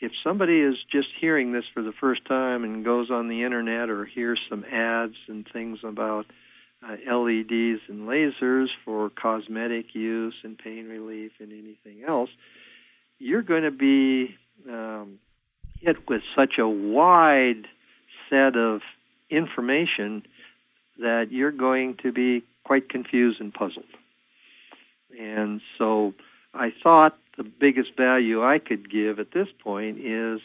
if 0.00 0.10
somebody 0.24 0.60
is 0.60 0.74
just 0.90 1.08
hearing 1.20 1.52
this 1.52 1.64
for 1.72 1.80
the 1.80 1.92
first 1.92 2.26
time 2.26 2.64
and 2.64 2.84
goes 2.84 3.08
on 3.08 3.28
the 3.28 3.44
internet 3.44 3.88
or 3.88 4.04
hears 4.04 4.40
some 4.50 4.64
ads 4.64 5.14
and 5.28 5.46
things 5.52 5.78
about 5.84 6.26
uh, 6.82 6.96
LEDs 7.06 7.80
and 7.88 8.08
lasers 8.08 8.66
for 8.84 9.10
cosmetic 9.10 9.94
use 9.94 10.34
and 10.42 10.58
pain 10.58 10.88
relief 10.88 11.30
and 11.38 11.52
anything 11.52 12.02
else, 12.06 12.30
you're 13.20 13.42
going 13.42 13.62
to 13.62 13.70
be 13.70 14.34
um, 14.68 15.20
hit 15.80 16.08
with 16.08 16.22
such 16.36 16.54
a 16.58 16.66
wide 16.66 17.68
set 18.28 18.56
of 18.56 18.80
information 19.30 20.24
that 21.02 21.26
you're 21.30 21.52
going 21.52 21.96
to 22.02 22.12
be 22.12 22.42
quite 22.64 22.88
confused 22.88 23.40
and 23.40 23.52
puzzled. 23.52 23.84
And 25.18 25.60
so 25.78 26.14
I 26.54 26.72
thought 26.82 27.16
the 27.36 27.44
biggest 27.44 27.96
value 27.96 28.42
I 28.42 28.58
could 28.58 28.90
give 28.90 29.18
at 29.18 29.32
this 29.32 29.48
point 29.62 29.98
is 29.98 30.40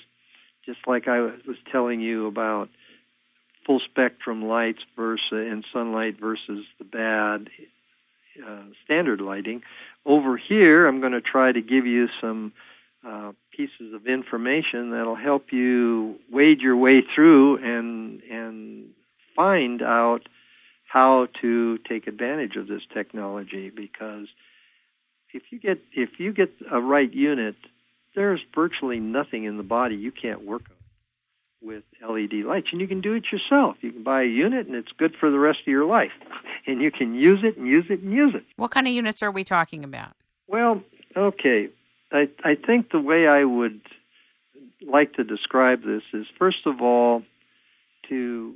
just 0.65 0.79
like 0.85 1.07
I 1.07 1.21
was 1.21 1.57
telling 1.71 2.01
you 2.01 2.27
about 2.27 2.69
full 3.65 3.79
spectrum 3.79 4.45
lights 4.45 4.79
versus 4.95 5.23
and 5.31 5.65
sunlight 5.73 6.19
versus 6.19 6.65
the 6.79 6.85
bad 6.85 7.49
uh, 8.45 8.63
standard 8.83 9.21
lighting. 9.21 9.61
Over 10.05 10.37
here, 10.37 10.87
I'm 10.87 10.99
going 11.01 11.13
to 11.13 11.21
try 11.21 11.51
to 11.51 11.61
give 11.61 11.85
you 11.85 12.07
some 12.21 12.53
uh, 13.05 13.31
pieces 13.55 13.93
of 13.93 14.07
information 14.07 14.91
that'll 14.91 15.15
help 15.15 15.51
you 15.51 16.15
wade 16.31 16.61
your 16.61 16.77
way 16.77 17.01
through 17.13 17.57
and 17.57 18.21
and 18.23 18.89
find 19.35 19.81
out 19.81 20.27
how 20.87 21.27
to 21.41 21.77
take 21.79 22.07
advantage 22.07 22.55
of 22.55 22.67
this 22.67 22.81
technology 22.93 23.69
because 23.69 24.27
if 25.33 25.43
you 25.51 25.59
get 25.59 25.79
if 25.93 26.19
you 26.19 26.33
get 26.33 26.49
a 26.71 26.79
right 26.79 27.11
unit, 27.13 27.55
there's 28.15 28.39
virtually 28.55 28.99
nothing 28.99 29.43
in 29.43 29.57
the 29.57 29.63
body 29.63 29.95
you 29.95 30.11
can't 30.11 30.45
work 30.45 30.63
on 30.69 30.77
with 31.67 31.83
LED 32.07 32.45
lights, 32.45 32.67
and 32.71 32.79
you 32.79 32.87
can 32.87 33.01
do 33.01 33.13
it 33.13 33.23
yourself. 33.31 33.77
You 33.81 33.91
can 33.91 34.03
buy 34.03 34.21
a 34.21 34.27
unit, 34.27 34.67
and 34.67 34.75
it's 34.75 34.91
good 34.97 35.15
for 35.19 35.29
the 35.31 35.39
rest 35.39 35.59
of 35.61 35.67
your 35.67 35.85
life, 35.85 36.11
and 36.67 36.81
you 36.81 36.91
can 36.91 37.15
use 37.15 37.39
it 37.43 37.57
and 37.57 37.67
use 37.67 37.85
it 37.89 38.01
and 38.01 38.13
use 38.13 38.33
it. 38.35 38.45
What 38.55 38.71
kind 38.71 38.87
of 38.87 38.93
units 38.93 39.21
are 39.21 39.31
we 39.31 39.43
talking 39.43 39.83
about? 39.83 40.13
Well, 40.47 40.81
okay, 41.15 41.69
I 42.11 42.29
I 42.43 42.55
think 42.55 42.91
the 42.91 42.99
way 42.99 43.27
I 43.27 43.43
would 43.43 43.81
like 44.81 45.13
to 45.13 45.23
describe 45.23 45.83
this 45.83 46.03
is 46.13 46.25
first 46.37 46.65
of 46.65 46.81
all 46.81 47.23
to 48.09 48.55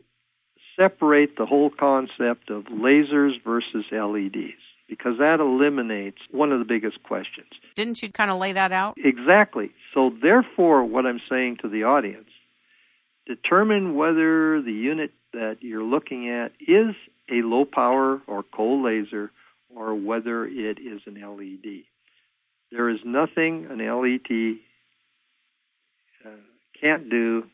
separate 0.76 1.38
the 1.38 1.46
whole 1.46 1.70
concept 1.70 2.50
of 2.50 2.66
lasers 2.66 3.42
versus 3.44 3.86
LEDs 3.92 4.60
because 4.88 5.18
that 5.20 5.40
eliminates 5.40 6.18
one 6.32 6.52
of 6.52 6.60
the 6.60 6.66
biggest 6.66 7.02
questions. 7.04 7.48
Didn't 7.76 8.04
you 8.04 8.12
kind 8.12 8.30
of 8.30 8.40
lay 8.40 8.52
that 8.52 8.74
out? 8.74 8.96
Exactly. 8.98 9.72
So, 9.94 10.12
therefore, 10.22 10.84
what 10.84 11.06
I'm 11.06 11.22
saying 11.30 11.58
to 11.62 11.70
the 11.70 11.84
audience 11.84 12.28
determine 13.26 13.96
whether 13.96 14.62
the 14.62 14.74
unit 14.74 15.12
that 15.32 15.58
you're 15.62 15.84
looking 15.84 16.30
at 16.30 16.52
is 16.60 16.96
a 17.32 17.42
low 17.44 17.64
power 17.64 18.22
or 18.28 18.44
cold 18.44 18.84
laser 18.84 19.32
or 19.74 19.96
whether 19.96 20.46
it 20.46 20.78
is 20.80 21.02
an 21.06 21.16
LED. 21.16 21.84
There 22.72 22.90
is 22.90 23.00
nothing 23.06 23.68
an 23.70 23.78
LED 23.80 24.58
uh, 26.26 26.36
can't 26.80 27.10
do. 27.10 27.46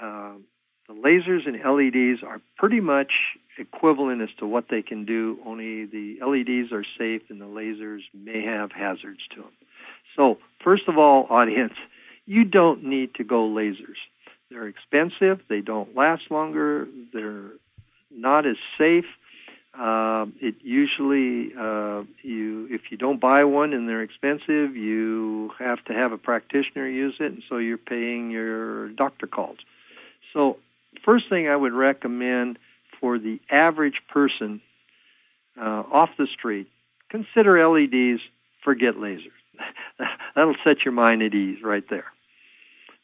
Uh, 0.00 0.32
the 0.88 0.94
lasers 0.94 1.46
and 1.46 1.56
LEDs 1.56 2.22
are 2.22 2.40
pretty 2.56 2.80
much 2.80 3.12
equivalent 3.58 4.20
as 4.20 4.28
to 4.38 4.46
what 4.46 4.66
they 4.70 4.82
can 4.82 5.04
do, 5.04 5.38
only 5.46 5.86
the 5.86 6.18
LEDs 6.20 6.72
are 6.72 6.84
safe 6.98 7.22
and 7.30 7.40
the 7.40 7.46
lasers 7.46 8.00
may 8.12 8.42
have 8.42 8.70
hazards 8.72 9.20
to 9.34 9.42
them. 9.42 9.52
So, 10.16 10.38
first 10.62 10.84
of 10.88 10.98
all, 10.98 11.26
audience, 11.30 11.74
you 12.26 12.44
don't 12.44 12.84
need 12.84 13.14
to 13.14 13.24
go 13.24 13.48
lasers. 13.48 14.00
They're 14.50 14.68
expensive, 14.68 15.40
they 15.48 15.60
don't 15.60 15.96
last 15.96 16.30
longer, 16.30 16.86
they're 17.12 17.50
not 18.10 18.46
as 18.46 18.56
safe. 18.78 19.06
Uh, 19.76 20.26
it 20.40 20.54
usually 20.62 21.52
uh, 21.58 22.04
you 22.22 22.68
if 22.70 22.82
you 22.90 22.96
don't 22.96 23.20
buy 23.20 23.42
one 23.42 23.72
and 23.72 23.88
they're 23.88 24.02
expensive, 24.02 24.76
you 24.76 25.50
have 25.58 25.84
to 25.86 25.92
have 25.92 26.12
a 26.12 26.18
practitioner 26.18 26.86
use 26.86 27.16
it, 27.18 27.32
and 27.32 27.42
so 27.48 27.56
you're 27.56 27.76
paying 27.76 28.30
your 28.30 28.90
doctor 28.90 29.26
calls. 29.26 29.56
So, 30.32 30.58
first 31.04 31.28
thing 31.28 31.48
I 31.48 31.56
would 31.56 31.72
recommend 31.72 32.58
for 33.00 33.18
the 33.18 33.40
average 33.50 34.00
person 34.08 34.60
uh, 35.60 35.82
off 35.92 36.10
the 36.18 36.26
street, 36.26 36.68
consider 37.10 37.66
LEDs, 37.66 38.20
forget 38.62 38.94
lasers. 38.94 39.30
That'll 40.34 40.56
set 40.64 40.84
your 40.84 40.92
mind 40.92 41.22
at 41.22 41.34
ease 41.34 41.62
right 41.62 41.84
there. 41.88 42.06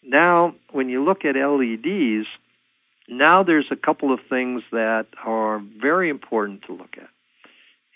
Now, 0.03 0.55
when 0.72 0.88
you 0.88 1.05
look 1.05 1.24
at 1.24 1.36
LEDs, 1.36 2.26
now 3.09 3.43
there's 3.43 3.66
a 3.70 3.76
couple 3.76 4.12
of 4.12 4.20
things 4.28 4.62
that 4.72 5.07
are 5.24 5.61
very 5.80 6.09
important 6.09 6.62
to 6.62 6.72
look 6.72 6.97
at. 6.97 7.11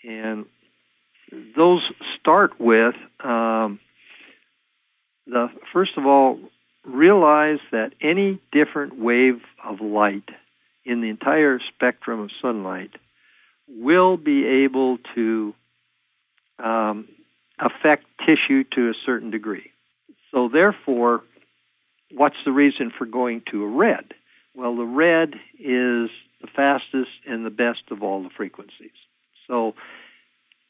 And 0.07 0.45
those 1.55 1.81
start 2.19 2.59
with 2.59 2.95
um, 3.23 3.79
the 5.25 5.49
first 5.73 5.97
of 5.97 6.05
all, 6.05 6.39
realize 6.85 7.59
that 7.71 7.93
any 8.01 8.39
different 8.51 8.99
wave 8.99 9.41
of 9.63 9.81
light 9.81 10.29
in 10.85 11.01
the 11.01 11.09
entire 11.09 11.59
spectrum 11.73 12.19
of 12.19 12.29
sunlight 12.41 12.91
will 13.67 14.17
be 14.17 14.45
able 14.45 14.99
to 15.15 15.53
um, 16.63 17.07
affect 17.59 18.05
tissue 18.25 18.63
to 18.75 18.89
a 18.89 18.93
certain 19.05 19.31
degree. 19.31 19.71
So, 20.31 20.49
therefore, 20.49 21.23
what's 22.11 22.35
the 22.45 22.51
reason 22.51 22.91
for 22.95 23.05
going 23.05 23.41
to 23.51 23.63
a 23.63 23.67
red? 23.67 24.13
Well, 24.53 24.75
the 24.75 24.85
red 24.85 25.33
is 25.59 26.09
the 26.41 26.47
fastest 26.55 27.11
and 27.27 27.45
the 27.45 27.49
best 27.49 27.81
of 27.89 28.03
all 28.03 28.21
the 28.21 28.29
frequencies. 28.29 28.91
So, 29.47 29.73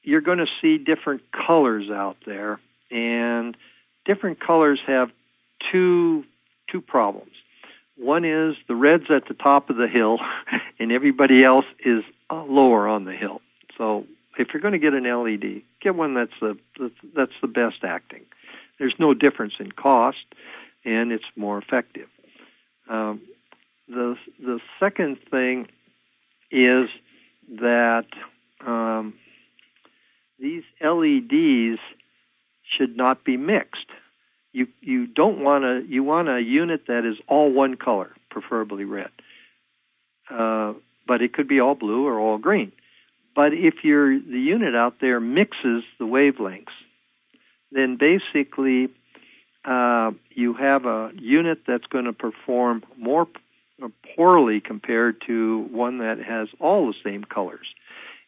you're 0.04 0.22
going 0.22 0.38
to 0.38 0.48
see 0.62 0.78
different 0.78 1.24
colors 1.32 1.90
out 1.90 2.18
there, 2.26 2.60
and 2.92 3.58
different 4.06 4.40
colors 4.40 4.80
have 4.86 5.10
two 5.72 6.24
two 6.72 6.82
problems. 6.82 7.32
One 7.98 8.26
is 8.26 8.56
the 8.68 8.76
red's 8.76 9.06
at 9.10 9.28
the 9.28 9.34
top 9.34 9.70
of 9.70 9.78
the 9.78 9.88
hill, 9.88 10.20
and 10.80 10.92
everybody 10.92 11.44
else 11.44 11.66
is 11.86 12.04
uh, 12.30 12.44
lower 12.44 12.88
on 12.88 13.06
the 13.06 13.14
hill. 13.14 13.42
So 13.78 14.06
if 14.38 14.50
you're 14.54 14.62
going 14.62 14.74
to 14.74 14.80
get 14.80 14.94
an 14.94 15.04
LED, 15.04 15.62
get 15.82 15.96
one 15.96 16.14
that's 16.14 16.32
the 16.42 16.58
that's 17.16 17.32
the 17.42 17.48
best 17.48 17.84
acting. 17.84 18.22
There's 18.80 18.96
no 19.00 19.14
difference 19.14 19.54
in 19.60 19.72
cost, 19.72 20.26
and 20.84 21.12
it's 21.12 21.26
more 21.36 21.58
effective. 21.58 22.10
Um, 22.90 23.22
the 23.88 24.16
the 24.40 24.60
second 24.80 25.18
thing 25.32 25.68
is 26.52 26.90
that 27.60 28.08
um, 28.66 29.14
these 30.40 30.64
LEDs 30.82 31.80
should 32.78 32.98
not 32.98 33.24
be 33.24 33.38
mixed 33.38 33.88
you 34.56 34.68
you 34.80 35.06
don't 35.06 35.42
want 35.42 35.66
a 35.66 35.82
you 35.88 36.04
want 36.04 36.30
a 36.30 36.40
unit 36.40 36.88
that 36.88 37.06
is 37.06 37.18
all 37.28 37.52
one 37.52 37.76
color, 37.76 38.12
preferably 38.32 38.86
red. 38.86 39.10
Uh, 40.32 40.74
but 41.06 41.22
it 41.22 41.34
could 41.34 41.48
be 41.48 41.60
all 41.60 41.76
blue 41.76 42.08
or 42.08 42.20
all 42.20 42.38
green. 42.38 42.72
But 43.36 43.54
if 43.54 43.84
your 43.84 44.18
the 44.18 44.40
unit 44.40 44.74
out 44.74 44.96
there 45.02 45.20
mixes 45.20 45.84
the 46.00 46.06
wavelengths, 46.06 46.78
then 47.72 47.98
basically 47.98 48.88
uh, 49.66 50.12
you 50.30 50.54
have 50.54 50.86
a 50.86 51.12
unit 51.20 51.60
that's 51.68 51.86
going 51.88 52.06
to 52.06 52.14
perform 52.14 52.84
more 52.98 53.28
poorly 54.16 54.62
compared 54.62 55.22
to 55.28 55.68
one 55.70 55.98
that 55.98 56.18
has 56.20 56.48
all 56.62 56.88
the 56.88 56.96
same 57.04 57.26
colors. 57.26 57.68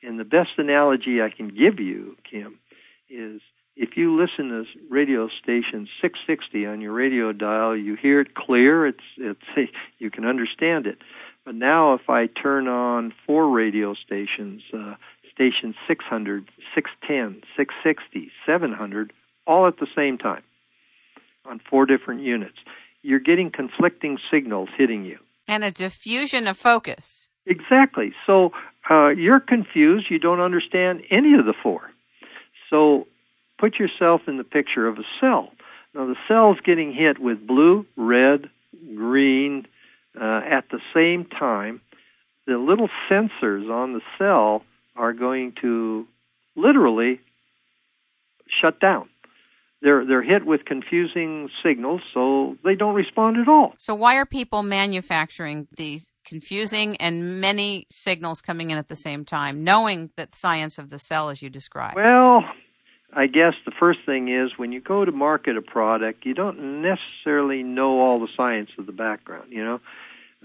And 0.04 0.20
the 0.20 0.26
best 0.26 0.50
analogy 0.58 1.22
I 1.22 1.30
can 1.30 1.48
give 1.48 1.80
you, 1.80 2.18
Kim, 2.30 2.60
is 3.10 3.40
if 3.78 3.96
you 3.96 4.20
listen 4.20 4.50
to 4.50 4.66
radio 4.90 5.30
station 5.42 5.88
660 6.02 6.66
on 6.66 6.82
your 6.82 6.94
radio 6.94 7.32
dial, 7.32 7.78
you 7.78 7.96
hear 7.96 8.20
it 8.22 8.34
clear. 8.34 8.88
It's 8.88 9.04
it's 9.18 9.40
you 10.00 10.10
can 10.10 10.26
understand 10.26 10.88
it. 10.88 10.98
But 11.46 11.56
now, 11.56 11.94
if 11.94 12.10
I 12.10 12.28
turn 12.28 12.68
on 12.68 13.14
four 13.26 13.50
radio 13.50 13.94
stations, 13.94 14.64
uh, 14.74 14.96
station 15.34 15.76
600, 15.88 16.50
610, 16.76 17.44
660, 17.56 18.32
700, 18.46 19.14
all 19.46 19.68
at 19.68 19.78
the 19.78 19.88
same 19.96 20.18
time 20.18 20.44
on 21.46 21.62
four 21.70 21.86
different 21.86 22.22
units, 22.22 22.58
you're 23.02 23.20
getting 23.20 23.52
conflicting 23.52 24.18
signals 24.30 24.70
hitting 24.78 25.06
you. 25.06 25.20
And 25.48 25.64
a 25.64 25.72
diffusion 25.72 26.48
of 26.48 26.58
focus. 26.58 27.30
Exactly. 27.46 28.14
So 28.26 28.52
uh, 28.90 29.10
you're 29.10 29.40
confused. 29.40 30.08
You 30.10 30.20
don't 30.20 30.42
understand 30.42 31.04
any 31.10 31.36
of 31.36 31.46
the 31.46 31.54
four. 31.64 31.92
So 32.70 33.08
put 33.58 33.80
yourself 33.80 34.22
in 34.28 34.38
the 34.38 34.44
picture 34.44 34.88
of 34.88 34.98
a 34.98 35.04
cell. 35.20 35.52
Now, 35.94 36.06
the 36.06 36.16
cell's 36.28 36.60
getting 36.64 36.94
hit 36.94 37.20
with 37.20 37.46
blue, 37.46 37.86
red, 37.96 38.50
green 38.96 39.66
uh, 40.20 40.42
at 40.50 40.66
the 40.70 40.80
same 40.94 41.26
time. 41.26 41.82
The 42.46 42.58
little 42.58 42.90
sensors 43.10 43.70
on 43.70 43.94
the 43.94 44.02
cell 44.18 44.64
are 44.96 45.14
going 45.14 45.54
to 45.62 46.08
literally 46.56 47.20
shut 48.62 48.80
down. 48.80 49.10
They're 49.82 50.06
they're 50.06 50.24
hit 50.24 50.46
with 50.46 50.66
confusing 50.66 51.50
signals, 51.64 52.02
so 52.12 52.58
they 52.64 52.74
don't 52.74 52.96
respond 52.96 53.38
at 53.38 53.48
all. 53.48 53.74
So 53.78 53.94
why 53.94 54.16
are 54.16 54.26
people 54.26 54.64
manufacturing 54.64 55.68
these 55.78 56.10
confusing 56.26 56.98
and 56.98 57.40
many 57.40 57.86
signals 57.92 58.42
coming 58.42 58.72
in 58.72 58.80
at 58.80 58.88
the 58.88 58.96
same 58.96 59.24
time, 59.24 59.64
knowing 59.64 60.10
that 60.18 60.34
science 60.34 60.80
of 60.80 60.90
the 60.90 60.98
cell 60.98 61.30
as 61.30 61.44
you 61.44 61.50
described? 61.52 61.96
Well, 61.96 62.44
I 63.18 63.26
guess 63.26 63.56
the 63.66 63.72
first 63.72 64.02
thing 64.06 64.30
is 64.30 64.52
when 64.58 64.72
you 64.72 64.80
go 64.80 65.04
to 65.04 65.12
market 65.12 65.58
a 65.58 65.62
product, 65.62 66.24
you 66.24 66.36
don't 66.36 66.84
necessarily 66.84 67.64
know 67.64 68.00
all 68.00 68.20
the 68.20 68.28
science 68.38 68.70
of 68.78 68.86
the 68.86 68.92
background. 68.92 69.52
You 69.52 69.66
know, 69.66 69.80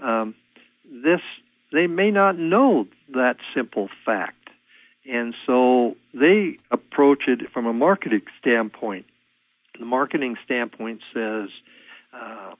um, 0.03 0.35
this 0.91 1.21
they 1.71 1.85
may 1.85 2.09
not 2.09 2.35
know 2.39 2.87
that 3.13 3.37
simple 3.53 3.89
fact, 4.03 4.49
and 5.05 5.35
so 5.45 5.95
they 6.15 6.57
approach 6.71 7.27
it 7.27 7.51
from 7.51 7.67
a 7.67 7.73
marketing 7.73 8.23
standpoint. 8.39 9.05
The 9.77 9.85
marketing 9.85 10.37
standpoint 10.43 11.01
says, 11.13 11.49
uh, 12.11 12.55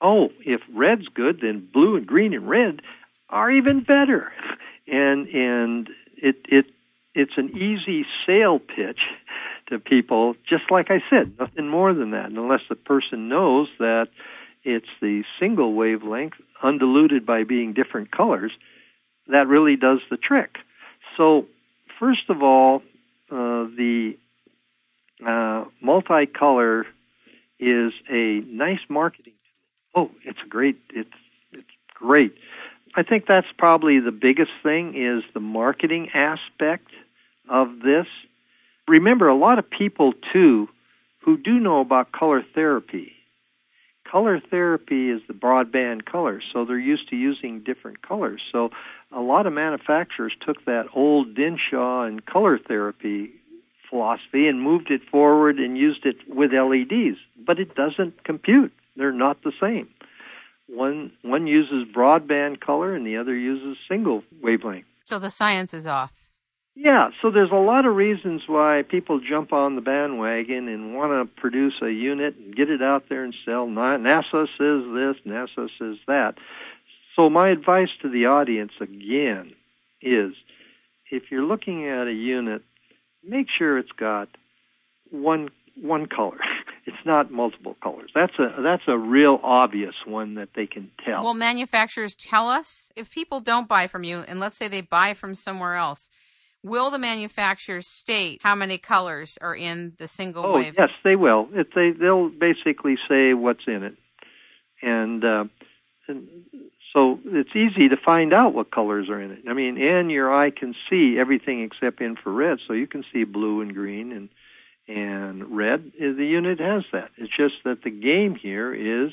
"Oh, 0.00 0.30
if 0.46 0.62
red's 0.72 1.08
good, 1.08 1.42
then 1.42 1.68
blue 1.70 1.96
and 1.96 2.06
green 2.06 2.32
and 2.32 2.48
red 2.48 2.80
are 3.28 3.50
even 3.50 3.80
better," 3.80 4.32
and 4.86 5.28
and 5.28 5.90
it 6.16 6.36
it 6.48 6.66
it's 7.14 7.36
an 7.36 7.56
easy 7.56 8.06
sale 8.26 8.58
pitch 8.58 9.00
to 9.68 9.78
people. 9.78 10.34
Just 10.48 10.70
like 10.70 10.90
I 10.90 11.02
said, 11.10 11.34
nothing 11.38 11.68
more 11.68 11.92
than 11.92 12.10
that, 12.12 12.26
unless 12.30 12.62
the 12.68 12.76
person 12.76 13.28
knows 13.28 13.68
that 13.78 14.08
it's 14.64 14.88
the 15.00 15.24
single 15.38 15.74
wavelength 15.74 16.34
undiluted 16.62 17.24
by 17.24 17.44
being 17.44 17.72
different 17.72 18.10
colors 18.10 18.52
that 19.30 19.46
really 19.46 19.76
does 19.76 20.00
the 20.10 20.16
trick. 20.16 20.58
So, 21.16 21.46
first 21.98 22.28
of 22.28 22.42
all, 22.42 22.82
uh, 23.30 23.64
the 23.76 24.16
uh, 25.24 25.64
multicolor 25.84 26.84
is 27.58 27.92
a 28.10 28.40
nice 28.46 28.80
marketing 28.88 29.34
tool. 29.94 30.10
Oh, 30.10 30.10
it's 30.24 30.40
great! 30.48 30.78
It's 30.90 31.10
it's 31.52 31.68
great. 31.94 32.34
I 32.94 33.02
think 33.02 33.26
that's 33.26 33.46
probably 33.56 34.00
the 34.00 34.12
biggest 34.12 34.50
thing 34.62 34.94
is 34.96 35.22
the 35.32 35.40
marketing 35.40 36.10
aspect 36.12 36.88
of 37.48 37.80
this. 37.80 38.06
Remember, 38.88 39.28
a 39.28 39.36
lot 39.36 39.58
of 39.58 39.70
people 39.70 40.12
too 40.32 40.68
who 41.20 41.36
do 41.36 41.60
know 41.60 41.80
about 41.80 42.12
color 42.12 42.42
therapy 42.54 43.12
color 44.10 44.40
therapy 44.50 45.10
is 45.10 45.20
the 45.28 45.34
broadband 45.34 46.04
color, 46.04 46.42
so 46.52 46.64
they're 46.64 46.78
used 46.78 47.08
to 47.10 47.16
using 47.16 47.60
different 47.60 48.02
colors. 48.02 48.40
So 48.50 48.70
a 49.12 49.20
lot 49.20 49.46
of 49.46 49.52
manufacturers 49.52 50.32
took 50.44 50.64
that 50.64 50.86
old 50.94 51.34
Dinshah 51.34 52.08
and 52.08 52.24
color 52.24 52.58
therapy 52.58 53.30
philosophy 53.88 54.46
and 54.46 54.62
moved 54.62 54.90
it 54.90 55.02
forward 55.10 55.58
and 55.58 55.76
used 55.76 56.06
it 56.06 56.16
with 56.28 56.52
LEDs, 56.52 57.18
but 57.44 57.58
it 57.58 57.74
doesn't 57.74 58.22
compute. 58.24 58.72
They're 58.96 59.12
not 59.12 59.42
the 59.42 59.52
same. 59.60 59.88
One 60.72 61.12
one 61.22 61.46
uses 61.46 61.84
broadband 61.94 62.60
color 62.60 62.94
and 62.94 63.06
the 63.06 63.16
other 63.16 63.36
uses 63.36 63.76
single 63.88 64.22
wavelength. 64.42 64.86
So 65.04 65.18
the 65.18 65.30
science 65.30 65.74
is 65.74 65.86
off. 65.86 66.12
Yeah, 66.76 67.10
so 67.20 67.30
there's 67.30 67.50
a 67.50 67.56
lot 67.56 67.84
of 67.84 67.96
reasons 67.96 68.42
why 68.46 68.84
people 68.88 69.20
jump 69.20 69.52
on 69.52 69.74
the 69.74 69.80
bandwagon 69.80 70.68
and 70.68 70.94
want 70.94 71.10
to 71.10 71.40
produce 71.40 71.74
a 71.82 71.90
unit 71.90 72.36
and 72.36 72.54
get 72.54 72.70
it 72.70 72.80
out 72.80 73.08
there 73.08 73.24
and 73.24 73.34
sell. 73.44 73.66
NASA 73.66 74.46
says 74.56 74.84
this, 74.94 75.16
NASA 75.26 75.68
says 75.78 75.96
that. 76.06 76.34
So 77.16 77.28
my 77.28 77.50
advice 77.50 77.90
to 78.02 78.08
the 78.08 78.26
audience 78.26 78.72
again 78.80 79.52
is 80.00 80.32
if 81.10 81.24
you're 81.30 81.44
looking 81.44 81.88
at 81.88 82.06
a 82.06 82.12
unit, 82.12 82.62
make 83.24 83.48
sure 83.50 83.76
it's 83.76 83.92
got 83.92 84.28
one 85.10 85.50
one 85.80 86.06
color. 86.06 86.38
It's 86.86 87.04
not 87.04 87.30
multiple 87.30 87.76
colors. 87.82 88.10
That's 88.14 88.32
a 88.38 88.62
that's 88.62 88.82
a 88.86 88.96
real 88.96 89.38
obvious 89.42 89.94
one 90.06 90.34
that 90.36 90.50
they 90.54 90.66
can 90.66 90.90
tell. 91.04 91.22
Will 91.22 91.34
manufacturers 91.34 92.14
tell 92.14 92.48
us 92.48 92.90
if 92.96 93.10
people 93.10 93.40
don't 93.40 93.68
buy 93.68 93.86
from 93.86 94.02
you 94.02 94.18
and 94.20 94.40
let's 94.40 94.56
say 94.56 94.66
they 94.66 94.80
buy 94.80 95.14
from 95.14 95.34
somewhere 95.34 95.74
else? 95.74 96.08
Will 96.62 96.90
the 96.90 96.98
manufacturers 96.98 97.86
state 97.86 98.40
how 98.42 98.54
many 98.54 98.76
colors 98.76 99.38
are 99.40 99.54
in 99.54 99.94
the 99.98 100.06
single 100.08 100.44
oh, 100.44 100.54
wave? 100.54 100.74
yes, 100.76 100.90
they 101.04 101.16
will. 101.16 101.48
If 101.52 101.68
they 101.74 101.92
they'll 101.92 102.28
basically 102.28 102.96
say 103.08 103.32
what's 103.32 103.66
in 103.66 103.82
it, 103.82 103.96
and, 104.82 105.24
uh, 105.24 105.44
and 106.06 106.28
so 106.92 107.18
it's 107.24 107.54
easy 107.54 107.88
to 107.88 107.96
find 107.96 108.34
out 108.34 108.52
what 108.52 108.70
colors 108.70 109.08
are 109.08 109.20
in 109.20 109.30
it. 109.30 109.38
I 109.48 109.54
mean, 109.54 109.80
and 109.80 110.10
your 110.10 110.34
eye 110.34 110.50
can 110.50 110.74
see 110.90 111.16
everything 111.18 111.62
except 111.62 112.02
infrared, 112.02 112.58
so 112.66 112.74
you 112.74 112.86
can 112.86 113.04
see 113.12 113.24
blue 113.24 113.62
and 113.62 113.74
green 113.74 114.12
and 114.12 114.28
and 114.90 115.56
red. 115.56 115.92
The 115.98 116.24
unit 116.24 116.58
has 116.60 116.82
that. 116.92 117.10
It's 117.16 117.34
just 117.36 117.54
that 117.64 117.82
the 117.84 117.90
game 117.90 118.34
here 118.34 118.74
is 118.74 119.12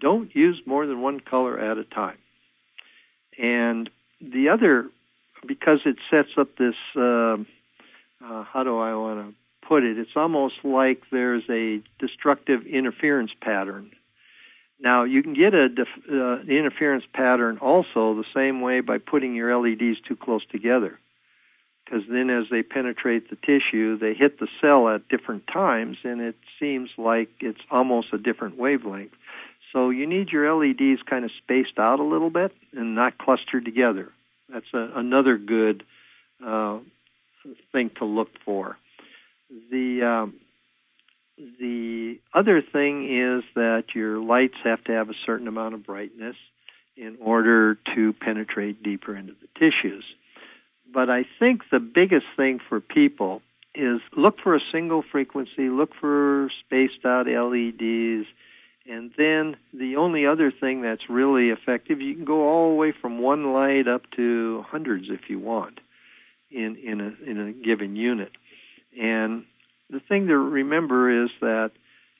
don't 0.00 0.34
use 0.34 0.60
more 0.66 0.86
than 0.86 1.00
one 1.00 1.20
color 1.20 1.58
at 1.58 1.78
a 1.78 1.84
time. 1.84 2.18
And 3.38 3.90
the 4.20 4.48
other 4.48 4.88
because 5.46 5.80
it 5.84 5.96
sets 6.10 6.30
up 6.38 6.56
this 6.56 6.74
uh, 6.96 7.36
uh, 8.24 8.44
how 8.44 8.62
do 8.64 8.78
I 8.78 8.94
want 8.94 9.28
to 9.28 9.34
put 9.68 9.82
it? 9.82 9.98
It's 9.98 10.16
almost 10.16 10.54
like 10.64 11.02
there's 11.10 11.44
a 11.50 11.82
destructive 11.98 12.66
interference 12.66 13.32
pattern. 13.40 13.90
Now 14.80 15.04
you 15.04 15.22
can 15.22 15.34
get 15.34 15.54
a 15.54 15.68
def, 15.68 15.88
uh, 16.10 16.40
interference 16.42 17.04
pattern 17.12 17.58
also 17.58 18.14
the 18.14 18.24
same 18.34 18.60
way 18.60 18.80
by 18.80 18.98
putting 18.98 19.34
your 19.34 19.56
LEDs 19.58 19.98
too 20.06 20.16
close 20.16 20.44
together, 20.50 20.98
because 21.86 22.02
then 22.10 22.30
as 22.30 22.46
they 22.50 22.62
penetrate 22.62 23.30
the 23.30 23.36
tissue, 23.36 23.96
they 23.96 24.12
hit 24.12 24.40
the 24.40 24.48
cell 24.60 24.88
at 24.88 25.08
different 25.08 25.46
times, 25.46 25.98
and 26.02 26.20
it 26.20 26.34
seems 26.58 26.90
like 26.98 27.28
it's 27.40 27.60
almost 27.70 28.08
a 28.12 28.18
different 28.18 28.58
wavelength. 28.58 29.12
So 29.72 29.90
you 29.90 30.06
need 30.06 30.30
your 30.30 30.52
LEDs 30.52 31.02
kind 31.08 31.24
of 31.24 31.30
spaced 31.42 31.78
out 31.78 32.00
a 32.00 32.04
little 32.04 32.30
bit 32.30 32.52
and 32.72 32.94
not 32.94 33.18
clustered 33.18 33.64
together. 33.64 34.10
That's 34.52 34.66
a, 34.74 34.90
another 34.96 35.38
good 35.38 35.84
uh, 36.44 36.78
thing 37.72 37.90
to 37.98 38.04
look 38.04 38.30
for. 38.44 38.76
The 39.70 40.02
um, 40.02 40.34
the 41.36 42.18
other 42.34 42.62
thing 42.62 43.04
is 43.04 43.44
that 43.54 43.84
your 43.94 44.18
lights 44.18 44.56
have 44.64 44.82
to 44.84 44.92
have 44.92 45.10
a 45.10 45.14
certain 45.24 45.46
amount 45.46 45.74
of 45.74 45.84
brightness 45.84 46.36
in 46.96 47.18
order 47.20 47.76
to 47.94 48.12
penetrate 48.14 48.82
deeper 48.82 49.14
into 49.14 49.34
the 49.34 49.48
tissues. 49.58 50.04
But 50.92 51.10
I 51.10 51.24
think 51.38 51.62
the 51.70 51.80
biggest 51.80 52.26
thing 52.36 52.60
for 52.68 52.80
people 52.80 53.42
is 53.74 54.00
look 54.16 54.40
for 54.40 54.54
a 54.54 54.60
single 54.72 55.02
frequency, 55.02 55.68
look 55.68 55.90
for 56.00 56.50
spaced 56.64 57.04
out 57.04 57.26
LEDs, 57.26 58.26
and 58.88 59.12
then 59.18 59.56
the 59.74 59.96
only 59.96 60.26
other 60.26 60.50
thing 60.50 60.82
that's 60.82 61.10
really 61.10 61.50
effective, 61.50 62.00
you 62.00 62.14
can 62.14 62.24
go 62.24 62.48
all 62.48 62.70
the 62.70 62.76
way 62.76 62.92
from 62.92 63.18
one 63.18 63.52
light 63.52 63.88
up 63.88 64.02
to 64.12 64.64
hundreds 64.68 65.06
if 65.10 65.28
you 65.28 65.38
want 65.38 65.80
in 66.50 66.76
in 66.76 67.00
a 67.00 67.30
in 67.30 67.40
a 67.40 67.52
given 67.52 67.96
unit. 67.96 68.30
And 68.98 69.44
the 69.90 70.00
thing 70.00 70.28
to 70.28 70.36
remember 70.36 71.24
is 71.24 71.30
that 71.40 71.72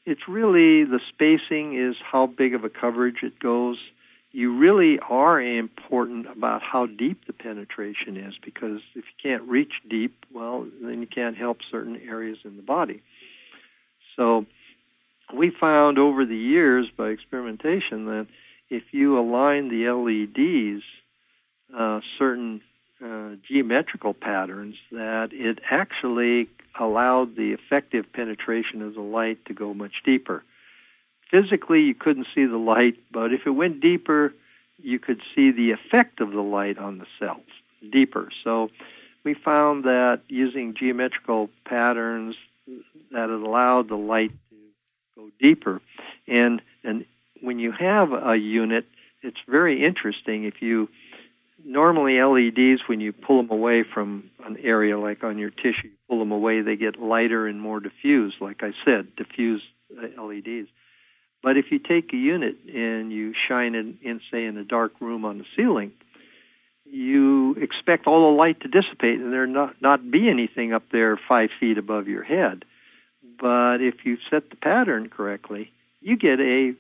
it's 0.05 0.29
really 0.29 0.85
the 0.85 1.01
spacing 1.09 1.79
is 1.79 1.97
how 2.03 2.27
big 2.27 2.55
of 2.55 2.65
a 2.65 2.69
coverage 2.69 3.23
it 3.23 3.39
goes. 3.39 3.79
You 4.37 4.55
really 4.59 4.99
are 4.99 5.41
important 5.41 6.27
about 6.27 6.61
how 6.61 6.85
deep 6.85 7.27
the 7.27 7.33
penetration 7.33 8.19
is 8.19 8.35
because 8.45 8.83
if 8.95 9.07
you 9.07 9.23
can't 9.23 9.43
reach 9.45 9.73
deep, 9.89 10.27
well, 10.31 10.67
then 10.83 11.01
you 11.01 11.07
can't 11.07 11.39
help 11.39 11.61
certain 11.71 11.99
areas 12.07 12.37
in 12.45 12.57
the 12.57 12.63
body. 12.63 13.01
So 14.15 14.45
we 15.35 15.49
found 15.49 15.99
over 15.99 16.27
the 16.27 16.37
years 16.37 16.87
by 16.95 17.09
experimentation 17.09 18.05
that 18.05 18.27
if 18.69 18.83
you 18.93 19.19
align 19.19 19.71
the 19.71 19.89
LEDs 19.89 20.85
uh, 21.75 22.03
certain 22.19 22.61
uh, 23.03 23.37
geometrical 23.49 24.13
patterns, 24.13 24.75
that 24.93 25.31
it 25.33 25.61
actually 25.71 26.51
allowed 26.79 27.37
the 27.37 27.53
effective 27.53 28.13
penetration 28.13 28.83
of 28.83 28.93
the 28.93 29.01
light 29.01 29.43
to 29.47 29.55
go 29.55 29.73
much 29.73 30.03
deeper. 30.05 30.45
Physically, 31.31 31.81
you 31.81 31.95
couldn't 31.95 32.27
see 32.35 32.47
the 32.47 32.57
light, 32.57 32.95
but 33.13 33.33
if 33.33 33.41
it 33.47 33.51
went 33.51 33.81
deeper, 33.81 34.33
you 34.79 34.99
could 34.99 35.21
see 35.35 35.51
the 35.51 35.73
effect 35.73 36.21
of 36.21 36.31
the 36.31 36.41
light 36.41 36.79
on 36.79 36.99
the 36.99 37.07
cells 37.19 37.41
deeper. 37.91 38.29
So 38.45 38.69
we 39.25 39.35
found 39.35 39.85
that 39.85 40.21
using 40.29 40.75
geometrical 40.79 41.51
patterns 41.65 42.37
that 43.11 43.31
allowed 43.31 43.89
the 43.89 43.97
light 43.97 44.33
to 44.51 44.57
go 45.17 45.31
deeper. 45.41 45.81
And 46.29 46.63
and 46.85 47.05
when 47.41 47.59
you 47.59 47.73
have 47.73 48.13
a 48.13 48.37
unit, 48.37 48.87
it's 49.23 49.37
very 49.49 49.85
interesting. 49.85 50.45
If 50.45 50.63
you 50.63 50.89
normally 51.65 52.21
LEDs, 52.21 52.83
when 52.87 53.01
you 53.01 53.13
pull 53.13 53.43
them 53.43 53.51
away 53.51 53.83
from 53.83 54.31
an 54.45 54.57
area 54.63 54.99
like 54.99 55.25
on 55.25 55.39
your 55.39 55.51
tissue, 55.51 55.85
you 55.85 55.91
pull 56.09 56.19
them 56.21 56.33
away, 56.33 56.61
they 56.63 56.77
get 56.77 57.01
lighter 57.01 57.47
and 57.47 57.61
more 57.61 57.81
diffused, 57.81 58.37
Like 58.41 58.63
I 58.63 58.73
said, 58.85 59.09
diffuse 59.17 59.63
uh, 59.99 60.23
LEDs. 60.23 60.69
But 61.47 61.57
if 61.57 61.67
you 61.71 61.79
take 61.79 62.13
a 62.13 62.17
unit 62.17 62.57
and 62.75 63.13
you 63.13 63.33
shine 63.47 63.77
it 63.77 63.87
in, 64.03 64.21
say, 64.33 64.47
in 64.47 64.59
a 64.59 64.65
dark 64.65 64.95
room 65.01 65.25
on 65.25 65.39
the 65.39 65.45
ceiling, 65.55 65.93
you 66.85 67.55
expect 67.61 68.09
all 68.09 68.33
the 68.33 68.37
light 68.37 68.63
to 68.63 68.69
dissipate 68.69 69.21
and 69.21 69.33
there 69.33 69.47
not 69.47 69.81
not 69.81 70.11
be 70.11 70.29
anything 70.29 70.73
up 70.73 70.83
there 70.91 71.17
five 71.29 71.51
feet 71.61 71.79
above 71.79 72.09
your 72.09 72.25
head. 72.25 72.65
But 73.41 73.77
if 73.81 74.05
you 74.05 74.19
set 74.29 74.51
the 74.51 74.57
pattern 74.57 75.09
correctly, 75.09 75.71
you 76.01 76.17
get 76.17 76.41
a 76.41 76.75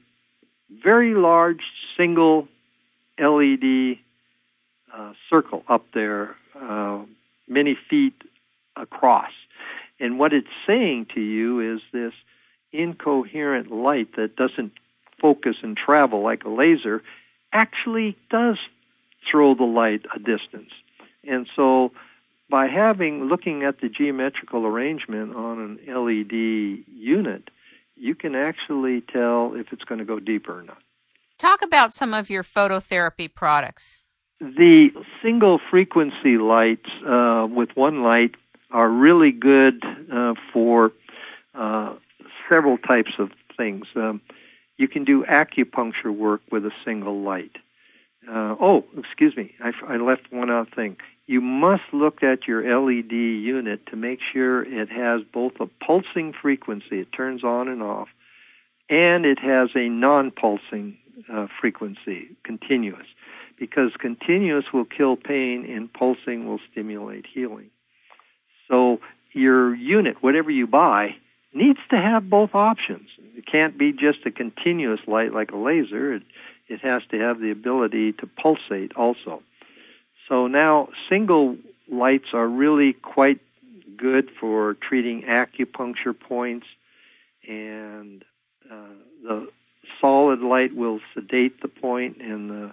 very 0.82 1.14
large 1.14 1.62
single 1.96 2.48
LED 3.20 3.98
uh, 4.92 5.12
circle 5.30 5.62
up 5.68 5.84
there, 5.94 6.34
uh, 6.60 7.02
many 7.46 7.78
feet 7.88 8.20
across. 8.74 9.30
And 10.00 10.18
what 10.18 10.32
it's 10.32 10.48
saying 10.66 11.06
to 11.14 11.20
you 11.20 11.74
is 11.74 11.80
this 11.92 12.14
incoherent 12.76 13.70
light 13.70 14.14
that 14.16 14.36
doesn't 14.36 14.72
focus 15.20 15.56
and 15.62 15.76
travel 15.76 16.22
like 16.22 16.44
a 16.44 16.48
laser. 16.48 17.02
actually 17.52 18.16
does 18.30 18.58
throw 19.30 19.54
the 19.54 19.64
light 19.64 20.02
a 20.14 20.18
distance. 20.18 20.70
And 21.24 21.46
so 21.56 21.92
by 22.48 22.66
having 22.68 23.24
looking 23.24 23.64
at 23.64 23.80
the 23.80 23.88
geometrical 23.88 24.66
arrangement 24.66 25.34
on 25.34 25.58
an 25.60 25.78
LED 25.86 26.84
unit, 26.86 27.48
you 27.96 28.14
can 28.14 28.34
actually 28.34 29.00
tell 29.00 29.54
if 29.54 29.72
it's 29.72 29.84
going 29.84 29.98
to 29.98 30.04
go 30.04 30.20
deeper 30.20 30.58
or 30.58 30.62
not. 30.62 30.78
Talk 31.38 31.62
about 31.62 31.92
some 31.92 32.14
of 32.14 32.30
your 32.30 32.42
phototherapy 32.42 33.32
products. 33.32 33.98
The 34.38 34.88
single 35.22 35.60
frequency 35.70 36.36
lights 36.38 36.88
uh, 37.06 37.46
with 37.50 37.70
one 37.74 38.02
light 38.02 38.32
are 38.70 38.88
really 38.88 39.32
good 39.32 39.82
uh, 40.12 40.34
for 40.52 40.92
uh, 41.54 41.94
several 42.48 42.78
types 42.78 43.12
of 43.18 43.30
things. 43.56 43.86
Um, 43.94 44.20
you 44.76 44.88
can 44.88 45.04
do 45.04 45.24
acupuncture 45.24 46.14
work 46.14 46.42
with 46.50 46.64
a 46.66 46.72
single 46.84 47.22
light. 47.22 47.56
Uh, 48.28 48.56
oh, 48.60 48.84
excuse 48.98 49.36
me, 49.36 49.54
I, 49.62 49.72
I 49.86 49.96
left 49.96 50.32
one 50.32 50.50
out 50.50 50.74
thing. 50.74 50.96
You 51.26 51.40
must 51.40 51.82
look 51.92 52.22
at 52.22 52.46
your 52.46 52.62
LED 52.62 53.12
unit 53.12 53.86
to 53.86 53.96
make 53.96 54.20
sure 54.32 54.62
it 54.62 54.90
has 54.90 55.22
both 55.32 55.52
a 55.60 55.66
pulsing 55.84 56.32
frequency, 56.32 57.00
it 57.00 57.12
turns 57.12 57.42
on 57.44 57.68
and 57.68 57.82
off, 57.82 58.08
and 58.88 59.24
it 59.24 59.38
has 59.38 59.70
a 59.74 59.88
non 59.88 60.30
pulsing 60.30 60.98
uh, 61.32 61.46
frequency, 61.60 62.28
continuous. 62.44 63.06
Because 63.58 63.92
continuous 63.98 64.66
will 64.72 64.84
kill 64.84 65.16
pain 65.16 65.64
and 65.68 65.90
pulsing 65.90 66.46
will 66.46 66.60
stimulate 66.70 67.24
healing. 67.32 67.70
So 68.68 69.00
your 69.32 69.74
unit, 69.74 70.16
whatever 70.20 70.50
you 70.50 70.66
buy, 70.66 71.16
needs 71.56 71.78
to 71.90 71.96
have 71.96 72.28
both 72.30 72.50
options. 72.54 73.08
It 73.36 73.44
can't 73.50 73.78
be 73.78 73.92
just 73.92 74.26
a 74.26 74.30
continuous 74.30 75.00
light 75.06 75.32
like 75.32 75.50
a 75.50 75.56
laser. 75.56 76.14
It, 76.14 76.22
it 76.68 76.80
has 76.82 77.02
to 77.10 77.18
have 77.18 77.40
the 77.40 77.50
ability 77.50 78.12
to 78.14 78.26
pulsate 78.26 78.92
also. 78.96 79.42
So 80.28 80.46
now 80.46 80.88
single 81.08 81.56
lights 81.90 82.26
are 82.32 82.46
really 82.46 82.92
quite 82.92 83.40
good 83.96 84.28
for 84.38 84.76
treating 84.86 85.22
acupuncture 85.22 86.18
points, 86.18 86.66
and 87.48 88.24
uh, 88.70 88.94
the 89.22 89.48
solid 90.00 90.40
light 90.40 90.74
will 90.74 91.00
sedate 91.14 91.62
the 91.62 91.68
point, 91.68 92.18
and 92.20 92.50
the 92.50 92.72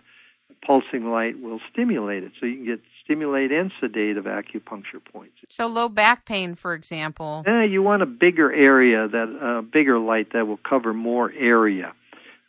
pulsing 0.65 1.09
light 1.09 1.39
will 1.41 1.59
stimulate 1.71 2.23
it. 2.23 2.31
So 2.39 2.45
you 2.45 2.55
can 2.55 2.65
get 2.65 2.81
stimulate 3.03 3.51
and 3.51 3.71
sedate 3.79 4.17
of 4.17 4.25
acupuncture 4.25 5.03
points. 5.11 5.35
So 5.49 5.67
low 5.67 5.89
back 5.89 6.25
pain, 6.25 6.55
for 6.55 6.73
example. 6.73 7.43
Eh, 7.45 7.63
you 7.65 7.81
want 7.81 8.01
a 8.01 8.05
bigger 8.05 8.51
area, 8.51 9.07
that 9.07 9.39
uh, 9.41 9.61
bigger 9.61 9.99
light 9.99 10.33
that 10.33 10.47
will 10.47 10.59
cover 10.67 10.93
more 10.93 11.31
area. 11.31 11.93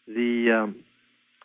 The 0.06 0.64
um, 0.64 0.76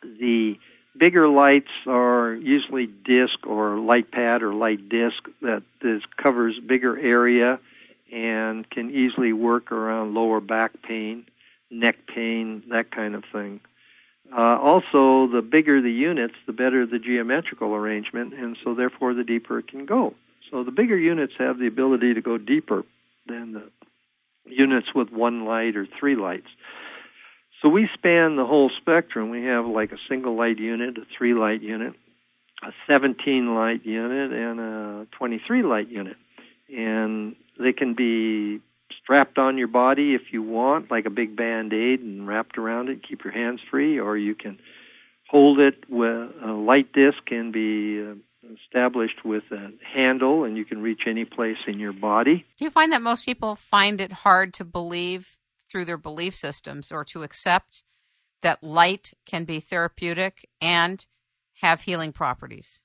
the 0.01 0.57
bigger 0.97 1.27
lights 1.27 1.69
are 1.87 2.33
usually 2.33 2.87
disc 2.87 3.45
or 3.45 3.79
light 3.79 4.11
pad 4.11 4.43
or 4.43 4.53
light 4.53 4.89
disc 4.89 5.23
that 5.41 5.63
is, 5.81 6.01
covers 6.21 6.59
bigger 6.65 6.97
area 6.97 7.59
and 8.11 8.69
can 8.69 8.89
easily 8.89 9.33
work 9.33 9.71
around 9.71 10.13
lower 10.13 10.41
back 10.41 10.71
pain, 10.81 11.25
neck 11.69 11.95
pain, 12.13 12.63
that 12.69 12.91
kind 12.91 13.15
of 13.15 13.23
thing. 13.31 13.59
Uh, 14.31 14.59
also, 14.61 15.27
the 15.31 15.41
bigger 15.41 15.81
the 15.81 15.91
units, 15.91 16.35
the 16.45 16.53
better 16.53 16.85
the 16.85 16.99
geometrical 16.99 17.73
arrangement, 17.73 18.33
and 18.33 18.57
so 18.63 18.75
therefore 18.75 19.13
the 19.13 19.23
deeper 19.23 19.59
it 19.59 19.67
can 19.67 19.85
go. 19.85 20.13
So 20.51 20.63
the 20.63 20.71
bigger 20.71 20.97
units 20.97 21.33
have 21.39 21.57
the 21.57 21.67
ability 21.67 22.13
to 22.13 22.21
go 22.21 22.37
deeper 22.37 22.83
than 23.27 23.53
the 23.53 23.69
units 24.45 24.87
with 24.93 25.09
one 25.11 25.45
light 25.45 25.75
or 25.75 25.87
three 25.99 26.15
lights. 26.15 26.47
So 27.61 27.69
we 27.69 27.89
span 27.93 28.35
the 28.35 28.45
whole 28.45 28.71
spectrum. 28.79 29.29
We 29.29 29.43
have 29.45 29.65
like 29.65 29.91
a 29.91 29.97
single 30.07 30.37
light 30.37 30.59
unit, 30.59 30.97
a 30.97 31.01
three 31.17 31.33
light 31.33 31.61
unit, 31.61 31.93
a 32.63 32.71
17 32.87 33.53
light 33.53 33.85
unit, 33.85 34.31
and 34.31 34.59
a 34.59 35.07
23 35.17 35.63
light 35.63 35.89
unit. 35.89 36.17
And 36.69 37.35
they 37.59 37.73
can 37.73 37.95
be 37.95 38.61
strapped 39.09 39.39
on 39.39 39.57
your 39.57 39.67
body 39.67 40.13
if 40.13 40.31
you 40.31 40.43
want, 40.43 40.91
like 40.91 41.07
a 41.07 41.09
big 41.09 41.35
band 41.35 41.73
aid, 41.73 41.99
and 41.99 42.27
wrapped 42.27 42.59
around 42.59 42.89
it, 42.89 43.01
keep 43.07 43.23
your 43.23 43.33
hands 43.33 43.59
free, 43.71 43.99
or 43.99 44.15
you 44.15 44.35
can 44.35 44.59
hold 45.27 45.59
it 45.59 45.83
with 45.89 46.29
a 46.43 46.51
light 46.51 46.93
disc 46.93 47.17
can 47.25 47.51
be 47.51 48.03
uh, 48.03 48.13
established 48.53 49.25
with 49.25 49.43
a 49.51 49.71
handle 49.95 50.43
and 50.43 50.57
you 50.57 50.63
can 50.65 50.81
reach 50.81 51.01
any 51.07 51.25
place 51.25 51.57
in 51.65 51.79
your 51.79 51.91
body. 51.91 52.45
Do 52.57 52.65
you 52.65 52.71
find 52.71 52.91
that 52.91 53.01
most 53.01 53.25
people 53.25 53.55
find 53.55 53.99
it 53.99 54.11
hard 54.11 54.53
to 54.55 54.63
believe 54.63 55.37
through 55.67 55.85
their 55.85 55.97
belief 55.97 56.35
systems 56.35 56.91
or 56.91 57.03
to 57.05 57.23
accept 57.23 57.81
that 58.43 58.63
light 58.63 59.13
can 59.25 59.43
be 59.43 59.59
therapeutic 59.59 60.47
and 60.61 61.05
have 61.61 61.81
healing 61.81 62.11
properties? 62.11 62.79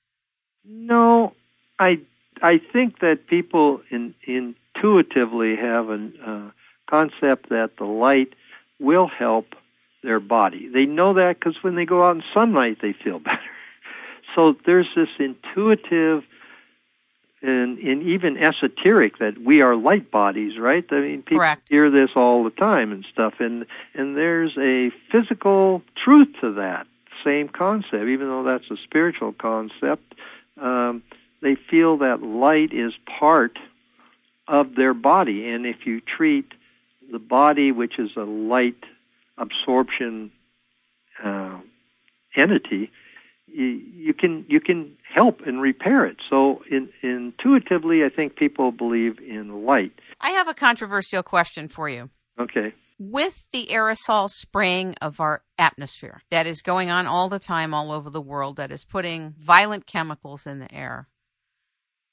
No, 0.63 1.33
I 1.79 1.99
I 2.41 2.59
think 2.73 2.99
that 2.99 3.27
people 3.27 3.81
in 3.91 4.15
in, 4.27 4.55
intuitively 4.75 5.55
have 5.55 5.89
a 5.89 6.09
uh, 6.25 6.51
concept 6.89 7.49
that 7.49 7.71
the 7.77 7.85
light 7.85 8.33
will 8.79 9.07
help 9.07 9.47
their 10.03 10.19
body. 10.19 10.69
They 10.71 10.85
know 10.85 11.13
that 11.15 11.39
because 11.39 11.55
when 11.61 11.75
they 11.75 11.85
go 11.85 12.07
out 12.07 12.17
in 12.17 12.23
sunlight, 12.33 12.77
they 12.81 12.93
feel 12.93 13.19
better. 13.31 13.39
So 14.35 14.55
there's 14.65 14.89
this 14.95 15.09
intuitive 15.17 16.23
and, 17.41 17.77
and 17.77 18.03
even 18.03 18.37
esoteric 18.37 19.19
that 19.19 19.37
we 19.37 19.61
are 19.61 19.75
light 19.75 20.09
bodies, 20.09 20.57
right? 20.57 20.85
I 20.89 20.99
mean, 20.99 21.21
people 21.21 21.39
Correct. 21.39 21.69
hear 21.69 21.91
this 21.91 22.09
all 22.15 22.43
the 22.43 22.49
time 22.49 22.91
and 22.91 23.05
stuff, 23.11 23.35
and 23.39 23.65
and 23.93 24.17
there's 24.17 24.57
a 24.57 24.89
physical 25.11 25.83
truth 26.03 26.29
to 26.41 26.53
that 26.53 26.87
same 27.23 27.47
concept, 27.49 27.93
even 27.93 28.27
though 28.27 28.43
that's 28.43 28.69
a 28.71 28.81
spiritual 28.83 29.33
concept. 29.33 30.15
Um, 30.59 31.03
they 31.41 31.55
feel 31.69 31.97
that 31.97 32.23
light 32.23 32.73
is 32.73 32.93
part 33.19 33.59
of 34.47 34.75
their 34.75 34.93
body, 34.93 35.47
and 35.49 35.65
if 35.65 35.85
you 35.85 36.01
treat 36.01 36.45
the 37.11 37.19
body, 37.19 37.71
which 37.71 37.99
is 37.99 38.11
a 38.15 38.21
light 38.21 38.83
absorption 39.37 40.31
uh, 41.23 41.59
entity, 42.35 42.91
you, 43.47 43.65
you 43.65 44.13
can 44.13 44.45
you 44.47 44.59
can 44.59 44.97
help 45.13 45.41
and 45.45 45.61
repair 45.61 46.05
it. 46.05 46.17
So 46.29 46.61
in, 46.69 46.89
intuitively, 47.01 48.03
I 48.03 48.09
think 48.09 48.35
people 48.35 48.71
believe 48.71 49.19
in 49.19 49.65
light. 49.65 49.93
I 50.19 50.31
have 50.31 50.47
a 50.47 50.53
controversial 50.53 51.23
question 51.23 51.67
for 51.67 51.89
you. 51.89 52.09
Okay. 52.39 52.73
With 52.97 53.45
the 53.51 53.67
aerosol 53.67 54.29
spraying 54.29 54.95
of 55.01 55.19
our 55.19 55.43
atmosphere 55.57 56.21
that 56.31 56.47
is 56.47 56.61
going 56.61 56.89
on 56.89 57.07
all 57.07 57.27
the 57.27 57.39
time 57.39 57.73
all 57.73 57.91
over 57.91 58.09
the 58.09 58.21
world, 58.21 58.55
that 58.55 58.71
is 58.71 58.85
putting 58.85 59.33
violent 59.37 59.85
chemicals 59.85 60.45
in 60.45 60.59
the 60.59 60.73
air, 60.73 61.09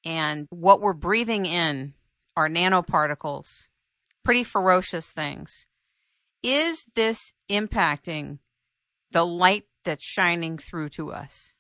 and 0.05 0.49
what 0.51 0.81
we're 0.81 0.93
breathing 0.93 1.47
in 1.47 1.95
are 2.37 2.49
nanoparticles, 2.49 3.69
pretty 4.25 4.45
ferocious 4.45 5.11
things. 5.11 5.67
Is 6.43 6.87
this 6.95 7.35
impacting 7.51 8.39
the 9.11 9.25
light 9.25 9.65
that's 9.85 10.05
shining 10.05 10.59
through 10.59 10.89
to 10.91 11.13
us? 11.13 11.53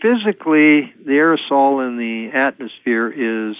Physically, 0.00 0.92
the 1.04 1.12
aerosol 1.12 1.86
in 1.86 1.96
the 1.96 2.30
atmosphere 2.36 3.10
is 3.10 3.56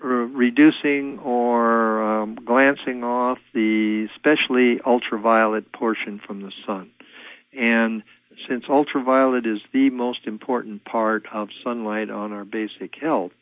reducing 0.00 1.18
or 1.20 2.02
um, 2.02 2.38
glancing 2.44 3.02
off 3.02 3.38
the 3.54 4.06
especially 4.14 4.80
ultraviolet 4.86 5.72
portion 5.72 6.20
from 6.24 6.42
the 6.42 6.52
sun. 6.66 6.90
And 7.52 8.02
since 8.48 8.64
ultraviolet 8.68 9.46
is 9.46 9.60
the 9.72 9.90
most 9.90 10.26
important 10.26 10.84
part 10.84 11.24
of 11.32 11.48
sunlight 11.64 12.10
on 12.10 12.32
our 12.32 12.44
basic 12.44 12.94
health, 13.00 13.32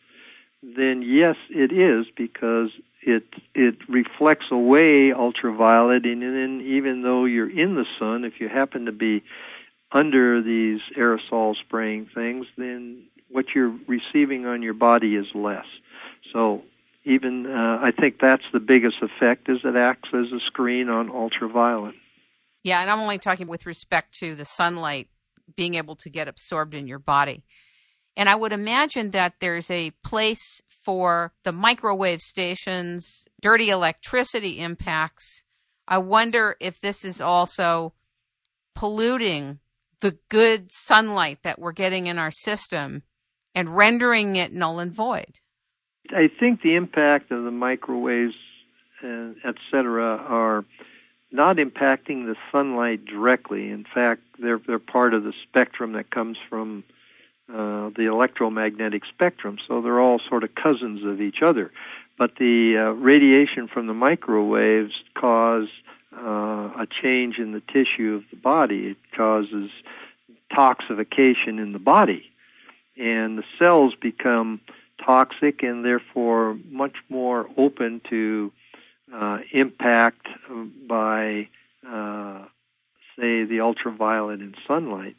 then 0.76 1.02
yes, 1.02 1.36
it 1.50 1.72
is 1.72 2.06
because 2.16 2.70
it 3.02 3.24
it 3.54 3.76
reflects 3.88 4.46
away 4.50 5.12
ultraviolet, 5.12 6.04
and 6.06 6.22
then 6.22 6.62
even 6.66 7.02
though 7.02 7.24
you're 7.26 7.50
in 7.50 7.74
the 7.74 7.84
sun, 7.98 8.24
if 8.24 8.40
you 8.40 8.48
happen 8.48 8.86
to 8.86 8.92
be 8.92 9.22
under 9.92 10.42
these 10.42 10.80
aerosol 10.98 11.54
spraying 11.56 12.08
things, 12.14 12.46
then 12.56 13.04
what 13.30 13.46
you're 13.54 13.74
receiving 13.86 14.46
on 14.46 14.62
your 14.62 14.74
body 14.74 15.14
is 15.14 15.26
less. 15.34 15.66
So 16.32 16.62
even 17.04 17.46
uh, 17.46 17.78
I 17.82 17.90
think 17.92 18.16
that's 18.20 18.44
the 18.52 18.60
biggest 18.60 18.96
effect 19.02 19.48
is 19.48 19.58
it 19.64 19.76
acts 19.76 20.08
as 20.14 20.32
a 20.32 20.40
screen 20.46 20.88
on 20.88 21.10
ultraviolet. 21.10 21.94
Yeah, 22.62 22.80
and 22.80 22.90
I'm 22.90 23.00
only 23.00 23.18
talking 23.18 23.46
with 23.46 23.66
respect 23.66 24.18
to 24.20 24.34
the 24.34 24.46
sunlight 24.46 25.08
being 25.56 25.74
able 25.74 25.96
to 25.96 26.08
get 26.08 26.28
absorbed 26.28 26.74
in 26.74 26.86
your 26.86 26.98
body. 26.98 27.44
And 28.16 28.28
I 28.28 28.34
would 28.34 28.52
imagine 28.52 29.10
that 29.10 29.34
there's 29.40 29.70
a 29.70 29.90
place 30.02 30.62
for 30.84 31.32
the 31.42 31.52
microwave 31.52 32.20
stations, 32.20 33.26
dirty 33.40 33.70
electricity 33.70 34.60
impacts. 34.60 35.42
I 35.88 35.98
wonder 35.98 36.56
if 36.60 36.80
this 36.80 37.04
is 37.04 37.20
also 37.20 37.94
polluting 38.74 39.60
the 40.00 40.18
good 40.28 40.70
sunlight 40.70 41.38
that 41.42 41.58
we're 41.58 41.72
getting 41.72 42.06
in 42.06 42.18
our 42.18 42.30
system 42.30 43.02
and 43.54 43.76
rendering 43.76 44.36
it 44.36 44.52
null 44.52 44.78
and 44.78 44.92
void. 44.92 45.38
I 46.10 46.28
think 46.38 46.60
the 46.60 46.74
impact 46.74 47.30
of 47.30 47.44
the 47.44 47.50
microwaves, 47.50 48.34
uh, 49.02 49.30
et 49.44 49.54
cetera, 49.70 50.16
are 50.16 50.64
not 51.32 51.56
impacting 51.56 52.26
the 52.26 52.36
sunlight 52.52 53.06
directly. 53.06 53.70
In 53.70 53.84
fact, 53.92 54.22
they're 54.38 54.60
they're 54.66 54.78
part 54.78 55.14
of 55.14 55.24
the 55.24 55.32
spectrum 55.48 55.92
that 55.92 56.10
comes 56.10 56.36
from 56.48 56.84
uh, 57.52 57.90
the 57.96 58.06
electromagnetic 58.06 59.02
spectrum, 59.06 59.58
so 59.68 59.82
they're 59.82 60.00
all 60.00 60.20
sort 60.28 60.44
of 60.44 60.54
cousins 60.54 61.04
of 61.04 61.20
each 61.20 61.42
other. 61.42 61.70
But 62.16 62.36
the 62.38 62.76
uh, 62.78 62.90
radiation 62.92 63.68
from 63.68 63.86
the 63.86 63.94
microwaves 63.94 64.92
cause 65.14 65.68
uh, 66.16 66.70
a 66.80 66.86
change 67.02 67.38
in 67.38 67.52
the 67.52 67.60
tissue 67.60 68.14
of 68.14 68.24
the 68.30 68.36
body. 68.36 68.86
It 68.88 68.96
causes 69.16 69.70
toxification 70.52 71.60
in 71.60 71.72
the 71.72 71.78
body, 71.78 72.24
and 72.96 73.36
the 73.38 73.44
cells 73.58 73.94
become 74.00 74.60
toxic 75.04 75.62
and 75.62 75.84
therefore 75.84 76.56
much 76.70 76.96
more 77.08 77.48
open 77.56 78.00
to 78.08 78.52
uh, 79.12 79.38
impact 79.52 80.26
by, 80.88 81.48
uh, 81.86 82.44
say, 83.18 83.44
the 83.44 83.60
ultraviolet 83.60 84.40
and 84.40 84.56
sunlight. 84.66 85.16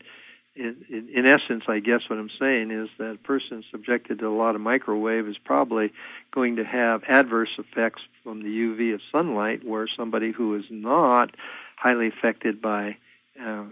In, 0.56 0.86
in, 0.90 1.10
in, 1.14 1.26
essence, 1.26 1.66
I 1.68 1.80
guess 1.80 2.02
what 2.08 2.18
I'm 2.18 2.30
saying 2.40 2.72
is 2.72 2.88
that 2.98 3.12
a 3.12 3.18
person 3.18 3.64
subjected 3.72 4.20
to 4.20 4.28
a 4.28 4.30
lot 4.30 4.56
of 4.56 4.62
microwave 4.62 5.28
is 5.28 5.38
probably 5.38 5.92
going 6.32 6.56
to 6.56 6.64
have 6.64 7.04
adverse 7.04 7.50
effects 7.58 8.02
from 8.24 8.42
the 8.42 8.48
UV 8.48 8.94
of 8.94 9.02
sunlight, 9.12 9.66
where 9.66 9.86
somebody 9.88 10.32
who 10.32 10.56
is 10.56 10.64
not 10.70 11.36
highly 11.76 12.08
affected 12.08 12.62
by 12.62 12.96
uh, 13.38 13.66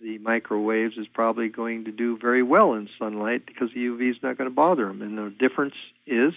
the 0.00 0.18
microwaves 0.18 0.96
is 0.96 1.06
probably 1.06 1.48
going 1.48 1.84
to 1.84 1.92
do 1.92 2.16
very 2.16 2.42
well 2.42 2.74
in 2.74 2.88
sunlight 2.98 3.44
because 3.46 3.70
the 3.74 3.80
UV 3.80 4.10
is 4.10 4.16
not 4.22 4.38
going 4.38 4.48
to 4.48 4.54
bother 4.54 4.86
them. 4.86 5.02
And 5.02 5.18
the 5.18 5.30
difference 5.30 5.74
is 6.06 6.32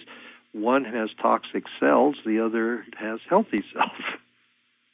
one 0.52 0.84
has 0.84 1.10
toxic 1.20 1.64
cells, 1.80 2.16
the 2.24 2.44
other 2.44 2.84
has 2.96 3.20
healthy 3.28 3.64
cells. 3.72 3.90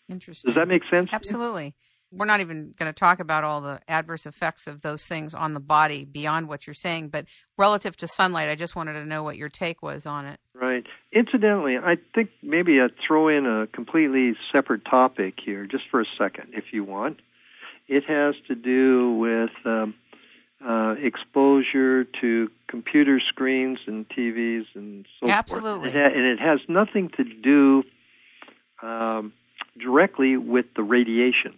Interesting. 0.09 0.49
Does 0.49 0.57
that 0.57 0.69
make 0.69 0.83
sense? 0.91 1.11
Absolutely. 1.13 1.75
We're 2.13 2.27
not 2.27 2.41
even 2.41 2.75
going 2.77 2.93
to 2.93 2.99
talk 2.99 3.21
about 3.21 3.45
all 3.45 3.61
the 3.61 3.81
adverse 3.87 4.27
effects 4.27 4.67
of 4.67 4.83
those 4.83 5.05
things 5.05 5.33
on 5.33 5.55
the 5.55 5.61
body 5.61 6.05
beyond 6.05 6.49
what 6.49 6.67
you're 6.67 6.75
saying, 6.75 7.09
but 7.09 7.27
relative 7.57 7.97
to 7.99 8.09
sunlight, 8.09 8.49
I 8.49 8.57
just 8.57 8.75
wanted 8.75 8.95
to 8.95 9.05
know 9.05 9.23
what 9.23 9.37
your 9.37 9.49
take 9.49 9.81
was 9.81 10.07
on 10.07 10.27
it. 10.27 10.41
Right. 10.55 10.85
Incidentally, 11.13 11.77
I 11.77 11.97
think 12.15 12.31
maybe 12.43 12.81
I'd 12.81 12.91
throw 13.07 13.29
in 13.29 13.47
a 13.47 13.69
completely 13.69 14.35
separate 14.51 14.85
topic 14.85 15.35
here, 15.45 15.67
just 15.67 15.85
for 15.91 16.01
a 16.01 16.07
second, 16.19 16.55
if 16.55 16.73
you 16.73 16.83
want. 16.85 17.21
It 17.87 18.05
has 18.07 18.35
to 18.49 18.55
do 18.55 19.13
with 19.13 19.51
um, 19.65 19.95
uh, 20.67 20.95
exposure 21.01 22.05
to 22.21 22.51
computer 22.69 23.21
screens 23.21 23.79
and 23.87 24.09
TVs 24.09 24.67
and 24.75 25.07
so 25.19 25.29
Absolutely. 25.29 25.91
forth. 25.91 25.97
Absolutely. 25.97 26.21
And 26.21 26.27
it 26.27 26.41
has 26.41 26.61
nothing 26.69 27.11
to 27.17 27.25
do 27.25 27.83
um, 28.83 29.33
directly 29.79 30.37
with 30.37 30.67
the 30.77 30.83
radiation. 30.83 31.55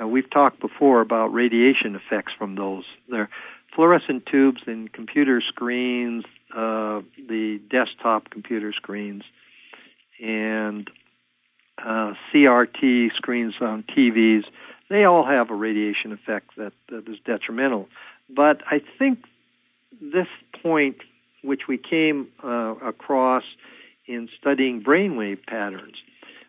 Uh, 0.00 0.06
we've 0.06 0.30
talked 0.30 0.60
before 0.60 1.00
about 1.00 1.28
radiation 1.28 1.96
effects 1.96 2.32
from 2.38 2.54
those. 2.54 2.84
They're 3.08 3.30
fluorescent 3.74 4.26
tubes 4.26 4.62
in 4.66 4.88
computer 4.88 5.42
screens, 5.46 6.24
uh, 6.52 7.00
the 7.28 7.60
desktop 7.70 8.30
computer 8.30 8.72
screens, 8.72 9.22
and 10.22 10.90
uh, 11.78 12.14
CRT 12.32 13.14
screens 13.16 13.54
on 13.60 13.84
TVs 13.96 14.44
they 14.88 15.04
all 15.04 15.24
have 15.24 15.50
a 15.50 15.54
radiation 15.54 16.12
effect 16.12 16.50
that, 16.56 16.72
that 16.88 17.08
is 17.08 17.18
detrimental. 17.24 17.88
But 18.28 18.62
I 18.70 18.80
think 18.98 19.24
this 20.00 20.28
point, 20.62 20.96
which 21.42 21.62
we 21.68 21.78
came 21.78 22.28
uh, 22.42 22.74
across 22.84 23.44
in 24.06 24.28
studying 24.38 24.82
brainwave 24.82 25.44
patterns, 25.46 25.96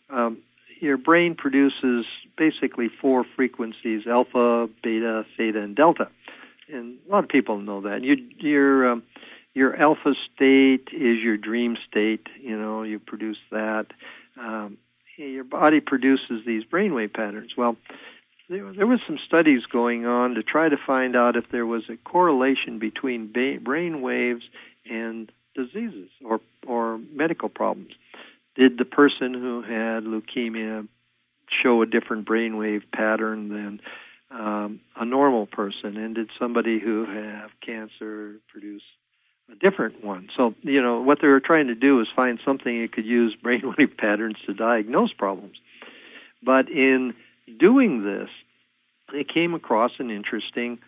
um, 0.09 0.37
your 0.79 0.97
brain 0.97 1.35
produces 1.35 2.05
basically 2.37 2.89
four 2.89 3.25
frequencies 3.35 4.07
alpha, 4.07 4.69
beta, 4.83 5.25
theta, 5.37 5.61
and 5.61 5.75
delta. 5.75 6.09
And 6.71 6.97
a 7.07 7.11
lot 7.11 7.23
of 7.23 7.29
people 7.29 7.59
know 7.59 7.81
that. 7.81 8.03
You, 8.03 8.17
your, 8.39 8.91
um, 8.91 9.03
your 9.53 9.75
alpha 9.75 10.13
state 10.33 10.89
is 10.93 11.19
your 11.23 11.37
dream 11.37 11.77
state. 11.89 12.27
You 12.41 12.57
know, 12.57 12.83
you 12.83 12.99
produce 12.99 13.37
that. 13.51 13.87
Um, 14.39 14.77
your 15.17 15.43
body 15.43 15.79
produces 15.79 16.45
these 16.45 16.63
brainwave 16.63 17.13
patterns. 17.13 17.53
Well, 17.57 17.75
there, 18.49 18.71
there 18.73 18.87
was 18.87 18.99
some 19.07 19.17
studies 19.25 19.65
going 19.65 20.05
on 20.05 20.35
to 20.35 20.43
try 20.43 20.69
to 20.69 20.77
find 20.85 21.15
out 21.15 21.35
if 21.35 21.45
there 21.51 21.65
was 21.65 21.83
a 21.89 21.97
correlation 21.97 22.79
between 22.79 23.31
ba- 23.31 23.59
brain 23.61 24.01
waves 24.01 24.43
and 24.89 25.31
diseases 25.55 26.09
or 26.23 26.39
or 26.65 26.99
medical 27.11 27.49
problems. 27.49 27.93
Did 28.57 28.77
the 28.79 28.85
person 28.85 29.33
who 29.35 29.61
had 29.61 30.03
leukemia 30.03 30.87
show 31.63 31.81
a 31.83 31.85
different 31.85 32.27
brainwave 32.27 32.83
pattern 32.91 33.49
than 33.49 33.81
um, 34.31 34.81
a 34.95 35.05
normal 35.05 35.45
person, 35.45 35.95
and 35.95 36.15
did 36.15 36.29
somebody 36.39 36.79
who 36.79 37.05
have 37.05 37.51
cancer 37.65 38.37
produce 38.47 38.81
a 39.51 39.55
different 39.55 40.03
one? 40.03 40.29
So 40.35 40.55
you 40.63 40.81
know 40.81 41.01
what 41.01 41.19
they 41.21 41.27
were 41.27 41.39
trying 41.39 41.67
to 41.67 41.75
do 41.75 42.01
is 42.01 42.07
find 42.15 42.39
something 42.43 42.81
that 42.81 42.91
could 42.91 43.05
use 43.05 43.35
brainwave 43.43 43.95
patterns 43.95 44.37
to 44.47 44.53
diagnose 44.53 45.13
problems. 45.13 45.57
But 46.43 46.69
in 46.69 47.13
doing 47.59 48.03
this, 48.03 48.29
they 49.13 49.23
came 49.23 49.53
across 49.53 49.91
an 49.99 50.09
interesting 50.09 50.79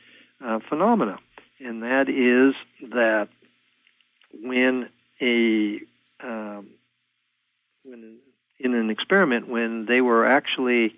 uh, 0.43 0.59
phenomena, 0.67 1.20
and 1.59 1.84
that 1.84 2.09
is 2.09 2.55
that 2.89 3.30
when 4.41 4.89
a 5.22 5.82
um, 6.22 6.70
when 7.90 8.20
in 8.60 8.76
an 8.76 8.90
experiment 8.90 9.48
when 9.48 9.86
they 9.86 10.02
were 10.02 10.26
actually 10.26 10.94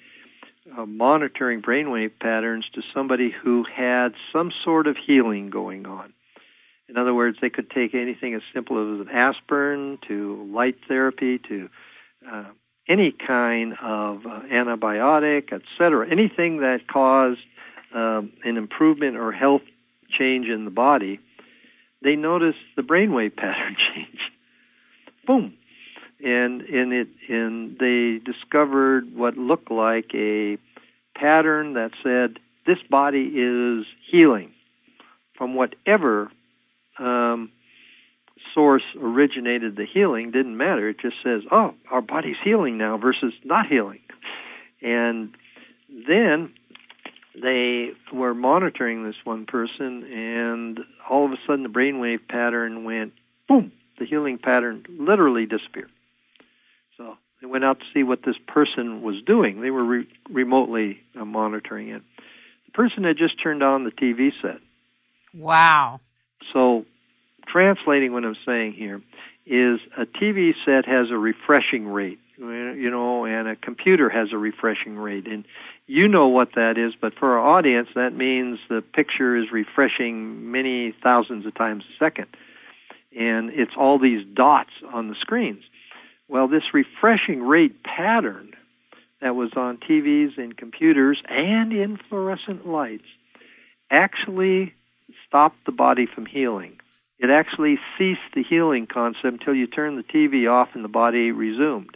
uh, 0.77 0.85
monitoring 0.85 1.61
brainwave 1.61 2.11
patterns 2.19 2.65
to 2.73 2.81
somebody 2.93 3.31
who 3.31 3.63
had 3.63 4.09
some 4.33 4.51
sort 4.63 4.87
of 4.87 4.97
healing 4.97 5.49
going 5.49 5.85
on. 5.85 6.13
In 6.89 6.97
other 6.97 7.13
words, 7.13 7.37
they 7.41 7.49
could 7.49 7.69
take 7.69 7.95
anything 7.95 8.33
as 8.33 8.41
simple 8.53 8.77
as 8.77 9.07
an 9.07 9.09
aspirin 9.09 9.99
to 10.07 10.49
light 10.51 10.75
therapy 10.87 11.39
to 11.47 11.69
uh, 12.29 12.45
any 12.89 13.13
kind 13.13 13.73
of 13.81 14.25
uh, 14.25 14.41
antibiotic, 14.51 15.53
etc., 15.53 16.09
anything 16.09 16.57
that 16.57 16.87
caused 16.91 17.39
um, 17.93 18.33
an 18.43 18.57
improvement 18.57 19.15
or 19.15 19.31
health 19.31 19.61
change 20.09 20.47
in 20.47 20.65
the 20.65 20.71
body, 20.71 21.19
they 22.03 22.17
noticed 22.17 22.59
the 22.75 22.81
brainwave 22.81 23.35
pattern 23.37 23.77
change. 23.93 24.19
Boom, 25.25 25.53
and 26.23 26.93
it, 26.93 27.07
and 27.29 27.77
they 27.79 28.19
discovered 28.23 29.15
what 29.15 29.37
looked 29.37 29.71
like 29.71 30.13
a 30.13 30.57
pattern 31.15 31.73
that 31.73 31.91
said 32.03 32.39
this 32.65 32.77
body 32.89 33.31
is 33.35 33.85
healing 34.09 34.51
from 35.35 35.55
whatever 35.55 36.31
um, 36.99 37.51
source 38.53 38.83
originated 38.99 39.75
the 39.75 39.85
healing 39.85 40.31
didn't 40.31 40.57
matter. 40.57 40.89
It 40.89 40.99
just 40.99 41.15
says, 41.23 41.41
oh, 41.51 41.73
our 41.89 42.01
body's 42.01 42.37
healing 42.43 42.77
now 42.77 42.97
versus 42.97 43.33
not 43.43 43.67
healing. 43.67 44.01
And 44.81 45.35
then 46.07 46.53
they 47.41 47.91
were 48.13 48.33
monitoring 48.33 49.03
this 49.03 49.15
one 49.23 49.45
person, 49.45 50.03
and 50.03 50.79
all 51.09 51.25
of 51.25 51.31
a 51.31 51.37
sudden 51.47 51.63
the 51.63 51.69
brainwave 51.69 52.27
pattern 52.27 52.83
went 52.83 53.13
boom. 53.47 53.71
The 53.99 54.05
healing 54.05 54.37
pattern 54.37 54.85
literally 54.89 55.45
disappeared. 55.45 55.89
So 57.01 57.17
they 57.41 57.47
went 57.47 57.63
out 57.63 57.79
to 57.79 57.85
see 57.93 58.03
what 58.03 58.19
this 58.23 58.35
person 58.47 59.01
was 59.01 59.15
doing. 59.25 59.61
They 59.61 59.71
were 59.71 59.83
re- 59.83 60.07
remotely 60.29 60.99
uh, 61.19 61.25
monitoring 61.25 61.89
it. 61.89 62.03
The 62.67 62.71
person 62.73 63.03
had 63.03 63.17
just 63.17 63.41
turned 63.41 63.63
on 63.63 63.83
the 63.83 63.91
TV 63.91 64.31
set. 64.41 64.59
Wow. 65.33 65.99
So 66.53 66.85
translating 67.47 68.13
what 68.13 68.23
I'm 68.23 68.37
saying 68.45 68.73
here 68.73 69.01
is 69.45 69.79
a 69.97 70.05
TV 70.05 70.53
set 70.65 70.85
has 70.85 71.09
a 71.09 71.17
refreshing 71.17 71.87
rate, 71.87 72.19
you 72.37 72.89
know, 72.91 73.25
and 73.25 73.47
a 73.47 73.55
computer 73.55 74.09
has 74.09 74.29
a 74.31 74.37
refreshing 74.37 74.97
rate. 74.97 75.25
And 75.25 75.45
you 75.87 76.07
know 76.07 76.27
what 76.27 76.49
that 76.55 76.77
is, 76.77 76.93
but 76.99 77.13
for 77.15 77.37
our 77.37 77.57
audience, 77.57 77.89
that 77.95 78.13
means 78.13 78.59
the 78.69 78.81
picture 78.81 79.35
is 79.35 79.51
refreshing 79.51 80.51
many 80.51 80.93
thousands 81.03 81.45
of 81.45 81.55
times 81.55 81.83
a 81.89 81.97
second. 81.97 82.27
And 83.17 83.49
it's 83.49 83.73
all 83.75 83.99
these 83.99 84.25
dots 84.35 84.71
on 84.93 85.09
the 85.09 85.15
screens. 85.15 85.63
Well, 86.31 86.47
this 86.47 86.73
refreshing 86.73 87.43
rate 87.43 87.83
pattern 87.83 88.53
that 89.21 89.35
was 89.35 89.51
on 89.55 89.77
TVs 89.77 90.37
and 90.37 90.57
computers 90.57 91.21
and 91.27 91.71
in 91.71 91.97
fluorescent 92.09 92.67
lights 92.67 93.07
actually 93.91 94.73
stopped 95.27 95.65
the 95.65 95.71
body 95.71 96.07
from 96.07 96.25
healing 96.25 96.79
it 97.21 97.29
actually 97.29 97.79
ceased 97.97 98.19
the 98.33 98.43
healing 98.43 98.87
concept 98.87 99.25
until 99.25 99.53
you 99.53 99.67
turned 99.67 99.97
the 99.97 100.03
TV 100.03 100.51
off 100.51 100.69
and 100.73 100.83
the 100.83 100.89
body 100.89 101.31
resumed 101.31 101.95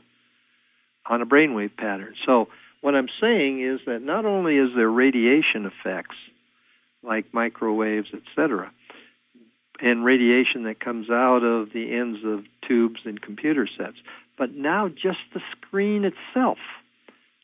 on 1.08 1.22
a 1.22 1.26
brainwave 1.26 1.76
pattern. 1.76 2.14
So 2.26 2.48
what 2.82 2.94
I'm 2.94 3.10
saying 3.20 3.62
is 3.62 3.80
that 3.88 4.04
not 4.04 4.26
only 4.26 4.58
is 4.58 4.70
there 4.76 4.90
radiation 4.90 5.66
effects 5.66 6.16
like 7.02 7.34
microwaves, 7.34 8.10
etc., 8.14 8.72
and 9.82 10.06
radiation 10.06 10.64
that 10.64 10.80
comes 10.80 11.10
out 11.10 11.44
of 11.44 11.74
the 11.74 11.92
ends 11.92 12.20
of 12.24 12.46
tubes 12.66 13.02
and 13.04 13.20
computer 13.20 13.68
sets, 13.68 13.98
but 14.38 14.54
now 14.54 14.90
just 14.90 15.20
the 15.34 15.42
screen 15.52 16.06
itself 16.06 16.58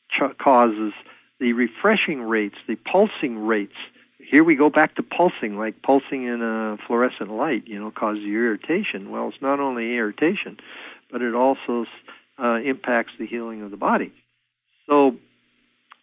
ch- 0.09 0.37
causes 0.37 0.93
the 1.39 1.53
refreshing 1.53 2.21
rates, 2.21 2.55
the 2.67 2.75
pulsing 2.75 3.39
rates. 3.39 3.75
Here 4.19 4.43
we 4.43 4.55
go 4.55 4.69
back 4.69 4.95
to 4.95 5.03
pulsing, 5.03 5.57
like 5.57 5.81
pulsing 5.81 6.23
in 6.25 6.41
a 6.41 6.77
fluorescent 6.85 7.31
light, 7.31 7.67
you 7.67 7.79
know, 7.79 7.91
causes 7.91 8.23
irritation. 8.23 9.09
Well, 9.09 9.29
it's 9.29 9.41
not 9.41 9.59
only 9.59 9.95
irritation, 9.95 10.57
but 11.11 11.21
it 11.21 11.33
also 11.33 11.85
uh, 12.41 12.59
impacts 12.63 13.13
the 13.19 13.25
healing 13.25 13.61
of 13.63 13.71
the 13.71 13.77
body. 13.77 14.13
So, 14.87 15.15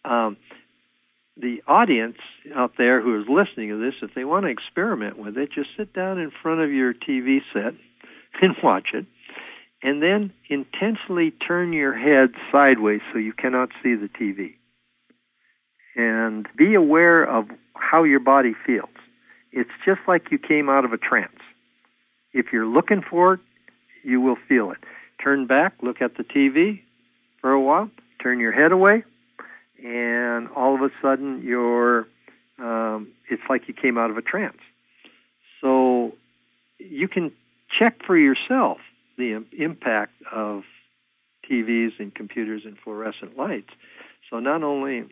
um, 0.05 0.37
the 1.37 1.63
audience 1.67 2.17
out 2.53 2.73
there 2.77 3.01
who 3.01 3.21
is 3.21 3.27
listening 3.29 3.69
to 3.69 3.77
this, 3.77 3.95
if 4.01 4.13
they 4.13 4.25
want 4.25 4.43
to 4.43 4.49
experiment 4.49 5.17
with 5.17 5.37
it, 5.37 5.51
just 5.53 5.69
sit 5.77 5.93
down 5.93 6.19
in 6.19 6.31
front 6.43 6.59
of 6.59 6.71
your 6.71 6.93
TV 6.93 7.39
set 7.53 7.73
and 8.41 8.55
watch 8.61 8.89
it. 8.93 9.05
And 9.81 10.01
then 10.01 10.33
intentionally 10.49 11.31
turn 11.31 11.71
your 11.71 11.97
head 11.97 12.31
sideways 12.51 13.01
so 13.11 13.19
you 13.19 13.33
cannot 13.33 13.69
see 13.81 13.95
the 13.95 14.09
TV. 14.09 14.55
And 15.95 16.47
be 16.57 16.75
aware 16.75 17.23
of 17.23 17.49
how 17.75 18.03
your 18.03 18.19
body 18.19 18.53
feels. 18.65 18.89
It's 19.51 19.69
just 19.85 20.01
like 20.07 20.31
you 20.31 20.37
came 20.37 20.69
out 20.69 20.85
of 20.85 20.93
a 20.93 20.97
trance. 20.97 21.39
If 22.33 22.47
you're 22.51 22.67
looking 22.67 23.01
for 23.01 23.35
it, 23.35 23.39
you 24.03 24.21
will 24.21 24.37
feel 24.47 24.71
it. 24.71 24.77
Turn 25.23 25.47
back, 25.47 25.73
look 25.81 26.01
at 26.01 26.17
the 26.17 26.23
TV 26.23 26.81
for 27.41 27.51
a 27.51 27.59
while, 27.59 27.89
turn 28.21 28.39
your 28.39 28.51
head 28.51 28.71
away, 28.71 29.03
and 29.83 30.47
all 30.55 30.75
of 30.75 30.81
a 30.81 30.89
sudden 31.01 31.41
you're 31.43 32.07
um, 32.59 33.07
it's 33.29 33.41
like 33.49 33.67
you 33.67 33.73
came 33.73 33.97
out 33.97 34.09
of 34.09 34.17
a 34.17 34.21
trance. 34.21 34.57
So 35.61 36.13
you 36.77 37.07
can 37.07 37.31
check 37.77 37.99
for 38.05 38.17
yourself 38.17 38.77
the 39.19 39.43
impact 39.57 40.13
of 40.31 40.63
TVs 41.49 41.99
and 41.99 42.13
computers 42.15 42.63
and 42.65 42.77
fluorescent 42.83 43.37
lights. 43.37 43.69
So 44.29 44.39
not 44.39 44.63
only 44.63 45.03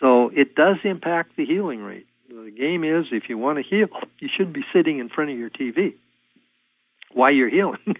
so 0.00 0.30
it 0.34 0.54
does 0.54 0.76
impact 0.84 1.36
the 1.36 1.44
healing 1.44 1.80
rate. 1.80 2.06
The 2.28 2.50
game 2.50 2.84
is 2.84 3.06
if 3.12 3.24
you 3.28 3.38
want 3.38 3.58
to 3.58 3.62
heal, 3.62 3.88
you 4.18 4.28
shouldn't 4.34 4.54
be 4.54 4.64
sitting 4.72 4.98
in 4.98 5.08
front 5.08 5.30
of 5.30 5.38
your 5.38 5.50
TV 5.50 5.94
while 7.12 7.32
you're 7.32 7.50
healing. 7.50 7.78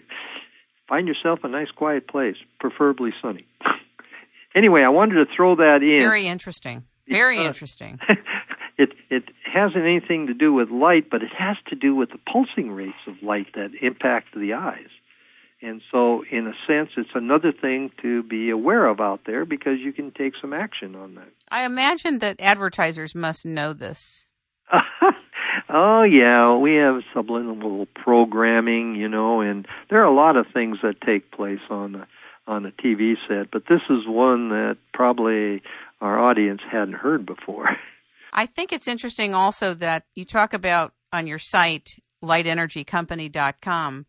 Find 0.87 1.07
yourself 1.07 1.39
a 1.43 1.47
nice 1.47 1.69
quiet 1.75 2.07
place, 2.07 2.35
preferably 2.59 3.11
sunny. 3.21 3.47
anyway, 4.55 4.81
I 4.81 4.89
wanted 4.89 5.15
to 5.15 5.25
throw 5.35 5.55
that 5.55 5.79
in. 5.81 5.99
Very 6.01 6.27
interesting. 6.27 6.83
Very 7.07 7.39
uh, 7.39 7.47
interesting. 7.47 7.99
it 8.77 8.89
it 9.09 9.23
hasn't 9.51 9.83
anything 9.83 10.27
to 10.27 10.33
do 10.33 10.53
with 10.53 10.69
light, 10.69 11.09
but 11.09 11.21
it 11.21 11.31
has 11.37 11.57
to 11.69 11.75
do 11.75 11.95
with 11.95 12.09
the 12.09 12.19
pulsing 12.31 12.71
rates 12.71 12.97
of 13.07 13.15
light 13.21 13.47
that 13.55 13.71
impact 13.81 14.27
the 14.35 14.53
eyes. 14.53 14.89
And 15.65 15.81
so, 15.91 16.23
in 16.31 16.45
a 16.45 16.53
sense, 16.67 16.91
it's 16.95 17.15
another 17.15 17.51
thing 17.51 17.89
to 18.03 18.21
be 18.21 18.51
aware 18.51 18.85
of 18.85 18.99
out 18.99 19.21
there 19.25 19.45
because 19.45 19.79
you 19.79 19.91
can 19.91 20.11
take 20.11 20.33
some 20.39 20.53
action 20.53 20.95
on 20.95 21.15
that. 21.15 21.29
I 21.49 21.65
imagine 21.65 22.19
that 22.19 22.35
advertisers 22.39 23.15
must 23.15 23.47
know 23.47 23.73
this. 23.73 24.27
oh 25.69 26.03
yeah, 26.03 26.55
we 26.55 26.75
have 26.75 27.01
subliminal 27.15 27.87
programming, 27.95 28.93
you 28.93 29.09
know, 29.09 29.41
and 29.41 29.67
there 29.89 30.01
are 30.01 30.05
a 30.05 30.15
lot 30.15 30.37
of 30.37 30.45
things 30.53 30.77
that 30.83 31.01
take 31.01 31.31
place 31.31 31.65
on 31.71 31.95
a, 31.95 32.07
on 32.45 32.67
a 32.67 32.71
TV 32.71 33.15
set, 33.27 33.49
but 33.51 33.63
this 33.67 33.81
is 33.89 34.05
one 34.05 34.49
that 34.49 34.77
probably 34.93 35.63
our 35.99 36.19
audience 36.19 36.61
hadn't 36.71 36.93
heard 36.93 37.25
before. 37.25 37.69
I 38.33 38.45
think 38.45 38.71
it's 38.71 38.87
interesting 38.87 39.33
also 39.33 39.73
that 39.73 40.03
you 40.13 40.25
talk 40.25 40.53
about 40.53 40.93
on 41.11 41.25
your 41.25 41.39
site 41.39 41.97
lightenergycompany.com 42.23 44.05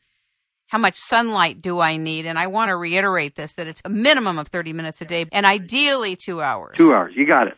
how 0.67 0.79
much 0.79 0.97
sunlight 0.97 1.63
do 1.63 1.81
I 1.81 1.97
need? 1.97 2.27
And 2.27 2.39
I 2.39 2.49
want 2.49 2.71
to 2.71 2.77
reiterate 2.77 3.37
this 3.37 3.55
that 3.55 3.67
it's 3.67 3.83
a 3.85 3.89
minimum 3.89 4.39
of 4.39 4.49
30 4.49 4.73
minutes 4.73 5.01
a 5.01 5.05
day 5.05 5.27
and 5.33 5.47
ideally 5.47 6.17
two 6.17 6.41
hours. 6.41 6.77
Two 6.77 6.93
hours, 6.93 7.13
you 7.17 7.27
got 7.27 7.49
it. 7.49 7.55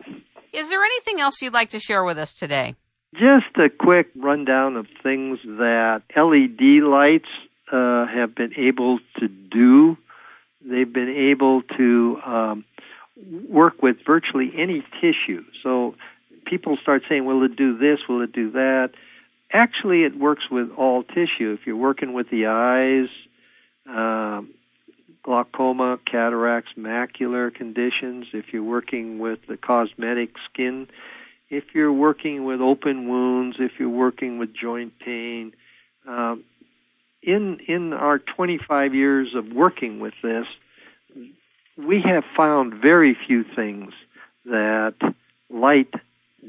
Is 0.52 0.68
there 0.70 0.82
anything 0.82 1.20
else 1.20 1.40
you'd 1.40 1.52
like 1.52 1.70
to 1.70 1.80
share 1.80 2.04
with 2.04 2.18
us 2.18 2.34
today? 2.34 2.74
Just 3.14 3.56
a 3.56 3.68
quick 3.70 4.08
rundown 4.16 4.76
of 4.76 4.86
things 5.02 5.38
that 5.44 6.02
LED 6.14 6.82
lights 6.84 7.28
uh, 7.72 8.06
have 8.06 8.34
been 8.34 8.52
able 8.56 8.98
to 9.18 9.28
do. 9.28 9.96
They've 10.60 10.92
been 10.92 11.30
able 11.32 11.62
to 11.76 12.18
um, 12.26 12.64
work 13.48 13.82
with 13.82 13.96
virtually 14.06 14.52
any 14.56 14.84
tissue. 15.00 15.44
So 15.62 15.94
people 16.46 16.76
start 16.82 17.02
saying, 17.08 17.24
will 17.24 17.44
it 17.44 17.56
do 17.56 17.78
this? 17.78 18.00
Will 18.08 18.22
it 18.22 18.32
do 18.32 18.50
that? 18.52 18.90
Actually, 19.52 20.04
it 20.04 20.18
works 20.18 20.44
with 20.50 20.70
all 20.76 21.02
tissue. 21.02 21.56
If 21.58 21.66
you're 21.66 21.76
working 21.76 22.12
with 22.12 22.28
the 22.30 22.46
eyes, 22.46 23.08
um, 23.86 24.50
glaucoma, 25.22 25.98
cataracts, 26.04 26.72
macular 26.78 27.54
conditions, 27.54 28.26
if 28.32 28.52
you're 28.52 28.62
working 28.62 29.18
with 29.18 29.40
the 29.48 29.56
cosmetic 29.56 30.30
skin, 30.50 30.86
if 31.48 31.64
you're 31.74 31.92
working 31.92 32.44
with 32.44 32.60
open 32.60 33.08
wounds, 33.08 33.56
if 33.58 33.72
you're 33.78 33.88
working 33.88 34.38
with 34.38 34.50
joint 34.54 34.92
pain, 34.98 35.52
um, 36.06 36.44
in 37.22 37.60
in 37.66 37.92
our 37.92 38.18
25 38.18 38.94
years 38.94 39.34
of 39.34 39.52
working 39.52 39.98
with 39.98 40.14
this, 40.22 40.46
we 41.76 42.02
have 42.02 42.24
found 42.36 42.74
very 42.74 43.16
few 43.26 43.44
things 43.44 43.92
that 44.44 44.94
light 45.50 45.92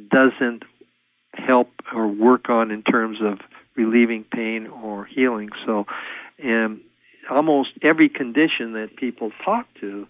doesn't 0.10 0.64
help 1.34 1.70
or 1.94 2.08
work 2.08 2.50
on 2.50 2.72
in 2.72 2.84
terms 2.84 3.18
of 3.22 3.40
relieving 3.76 4.24
pain 4.24 4.68
or 4.68 5.06
healing. 5.06 5.50
So, 5.66 5.86
um, 6.44 6.82
almost 7.30 7.70
every 7.82 8.10
condition 8.10 8.74
that 8.74 8.96
people 8.98 9.32
talk 9.46 9.68
to 9.82 10.08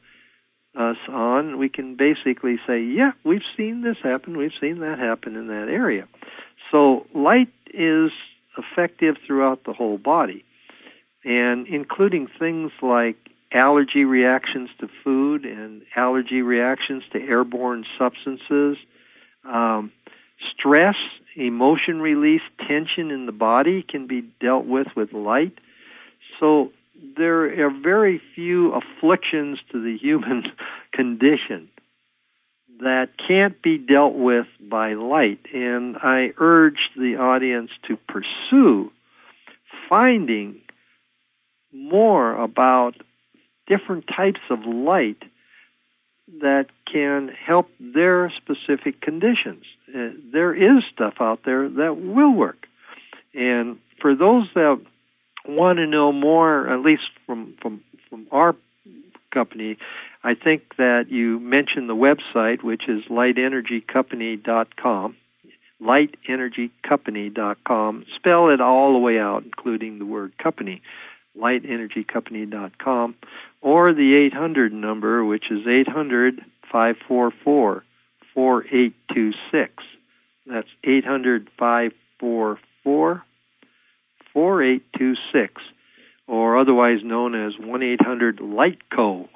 us 0.76 0.98
on, 1.10 1.58
we 1.58 1.70
can 1.70 1.96
basically 1.96 2.58
say, 2.66 2.82
yeah, 2.82 3.12
we've 3.24 3.44
seen 3.58 3.82
this 3.82 3.98
happen, 4.02 4.38
we've 4.38 4.52
seen 4.60 4.80
that 4.80 5.00
happen 5.00 5.36
in 5.36 5.48
that 5.48 5.68
area. 5.70 6.08
So, 6.72 7.06
light 7.14 7.50
is 7.74 8.12
effective 8.58 9.16
throughout 9.26 9.64
the 9.64 9.74
whole 9.74 9.98
body, 9.98 10.44
and 11.24 11.68
including 11.68 12.28
things 12.40 12.72
like 12.82 13.18
allergy 13.52 14.04
reactions 14.04 14.70
to 14.80 14.88
food 15.04 15.46
and 15.46 15.82
allergy 15.96 16.42
reactions 16.42 17.04
to 17.12 17.20
airborne 17.20 17.86
substances. 17.98 18.78
Um, 19.44 19.92
stress, 20.52 20.96
emotion 21.36 22.02
release, 22.02 22.42
tension 22.68 23.12
in 23.12 23.26
the 23.26 23.32
body 23.32 23.84
can 23.84 24.08
be 24.08 24.22
dealt 24.42 24.66
with 24.66 24.88
with 24.96 25.14
light. 25.14 25.58
So 26.40 26.72
there 27.18 27.66
are 27.66 27.72
very 27.72 28.22
few 28.36 28.74
afflictions 28.74 29.60
to 29.72 29.82
the 29.82 29.98
human 29.98 30.44
condition 30.94 31.70
that 32.82 33.10
can't 33.28 33.62
be 33.62 33.78
dealt 33.78 34.16
with 34.16 34.48
by 34.62 34.94
light. 34.94 35.40
And 35.54 35.98
I 35.98 36.32
urge 36.38 36.90
the 36.96 37.18
audience 37.18 37.72
to 37.88 37.98
pursue 38.08 38.92
finding 39.90 40.62
more 41.74 42.36
about 42.36 42.96
different 43.68 44.06
types 44.08 44.40
of 44.50 44.66
light 44.66 45.22
that 46.42 46.68
can 46.92 47.30
help 47.30 47.70
their 47.80 48.32
specific 48.38 49.02
conditions. 49.02 49.64
Uh, 49.88 50.10
there 50.32 50.54
is 50.54 50.84
stuff 50.94 51.16
out 51.20 51.40
there 51.46 51.68
that 51.68 51.98
will 51.98 52.32
work. 52.34 52.68
And 53.34 53.80
for 54.02 54.16
those 54.16 54.48
that 54.56 54.80
want 55.48 55.78
to 55.78 55.88
know 55.88 56.12
more, 56.12 56.68
at 56.68 56.82
least 56.82 57.04
from, 57.26 57.56
from, 57.62 57.82
from 58.10 58.28
our 58.32 58.56
company, 59.34 59.78
I 60.24 60.36
think 60.36 60.76
that 60.78 61.06
you 61.10 61.40
mentioned 61.40 61.90
the 61.90 61.96
website, 61.96 62.62
which 62.64 62.88
is 62.88 63.04
lightenergycompany.com. 63.10 65.16
Lightenergycompany.com. 65.82 68.06
Spell 68.16 68.50
it 68.50 68.60
all 68.60 68.92
the 68.94 69.00
way 69.00 69.18
out, 69.18 69.46
including 69.46 70.00
the 70.00 70.06
word 70.06 70.38
company. 70.38 70.82
Lightenergycompany.com. 71.38 73.16
Or 73.62 73.94
the 73.94 74.16
800 74.16 74.74
number, 74.74 75.26
which 75.26 75.52
is 75.52 75.68
800 75.68 76.42
544 76.72 77.84
4826. 78.34 79.74
That's 80.46 80.68
800 80.84 81.50
544 81.58 83.24
4826, 84.34 85.54
or 86.28 86.58
otherwise 86.58 87.00
known 87.04 87.36
as 87.36 87.54
1 87.60 87.84
800 87.84 88.38
LIGHTCO. 88.38 89.28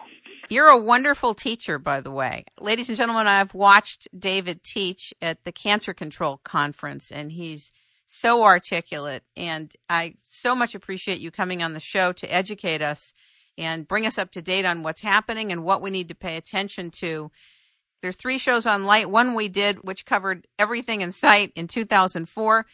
You're 0.49 0.67
a 0.67 0.77
wonderful 0.77 1.33
teacher, 1.33 1.79
by 1.79 2.01
the 2.01 2.11
way. 2.11 2.45
Ladies 2.59 2.89
and 2.89 2.97
gentlemen, 2.97 3.27
I've 3.27 3.53
watched 3.53 4.07
David 4.17 4.63
teach 4.63 5.13
at 5.21 5.43
the 5.45 5.51
Cancer 5.51 5.93
Control 5.93 6.39
Conference, 6.43 7.11
and 7.11 7.31
he's 7.31 7.71
so 8.05 8.43
articulate. 8.43 9.23
And 9.35 9.71
I 9.89 10.15
so 10.19 10.55
much 10.55 10.75
appreciate 10.75 11.19
you 11.19 11.31
coming 11.31 11.63
on 11.63 11.73
the 11.73 11.79
show 11.79 12.11
to 12.13 12.33
educate 12.33 12.81
us 12.81 13.13
and 13.57 13.87
bring 13.87 14.05
us 14.05 14.17
up 14.17 14.31
to 14.31 14.41
date 14.41 14.65
on 14.65 14.83
what's 14.83 15.01
happening 15.01 15.51
and 15.51 15.63
what 15.63 15.81
we 15.81 15.89
need 15.89 16.07
to 16.07 16.15
pay 16.15 16.37
attention 16.37 16.91
to. 16.99 17.31
There's 18.01 18.17
three 18.17 18.37
shows 18.37 18.67
on 18.67 18.83
light. 18.83 19.09
One 19.09 19.33
we 19.33 19.47
did, 19.47 19.83
which 19.83 20.05
covered 20.05 20.47
everything 20.59 21.01
in 21.01 21.11
sight 21.11 21.51
in 21.55 21.67
2004. 21.67 22.65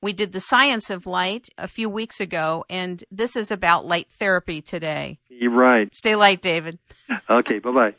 We 0.00 0.12
did 0.12 0.32
the 0.32 0.40
science 0.40 0.90
of 0.90 1.06
light 1.06 1.48
a 1.58 1.66
few 1.66 1.90
weeks 1.90 2.20
ago, 2.20 2.64
and 2.70 3.02
this 3.10 3.34
is 3.34 3.50
about 3.50 3.84
light 3.84 4.08
therapy 4.10 4.62
today. 4.62 5.18
You're 5.28 5.50
right. 5.50 5.92
Stay 5.92 6.14
light, 6.14 6.40
David. 6.40 6.78
okay, 7.30 7.58
bye 7.58 7.72
bye. 7.72 7.94